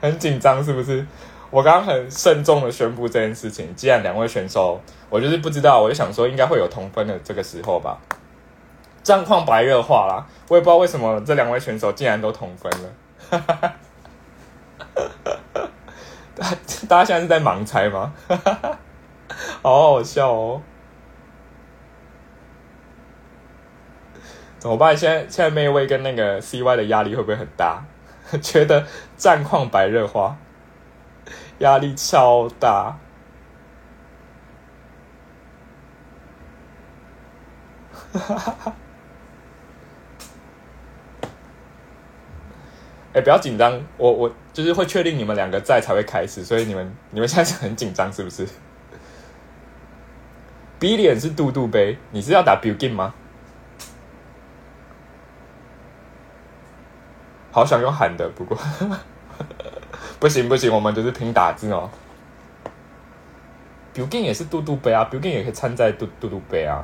[0.00, 1.06] 很紧张是不是？
[1.54, 7.96] 我刚刚很慎重的宣布这件事情，既然两位选手，我就是不知道，我就想说应该会有同分的这个时候吧。
[9.04, 12.90] 战况白热化啦，我也不知道为什么这两位选手竟然都同分了。
[16.34, 16.50] 大
[16.88, 18.12] 大家现在是在盲猜吗？
[19.62, 20.60] 好好笑哦！
[24.58, 24.96] 怎么办？
[24.96, 27.84] 现在现在妹威跟那个 CY 的压力会不会很大？
[28.42, 28.84] 觉得
[29.16, 30.36] 战况白热化，
[31.64, 32.98] 压力超大。
[38.12, 38.72] 哈哈哈。
[43.14, 48.46] 哎，不要紧张，我我就是会确定你们两个在才会开始，所以你们你们现在是很紧张是不是？
[50.78, 53.14] B 脸是杜杜杯，你是要打 Begin 吗？
[57.52, 58.58] 好想用喊的，不过
[60.24, 61.90] 不行不行，我们就是拼打字哦。
[63.94, 66.82] Begin 也是嘟嘟杯啊，Begin 也可以参在杜杜杜杯啊。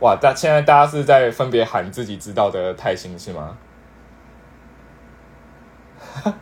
[0.00, 3.56] 哇，大现在大家是在分别喊自己知道的泰星是吗？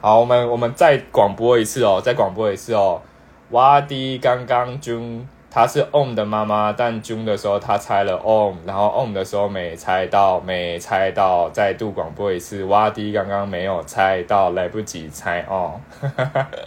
[0.00, 3.02] 好，我们我们再广播一次哦，再广播一次哦。
[3.50, 12.64] 瓦迪刚刚 Jun，他是 On 的妈妈，但 Jun 的时候他猜了 On，然后 On 的时候没猜到，没猜到，再度广播一次。
[12.64, 15.78] 瓦迪刚刚没有猜到，来不及猜哦。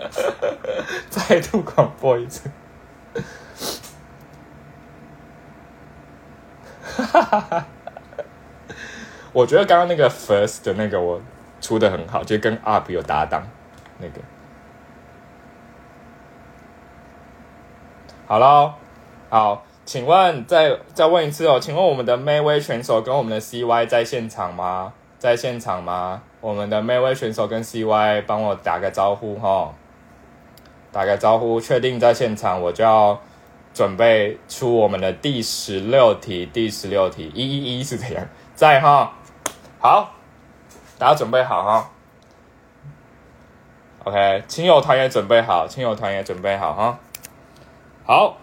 [1.09, 2.51] 再度广播一次。
[6.83, 7.65] 哈哈哈哈
[9.33, 11.19] 我觉得刚刚那个 First 的那个我
[11.59, 13.47] 出的很好，就跟 Up 有搭档
[13.97, 14.21] 那个。
[18.27, 18.73] 好喽，
[19.29, 24.93] 好，请问再再问一次哦，请问我们的 May 威选手跟我们的 CY 在现场吗？
[25.19, 26.23] 在现场吗？
[26.41, 29.71] 我们的 May 威选手跟 CY 帮我打个招呼哈，
[30.91, 33.21] 打个招呼，确定在现场，我就要
[33.75, 36.47] 准备出我们的第十六题。
[36.47, 38.27] 第十六题，一一一是怎样？
[38.55, 39.13] 在哈，
[39.79, 40.15] 好，
[40.97, 41.91] 大家准备好哈。
[44.03, 46.97] OK，亲友团也准备好，亲友团也准备好哈。
[48.07, 48.37] 好，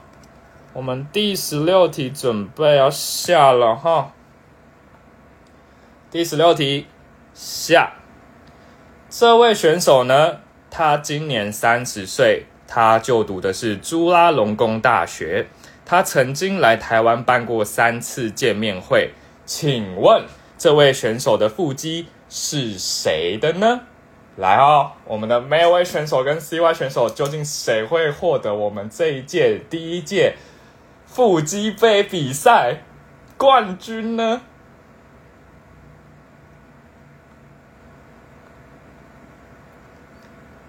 [0.72, 4.12] 我们第十六题准备要下了哈。
[6.10, 6.88] 第十六题
[7.32, 7.92] 下，
[9.08, 15.46] 这位选手呢，他今年三十岁，他就读的是朱拉隆功大学，
[15.86, 19.12] 他曾经来台湾办过三次见面会。
[19.46, 20.24] 请问
[20.58, 23.82] 这位选手的腹肌是谁的呢？
[24.36, 30.36] 来哦，我们的 May 威选手跟 CY 选手，究竟谁会获得我们这一届第一届
[31.04, 32.78] 腹肌杯比赛
[33.36, 34.40] 冠军呢？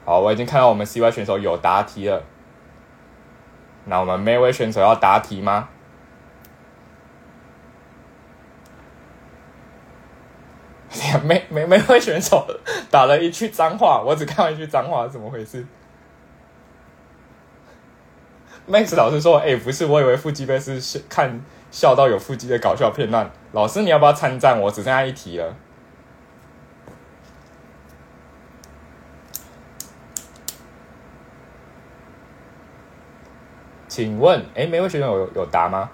[0.05, 2.23] 好，我已经看到我们 CY 选手有答题了。
[3.85, 5.69] 那我们 May 威选手要答题吗？
[11.23, 12.45] 没没没位选手
[12.91, 15.65] 打了一句脏话，我只看到一句脏话，怎么回事
[18.69, 21.41] ？Max 老师说：“哎，不是，我以为腹肌杯是看
[21.71, 24.59] 笑到有腹肌的搞笑片段。”老师，你要不要参战？
[24.61, 25.55] 我只剩下一题了。
[33.87, 35.89] 请问，哎，每位选手有有答吗？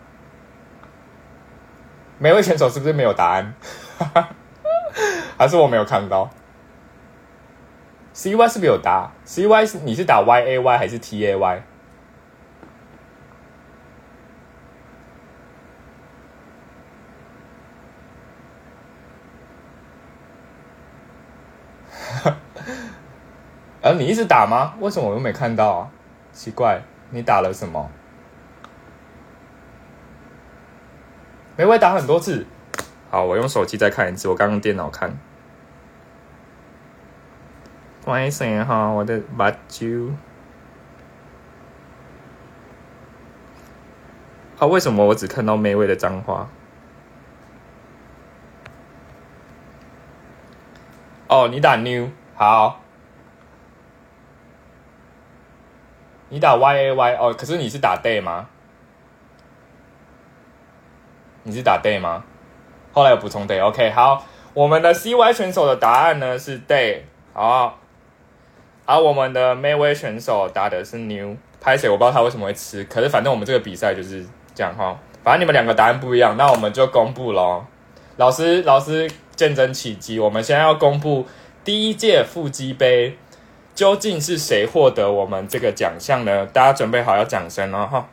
[2.18, 3.54] 每位选手是不是没有答案？
[3.98, 4.30] 哈 哈
[5.40, 6.30] 还是我没有看到
[8.12, 11.64] ，C Y 是不是有答？C Y 是你是打 Y A Y 还是 T A Y？
[23.82, 24.74] 啊你一直打吗？
[24.82, 25.90] 为什么我又没看到啊？
[26.34, 27.90] 奇怪，你打了什么？
[31.56, 32.46] 没会打很多次。
[33.10, 34.28] 好，我用手机再看一次。
[34.28, 35.18] 我刚用电脑看。
[38.10, 40.10] 欢迎声哈，我的八九。
[44.58, 46.50] 啊，为什么我只看到美味的脏话？
[51.28, 52.82] 哦，你打 new 好，
[56.30, 58.48] 你打 y a y 哦，可是你是打 day 吗？
[61.44, 62.24] 你是打 day 吗？
[62.92, 64.26] 后来有补充 day，OK，好，
[64.56, 67.04] 我们的 CY 选手的答案呢是 day，
[67.34, 67.78] 好，
[68.90, 74.26] 而我们的 Mayway 选手答的是 new，拍谁我不知道他为什么会吃，可是反正我们这个比赛就是
[74.56, 77.64] 这样哈，反正你们两个答案不一样，那我们就公布喽。
[78.18, 81.28] 老师，老师见证奇迹，我们现在要公布
[81.64, 83.16] 第一届腹肌杯
[83.76, 86.48] 究竟是谁获得我们这个奖项呢？
[86.48, 88.10] 大家准备好要掌声了哈。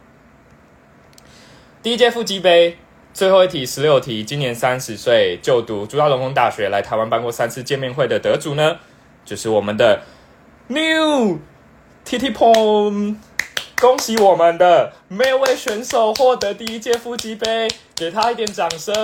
[1.82, 2.76] 第一届腹肌杯。
[3.14, 4.22] 最后一题，十六题。
[4.22, 8.76] 今年三十岁，就读朱家龙工大学，来台湾办过三次见面会的得主呢，
[9.24, 10.02] 就是我们的
[10.68, 11.38] New
[12.04, 13.16] T T Pong。
[13.80, 18.94] 恭喜我们的每位选手获得第一届腹肌杯，给他一点掌声。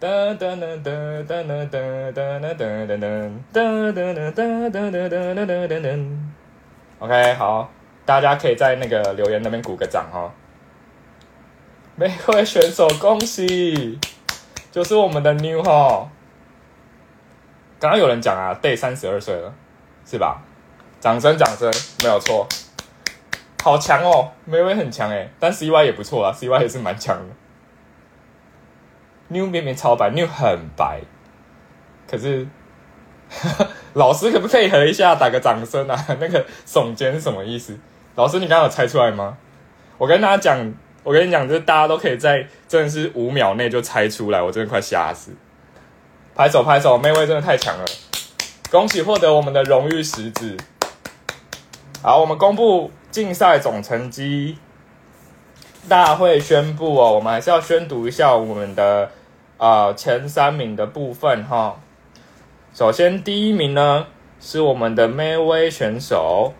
[0.00, 6.18] 噔噔噔噔噔噔噔噔噔噔噔噔噔噔噔噔噔。
[6.98, 7.70] OK，好，
[8.04, 10.30] 大家可以在那个留言那边鼓个掌哦。
[11.96, 13.98] 每位选手，恭喜！
[14.70, 16.10] 就是我们的 New 哈。
[17.80, 19.54] 刚刚有人讲啊，Day 三十二岁了，
[20.08, 20.40] 是吧？
[21.00, 21.70] 掌声，掌声，
[22.02, 22.46] 没有错。
[23.62, 27.34] 好强哦，每位很强哎，但 CY 也不错啊，CY 也是蛮强的。
[29.28, 31.02] New 明明超白，New 很白，
[32.10, 32.46] 可是
[33.92, 36.06] 老师可不可以配合一下，打个掌声啊？
[36.18, 37.78] 那个耸肩是什么意思？
[38.14, 39.36] 老师，你刚刚有猜出来吗？
[39.98, 40.74] 我跟大家讲。
[41.04, 45.30] 我跟你讲，就是大家都可以在真的是五秒内就猜出来，我真的快吓死。
[46.34, 47.84] 拍手拍手，妹妹真的太强了，
[48.70, 50.54] 恭喜获得我们的荣誉石子。
[52.02, 54.58] 好，我们公布竞赛总成绩，
[55.88, 59.10] 大会宣布哦，我们还是要宣读一下我们的
[59.56, 61.80] 啊前三名的部分哈。
[62.74, 64.06] 首先第一名呢
[64.38, 66.52] 是我们的 Mayway 选手，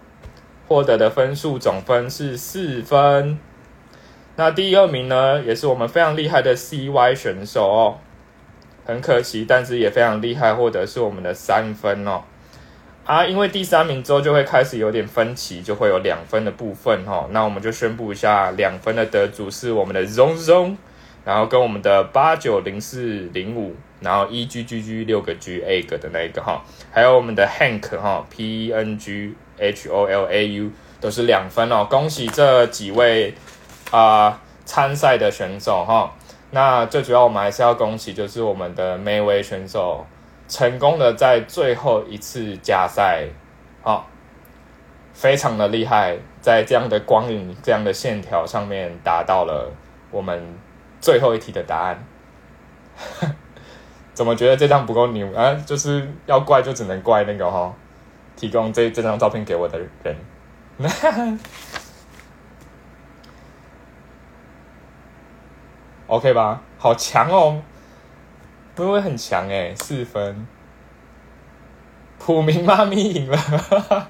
[0.67, 3.39] 获得的分数总分是四分。
[4.37, 7.99] 那第二名呢，也是我们非常厉害的 CY 选手哦，
[8.89, 12.23] 很可惜，但是也非常厉害，获得是我们的三分哦。
[13.05, 17.29] 啊，因为第三名之后就会开始有点分歧，就会有两分的部分哈。
[17.31, 20.77] 那我们就宣布一下，两分的得主是我们的 Zong Zong，
[21.23, 30.07] 然后跟我们的八九零四零五，然后 E G G G 六个 G A 个的那一个哈，还有我们的 Hank 哈 P N G H O
[30.07, 33.35] L A U 都是两分哦，恭喜这几位。
[33.91, 36.13] 啊，参赛的选手哈，
[36.51, 40.07] 那最主要我们还是要恭喜，就是我们的每位选手
[40.49, 43.27] 成功的在最后一次加赛，
[43.83, 44.09] 好，
[45.13, 49.71] 非常的厉害，在这样的光影、这样的线条上面达到了
[50.11, 50.43] 我们
[51.01, 52.03] 最后一题的答案。
[54.15, 55.55] 怎么觉得这张不够牛啊？
[55.67, 57.73] 就是要怪就只能怪那个哈，
[58.35, 60.17] 提供这这张照片给我的人。
[66.09, 67.63] OK 吧，好强哦，
[68.75, 70.47] 不会很强哎，四分。
[72.19, 74.09] 普明妈咪赢了，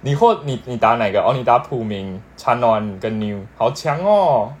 [0.00, 1.22] 你或你你打哪个？
[1.22, 4.54] 哦，你打普明、灿暖跟 New，好强哦！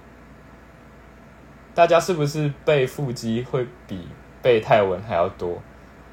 [1.74, 4.08] 大家是不是背腹肌会比
[4.40, 5.60] 背泰文还要多？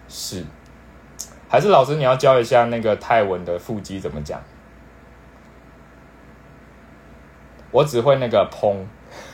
[0.07, 0.43] 是，
[1.47, 4.41] 还是老师你要教一下那个泰文的腹肌怎么讲？
[7.69, 8.87] 我只会那个砰。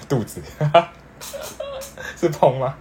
[0.08, 0.42] 肚子
[2.16, 2.76] 是砰吗？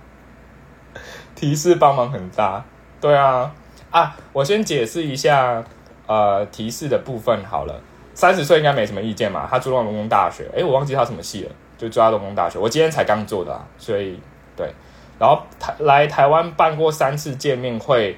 [1.34, 2.64] 提示帮忙很大，
[3.00, 3.54] 对啊
[3.90, 4.16] 啊！
[4.32, 5.62] 我先解释一下
[6.06, 7.80] 呃提示的部分好了。
[8.14, 9.46] 三十岁应该没什么意见嘛。
[9.50, 12.58] 他住到龙工大学，哎，我忘记他什么系了，就住在龙工大学。
[12.58, 14.18] 我今天才刚做的，啊，所以
[14.56, 14.72] 对。
[15.18, 18.16] 然后台来台湾办过三次见面会，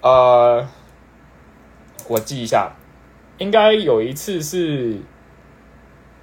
[0.00, 0.66] 呃，
[2.08, 2.70] 我记一下，
[3.38, 4.98] 应该有一次是。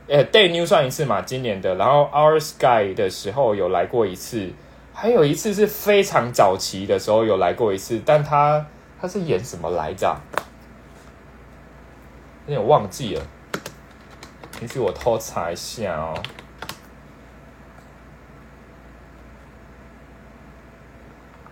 [0.07, 4.51] 呃，Day New 算一次嘛，今年的，然后 Our Sky 的时候有来过一次，
[4.93, 8.65] 还有一次是非常早期的时候有来过一次，但他
[8.99, 10.15] 他是演什么来着？
[12.47, 13.25] 有点忘记了，
[14.61, 16.13] 允许我偷查一下哦。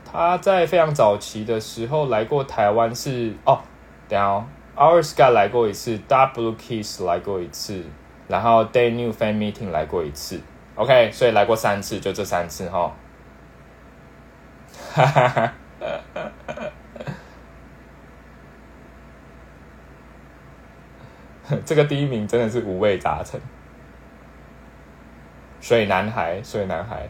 [0.03, 3.61] 他在非常早期的时候来过台湾，是哦，
[4.09, 4.45] 等下哦
[4.75, 7.85] ，Our Sky 来过一次，Double Kiss 来过一次。
[8.31, 10.39] 然后 Day New Fan Meeting 来过一次
[10.75, 12.95] ，OK，所以来过三次，就这三次哈。
[14.93, 15.53] 哈哈哈，
[21.65, 23.37] 这个第一名真的是五味杂陈。
[25.59, 27.09] 水男孩，水男孩，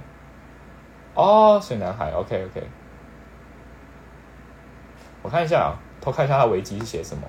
[1.14, 2.68] 哦，水男孩，OK OK。
[5.22, 7.28] 我看一下啊，偷看一下他维基是写什么。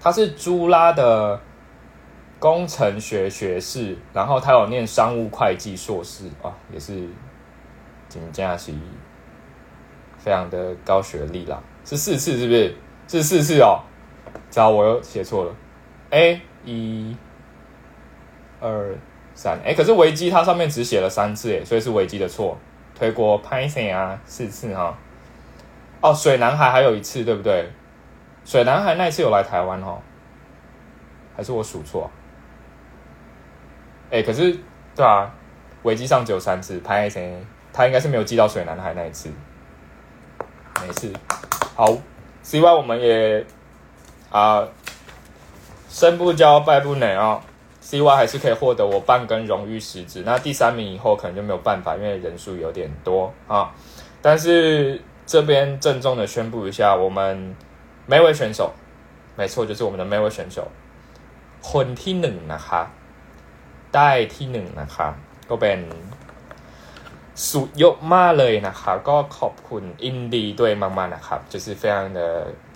[0.00, 1.40] 他是朱拉的。
[2.42, 7.08] 工程学学士，然后他有念商务会计硕士啊，也是
[8.08, 8.76] 金佳琪，
[10.18, 12.74] 非常的高学历啦，是四次是不是？
[13.06, 13.78] 是四次哦，
[14.50, 15.54] 糟，我又写错了。
[16.10, 17.16] A 一、
[18.58, 18.92] 二、
[19.34, 22.58] 三，哎，可是维基它上面只写了三次，哎，所以是维基的错。
[22.96, 24.98] 推过 Python 啊，四次哈。
[26.00, 27.70] 哦，水男孩还有一次，对不对？
[28.44, 29.98] 水男孩那一次有来台湾哦，
[31.36, 32.10] 还是我数错？
[34.12, 34.54] 哎，可是，
[34.94, 35.32] 对啊，
[35.84, 39.30] 维基上只有三次，拍谁他应该是没有记到水男孩那一次，
[40.82, 41.10] 没事。
[41.74, 41.96] 好
[42.42, 43.42] ，C Y 我们也
[44.28, 44.68] 啊，
[45.88, 47.40] 生不骄败不馁啊
[47.80, 50.22] ，C Y 还是可以获得我半根荣誉石子。
[50.26, 53.72] 那第三名以后可能就没有办法，因为人数有点多啊。
[54.20, 57.56] 但是这边郑重的宣布一下，我们
[58.04, 58.70] 每位选手，
[59.38, 60.68] 没错，就是我们的每位选手，
[61.62, 62.90] 混体能了哈。
[63.95, 65.13] ได้ที่หนึ่งนะครับ
[65.49, 65.79] ก็เป็น
[67.49, 72.19] สุดยอดมากเลยนะครับก็ขอบคุณอินดีด้วยมากๆนะครับ就是非常的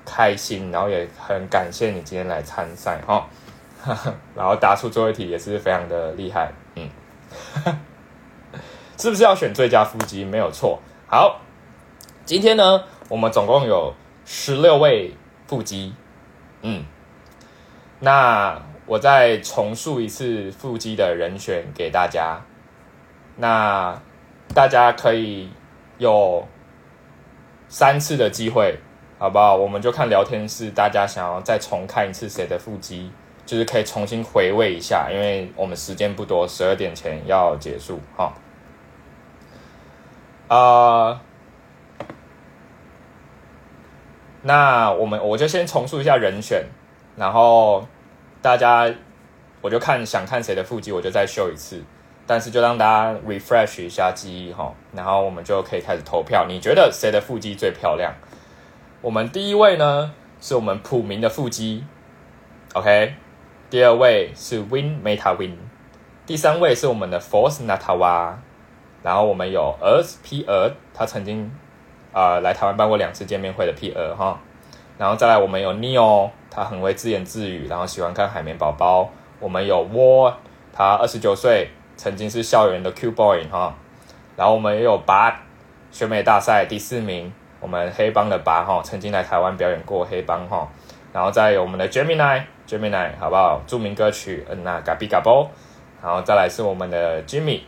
[0.05, 3.09] 开心然后也很感谢你今天来参赛哈
[4.35, 6.89] 然后答出最后一题也是非常的厉害嗯
[8.97, 11.41] 是不是要选最佳腹肌没有错好
[12.25, 13.93] 今天呢我们总共有
[14.25, 15.15] 十六位
[15.47, 15.95] 腹肌
[16.61, 16.85] 嗯
[17.99, 22.40] 那 我再重述一次腹肌的人选给大家，
[23.36, 24.00] 那
[24.54, 25.50] 大家可以
[25.98, 26.46] 有
[27.68, 28.78] 三次的机会，
[29.18, 29.56] 好不好？
[29.56, 33.10] 我们就看聊天室，大家想要再重看一次谁的腹肌，
[33.44, 38.32] 就是可以重新回味一下，因为我们时间不多，十二点前要结束，哈。
[40.46, 41.20] 啊，
[44.42, 46.66] 那我们我就先重述一下人选，
[47.16, 47.84] 然后。
[48.46, 48.88] 大家，
[49.60, 51.82] 我就看想看谁的腹肌，我就再秀一次。
[52.28, 56.46] 但是就让大家 refresh 一下记忆哈，然后我们就可以开始投票。
[56.48, 58.14] 你觉得谁的腹肌最漂亮？
[59.00, 61.84] 我们第一位呢，是我们普明的腹肌
[62.74, 63.14] ，OK。
[63.68, 65.56] 第二位是 Win Meta Win，
[66.24, 68.34] 第三位是我们的 Force Natawa。
[69.02, 71.50] 然后我们有 Earth P 儿，他曾经
[72.12, 74.38] 啊来台湾办过两次见面会的 P 儿哈。
[74.98, 76.30] 然后再来我们有 Neo。
[76.56, 79.10] 他很会自言自语，然后喜欢看海绵宝宝。
[79.38, 80.34] 我们有窝，
[80.72, 81.68] 他二十九岁，
[81.98, 83.74] 曾经是校园的 Q boy 哈。
[84.36, 85.42] 然后我们也有拔
[85.90, 87.30] 选美大赛第四名，
[87.60, 90.66] 我们黑帮的拔哈，曾经来台湾表演过黑帮哈。
[91.12, 93.60] 然后再有我们的 Gemini，Gemini 好不好？
[93.66, 95.48] 著名歌曲嗯那 Gabi Gabo。
[96.02, 97.60] 然后再来是我们的 Jimmy，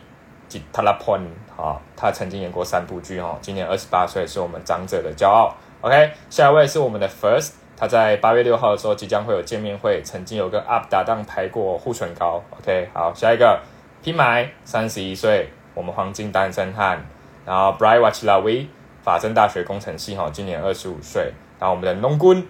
[0.47, 5.53] 吉塔拉 Pon 好，他曾经演过三部剧哈，今年二十八岁，是我们长者的骄傲。
[5.81, 7.51] OK，下一位是我们的 First。
[7.79, 12.43] 他在八月六号的时候即将会有见面会，曾经有跟 UP 搭档拍过护唇膏。
[12.59, 13.57] OK，好，下一个
[14.03, 17.05] P 埋三十一岁，我们黄金单身汉。
[17.45, 18.67] 然后 Bright Watch Lavi
[19.01, 21.31] 法政大学工程系哈，今年二十五岁。
[21.57, 22.45] 然后我们的农棍，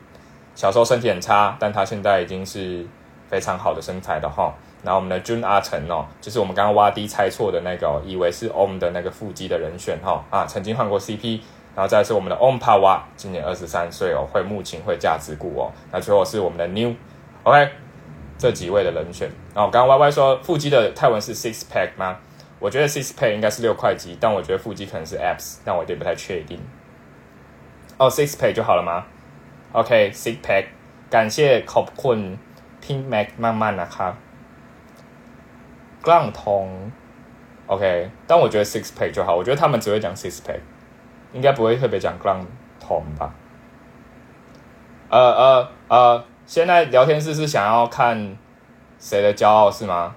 [0.56, 2.84] 小时候身体很差，但他现在已经是
[3.28, 4.52] 非常好的身材的哈。
[4.82, 11.42] 然后我们的 June 阿成哦，就是我们刚刚挖地猜错的那个，以为是 Om 的那个腹肌的人选哈啊，曾经换过 CP。
[11.80, 15.72] 然后再是我们的 On Pawa，今年二十三岁哦，会木琴，会价值股哦。
[15.94, 17.70] 那最后是我们的 New，OK，
[18.38, 19.32] 这几位的人选。
[19.56, 22.18] 然后刚刚 Y Y 说腹肌的泰文是 Six Pack 吗？
[22.60, 26.60] 我觉得 Six Pack 应该是六块肌，但我觉得腹肌可能是 Abs，但我有点不太确定。
[27.98, 29.06] 哦，Six Pack 就好了吗
[29.72, 30.66] ？OK，Six Pack，
[31.10, 32.38] 感谢 c o p q u n
[32.86, 34.18] Pink Mac 慢慢的哈。
[36.04, 36.92] 杠通
[37.68, 40.60] ，OK，但我觉得 Six Pack 就好，我觉得他们只会讲 Six Pack。
[41.34, 42.46] 应该不会特别讲 ground
[42.82, 43.34] tone 吧？
[45.10, 48.38] 呃呃呃，现在聊天室是想要看
[49.00, 50.16] 谁的骄傲是吗？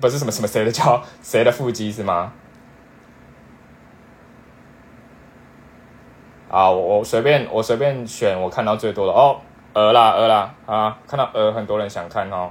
[0.00, 2.32] 不是什么什么谁的骄傲，谁的腹肌是吗？
[6.50, 9.40] 啊，我我随便我随便选我看到最多的哦，
[9.74, 12.50] 鹅啦鹅啦啊，看到鹅很多人想看哦，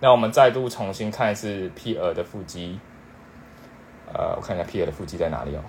[0.00, 2.80] 那我们再度重新看一次 P 鹅的腹肌，
[4.12, 5.60] 呃，我看一下 P 鹅的腹肌在哪里哦。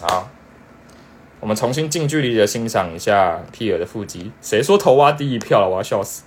[0.00, 0.28] 好，
[1.40, 4.32] 我们重新近距离的欣赏一下皮尔的腹肌。
[4.42, 5.68] 谁说头挖第一票了？
[5.68, 6.24] 我要笑死！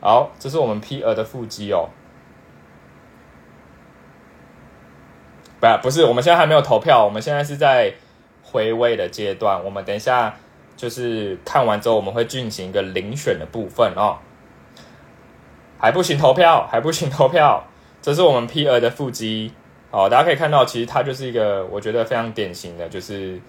[0.00, 1.90] 好，这是我们皮尔的腹肌哦。
[5.60, 7.94] 不，不是，我们现在还没有投票，我们现在是在
[8.42, 9.62] 回味的阶段。
[9.64, 10.36] 我们等一下
[10.76, 14.18] 就是看完之后，我们会进行一个遴选的部分哦。
[15.78, 17.64] 还不行投票，还不行投票。
[18.00, 19.52] 这是我们皮尔的腹肌。
[19.90, 23.40] 好，大家可以看到，其实它就是一个我觉得非常典型的，就是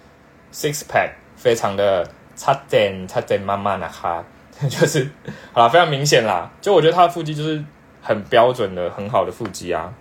[0.53, 4.23] six pack，非常的差点差点慢慢的哈，
[4.69, 5.09] 就是
[5.51, 6.49] 好了，非常明显啦。
[6.61, 7.61] 就我觉得他的腹肌就是
[8.01, 9.93] 很标准的、很好的腹肌啊。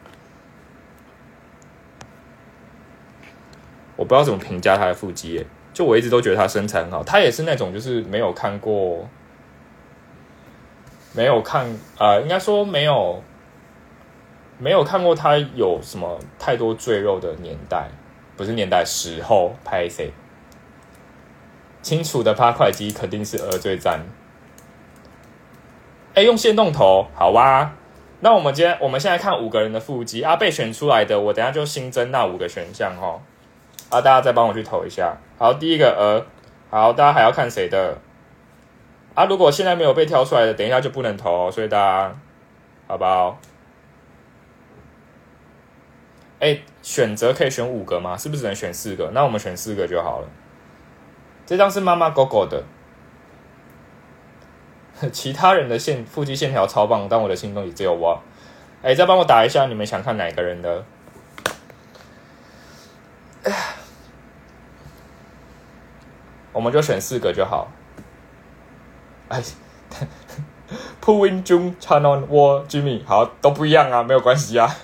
[3.96, 7.02] 我不知道怎么评价他的腹肌耶，就我一直都觉得他身材很好。
[7.02, 9.08] 他也是那种就是没有看过，
[11.14, 11.66] 没有看
[11.98, 13.20] 啊，应该说没有。
[14.58, 17.88] 没有看过他有什么太多赘肉的年代，
[18.36, 20.12] 不是年代时候拍谁？
[21.80, 24.00] 清楚的八块肌肯定是鹅最赞。
[26.14, 27.72] 哎，用线动头好哇。
[28.20, 33.20] 那我们今天我们现在看五个人的腹肌啊，被选出来的，我等下就新增那五个选项哦。
[33.90, 35.16] 啊，大家再帮我去投一下。
[35.38, 36.26] 好，第一个鹅，
[36.68, 37.96] 好，大家还要看谁的？
[39.14, 42.16] 啊，如果现在没有被挑出来的，等一下就不能投，所以大家
[42.88, 43.38] 好不好？
[46.40, 48.16] 哎，选择可以选五个吗？
[48.16, 49.10] 是不是只能选四个？
[49.12, 50.28] 那我们选四个就好了。
[51.44, 52.62] 这张是妈妈狗狗的，
[55.10, 58.22] 其他人的线腹肌线条超棒，但我的心中也只有我。
[58.82, 60.84] 哎，再帮我打一下，你们想看哪个人的？
[66.52, 67.68] 我们就选四个就好。
[69.28, 69.42] 哎
[71.00, 74.76] p u i n Jun Chanon War Jimmy，好，都不一样啊，没有关系啊。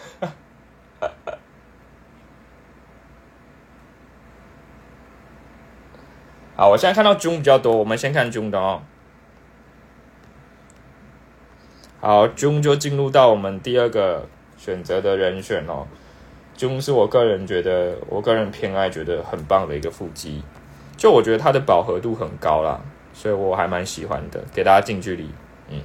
[6.57, 8.83] 好，我现在看到 June 比较多，我们先看 June 的哦。
[12.01, 15.87] 好，June 就进入到我们第二个选择的人选哦。
[16.57, 20.45] June 是我个人觉得，我个人偏爱，觉得很棒的一个腹肌。
[20.97, 22.81] 就我觉得它的饱和度很高啦，
[23.13, 24.41] 所以我还蛮喜欢的。
[24.53, 25.29] 给大家近距离，
[25.71, 25.81] 嗯。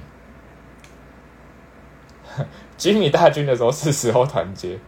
[2.76, 4.78] 吉米大军的时候是时候团结。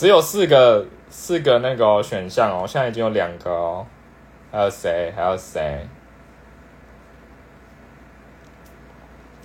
[0.00, 3.86] 只有四个四个那个选项哦，现在已经有两个哦，
[4.50, 5.12] 还有谁？
[5.14, 5.86] 还有谁？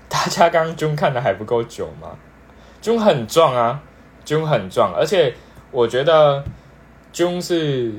[0.08, 2.18] 大家刚刚 Jun 看的还不够久吗
[2.82, 3.84] ？Jun 很壮啊
[4.24, 5.36] ，Jun 很壮，而且
[5.72, 6.42] 我觉得
[7.12, 7.92] Jun 是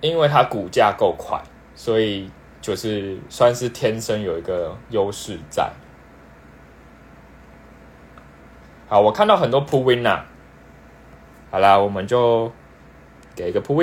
[0.00, 1.42] 因为他骨架够快，
[1.74, 2.30] 所以
[2.60, 5.68] 就是算是天生有一个优势在。
[8.86, 10.26] 好，我看到很多 Pull Win 啊。
[11.56, 12.52] 好啦，我们就
[13.34, 13.76] 给一个 pull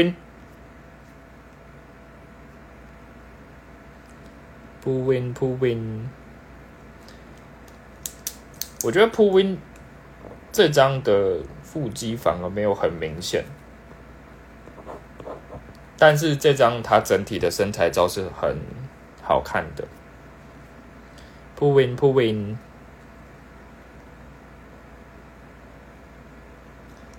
[4.84, 6.08] win，pull win，pull win。
[8.84, 9.58] 我觉得 pull win
[10.52, 13.44] 这张的腹肌反而没有很明显，
[15.98, 18.56] 但是这张它整体的身材照是很
[19.24, 19.84] 好看的。
[21.58, 22.56] pull win，pull win。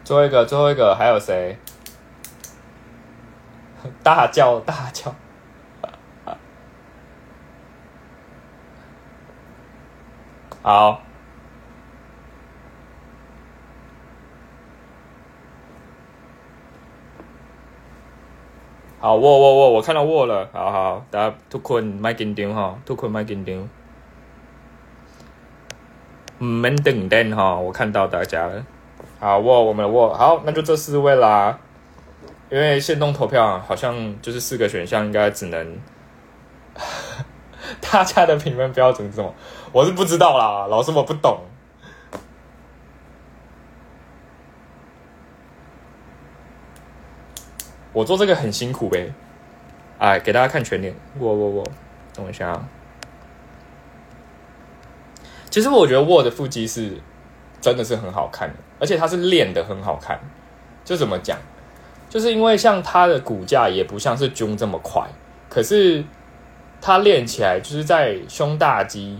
[0.04, 1.58] 最后一个，最后一个还有谁？
[4.04, 5.14] 大叫大叫！
[10.62, 11.02] 好，
[19.00, 23.62] 好，握握握，我看到握了，好好，大家ทุกคนไม่กินเดียว哈，ทุกคนไม่กินเดียว，
[26.40, 28.66] 唔免等等哈，我看到大家了。
[29.21, 31.59] 好握，我们的握好，那就这四位啦。
[32.51, 35.79] 因为现动投票好像就是四个选项，应该只能
[37.81, 39.35] 大家的评分标准是什么？
[39.73, 41.41] 我是不知道啦，老师我不懂。
[47.93, 49.13] 我做这个很辛苦呗。
[49.99, 51.65] 哎，给大家看全脸，握握握，
[52.13, 52.69] 等我一下啊。
[55.49, 57.01] 其实我觉得握的腹肌是。
[57.61, 60.19] 真的是很好看的，而且它是练的很好看。
[60.85, 61.39] 就怎么讲，
[62.11, 65.03] 就是因为像它的骨架也不像是胸这么快，
[65.49, 66.05] 可是
[66.81, 69.19] 它练起来就是在胸大肌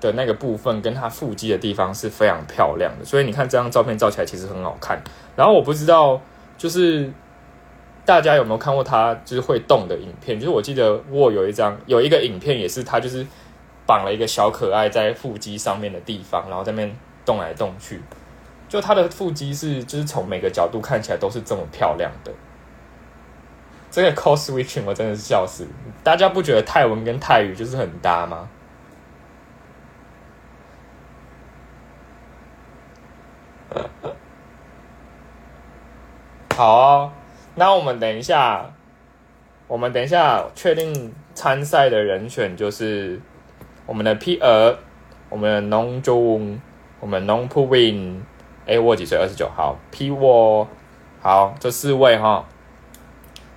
[0.00, 3.04] 的那个部分，跟它腹肌的地方是非常漂亮的。
[3.04, 5.02] 所以你看这张照片照起来其实很好看。
[5.36, 6.18] 然后我不知道，
[6.56, 7.12] 就是
[8.06, 10.40] 大家有没有看过他就是会动的影片？
[10.40, 13.26] 就是我记得我有一张有一个影片，也是他就是
[13.86, 16.96] 绑了一个小可爱在腹肌上面的地方，然后在那边。
[17.26, 18.00] 动来动去，
[18.68, 22.32] 就他的腹肌是，就是从每个角度看起来都是这么漂亮的。
[23.90, 25.66] 这个 cos switching 我真的是笑死！
[26.02, 28.48] 大家不觉得泰文跟泰语就是很搭吗？
[36.56, 37.12] 好，
[37.54, 38.72] 那我们等一下，
[39.68, 43.20] 我们等一下确定参赛的人选就是
[43.86, 44.76] 我们的 P 二，
[45.28, 46.60] 我们的农中。
[46.98, 47.66] 我们 Non Pu
[48.65, 49.17] Win，A 沃几岁？
[49.17, 49.77] 二十九号。
[49.91, 50.67] P 沃，
[51.21, 52.45] 好，这四位哈，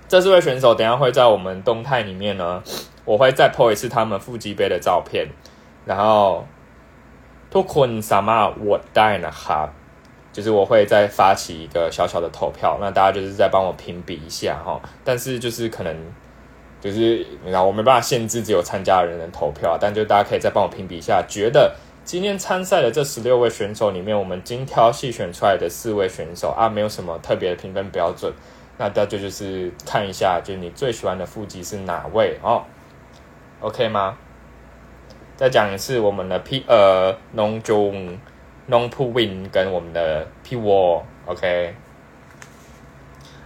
[0.07, 2.61] 这四位选手等下会在我们动态里面呢，
[3.05, 5.29] 我会再 po 一次他们腹肌杯的照片，
[5.85, 6.45] 然后
[7.49, 9.69] ทุกคนสามารถโหวตได้นะครับ
[10.33, 15.95] 就是我会再发起一个小小的投票，那大家就是再帮我评比一下哈，但是就是可能
[16.81, 21.75] 就是你知道我没办法限制只有参加的人能投票，但就大家可以再帮我评比一下，觉得。
[22.10, 28.32] 今天参赛的这十六位选手里面，我们精挑细选出来的四位选手啊，没有什么特别的评分标准。
[28.78, 32.64] 那大家就是看一下，就你最喜欢的腹肌是哪位哦
[33.60, 34.18] ？OK 吗？
[35.36, 38.18] 再讲一次，我们的 P 呃 Non Jong
[38.68, 41.76] Non Pu Win 跟我们的 P Wall，OK。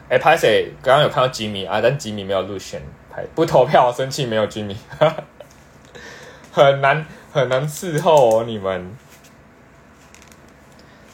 [0.09, 0.73] 哎，拍谁？
[0.83, 2.81] 刚刚有看到吉米啊，但吉米没有入选，
[3.13, 4.75] 拍不投票，生气没有吉米，
[6.51, 7.05] 很难。
[7.35, 8.97] 很难伺候哦，你们。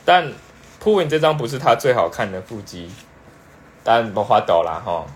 [0.05, 0.30] 但
[0.78, 2.90] 铺文这张不是他最好看的腹肌，
[3.82, 5.06] 但不花抖啦哈。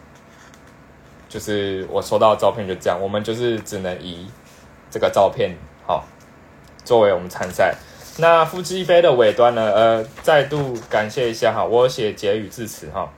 [1.29, 4.31] 就是我收到照片就这样，我们就是只能以
[4.91, 5.55] 这个照片
[5.87, 6.07] 好
[6.87, 7.75] 作为我们参赛。
[8.17, 9.63] 那腹肌杯的尾端呢？
[9.75, 13.13] 呃，再度感谢一下哈，我写结语致辞哈，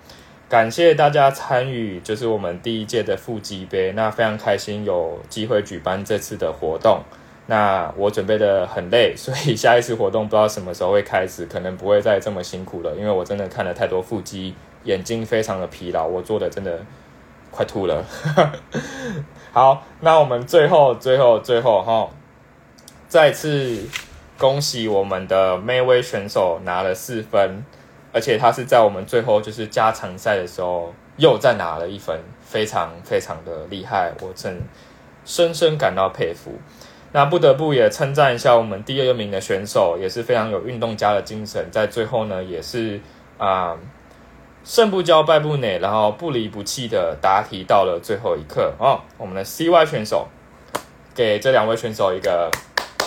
[0.49, 7.03] 感谢大家参与，就是我们第一届的腹肌杯，那非常开心有机会举办这次的活动。
[7.49, 14.55] 那我准备的很累， 所以下一次活动不知道什么时候会开始，可能不会再这么辛苦了，因为我真的看了太多腹肌
[14.85, 16.81] 眼睛非常的疲劳，我做的真的
[17.51, 18.05] 快吐了。
[19.53, 22.11] 好，那我们最后最后最后哈，
[23.09, 23.89] 再次
[24.37, 27.65] 恭喜我们的妹威选手拿了四分，
[28.13, 34.61] 而且他是在我们最后就是加长赛的时候又再拿了一分，非常非常的厉害，我真
[35.25, 36.53] 深深感到佩服。
[37.17, 43.01] 那不得不也称赞一下我们第二名的选手，也是非常有运动家的精神，在最后呢也是
[43.39, 43.75] 啊
[44.63, 49.01] 胜不骄败不馁，然后不离不弃的答题到了最后一刻哦。
[49.17, 50.29] 我们的 CY 选手
[51.15, 52.51] 给这两位选手一个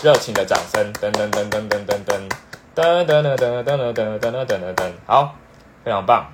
[0.02, 5.36] 热情的掌声，噔噔噔噔噔噔噔噔噔噔噔噔噔噔噔噔噔噔，好，
[5.84, 6.26] 非常棒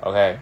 [0.00, 0.38] ，OK。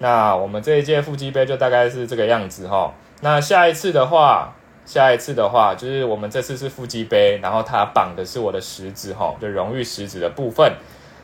[0.00, 2.92] 那我们这一届腹肌杯就大概是这个样子哈。
[3.22, 4.55] 那下一次的话。
[4.86, 10.72] 下一次的话，就是我们这次是腹肌杯，然后它绑的是我的食指哈，就荣誉食指的部分。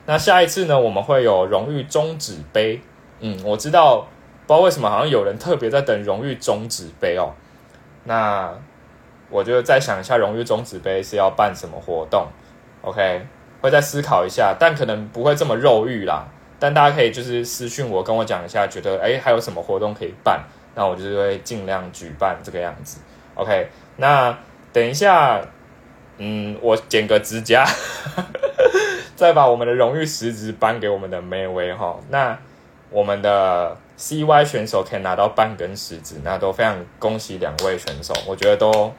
[0.05, 2.80] 那下一次呢，我们会有荣誉中指杯。
[3.20, 3.98] 嗯，我知道，
[4.47, 7.32] 不知道为什么好像有人特别在等荣誉中指杯哦。
[8.02, 8.52] 那
[9.30, 12.26] 我就再想一下，荣誉中指杯是要办什么活动
[12.80, 13.24] ？OK，
[13.60, 16.26] 会再思考一下，但可能不会这么肉欲啦。
[16.59, 20.43] 但大家可以就是私讯我，跟我讲一下，觉得哎还有什么活动可以办，
[20.74, 22.98] 那我就是会尽量举办这个样子。
[23.34, 24.38] OK，那
[24.72, 25.40] 等一下，
[26.18, 27.66] 嗯，我剪个指甲，
[29.16, 31.98] 再把我们的荣誉食指颁给我们的梅威哈。
[32.10, 32.38] 那
[32.90, 38.92] 我们的 CY 选手可以拿到半根食指，那都非常恭喜两位选手，我觉得都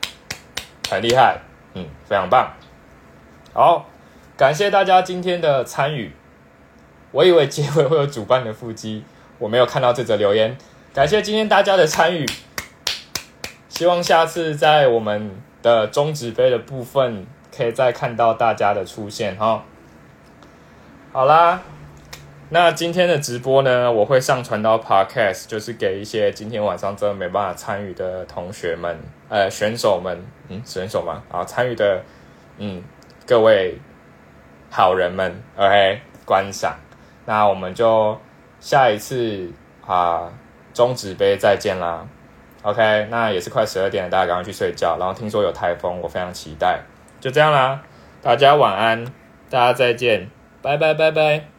[0.90, 1.40] 很厉害，
[1.76, 2.54] 嗯，非常棒。
[3.54, 3.86] 好，
[4.36, 6.12] 感谢大家今天的参与。
[7.12, 9.04] 我以为结尾会有主办的腹肌，
[9.38, 10.58] 我没有看到这则留言。
[10.92, 12.26] 感谢今天大家的参与。
[13.74, 15.32] 希望下次在我们
[15.64, 19.64] 的中指杯的部分，可以再看到大家的出现哈。
[21.12, 21.60] 好啦，
[22.50, 28.96] 那今天的直播呢，我会上传到 Podcast，就是给一些今天晚上真的没办法参与的同学们，
[29.28, 31.24] 呃，选手们，嗯，选手吗？
[31.32, 32.04] 啊，参与的，
[32.60, 32.84] 嗯，
[33.26, 33.80] 各位
[34.70, 36.76] 好人们，OK，观赏。
[37.26, 38.16] 那我们就
[38.60, 39.52] 下一次
[39.84, 40.32] 啊，
[40.76, 42.08] 中指杯再见啦。
[42.64, 44.98] OK，那也是快十二点了，大家赶快去睡觉。
[44.98, 46.80] 然后听说有台风，我非常期待。
[47.20, 47.84] 就这样啦，
[48.22, 49.06] 大家晚安，
[49.50, 50.30] 大家再见，
[50.62, 51.53] 拜拜拜拜。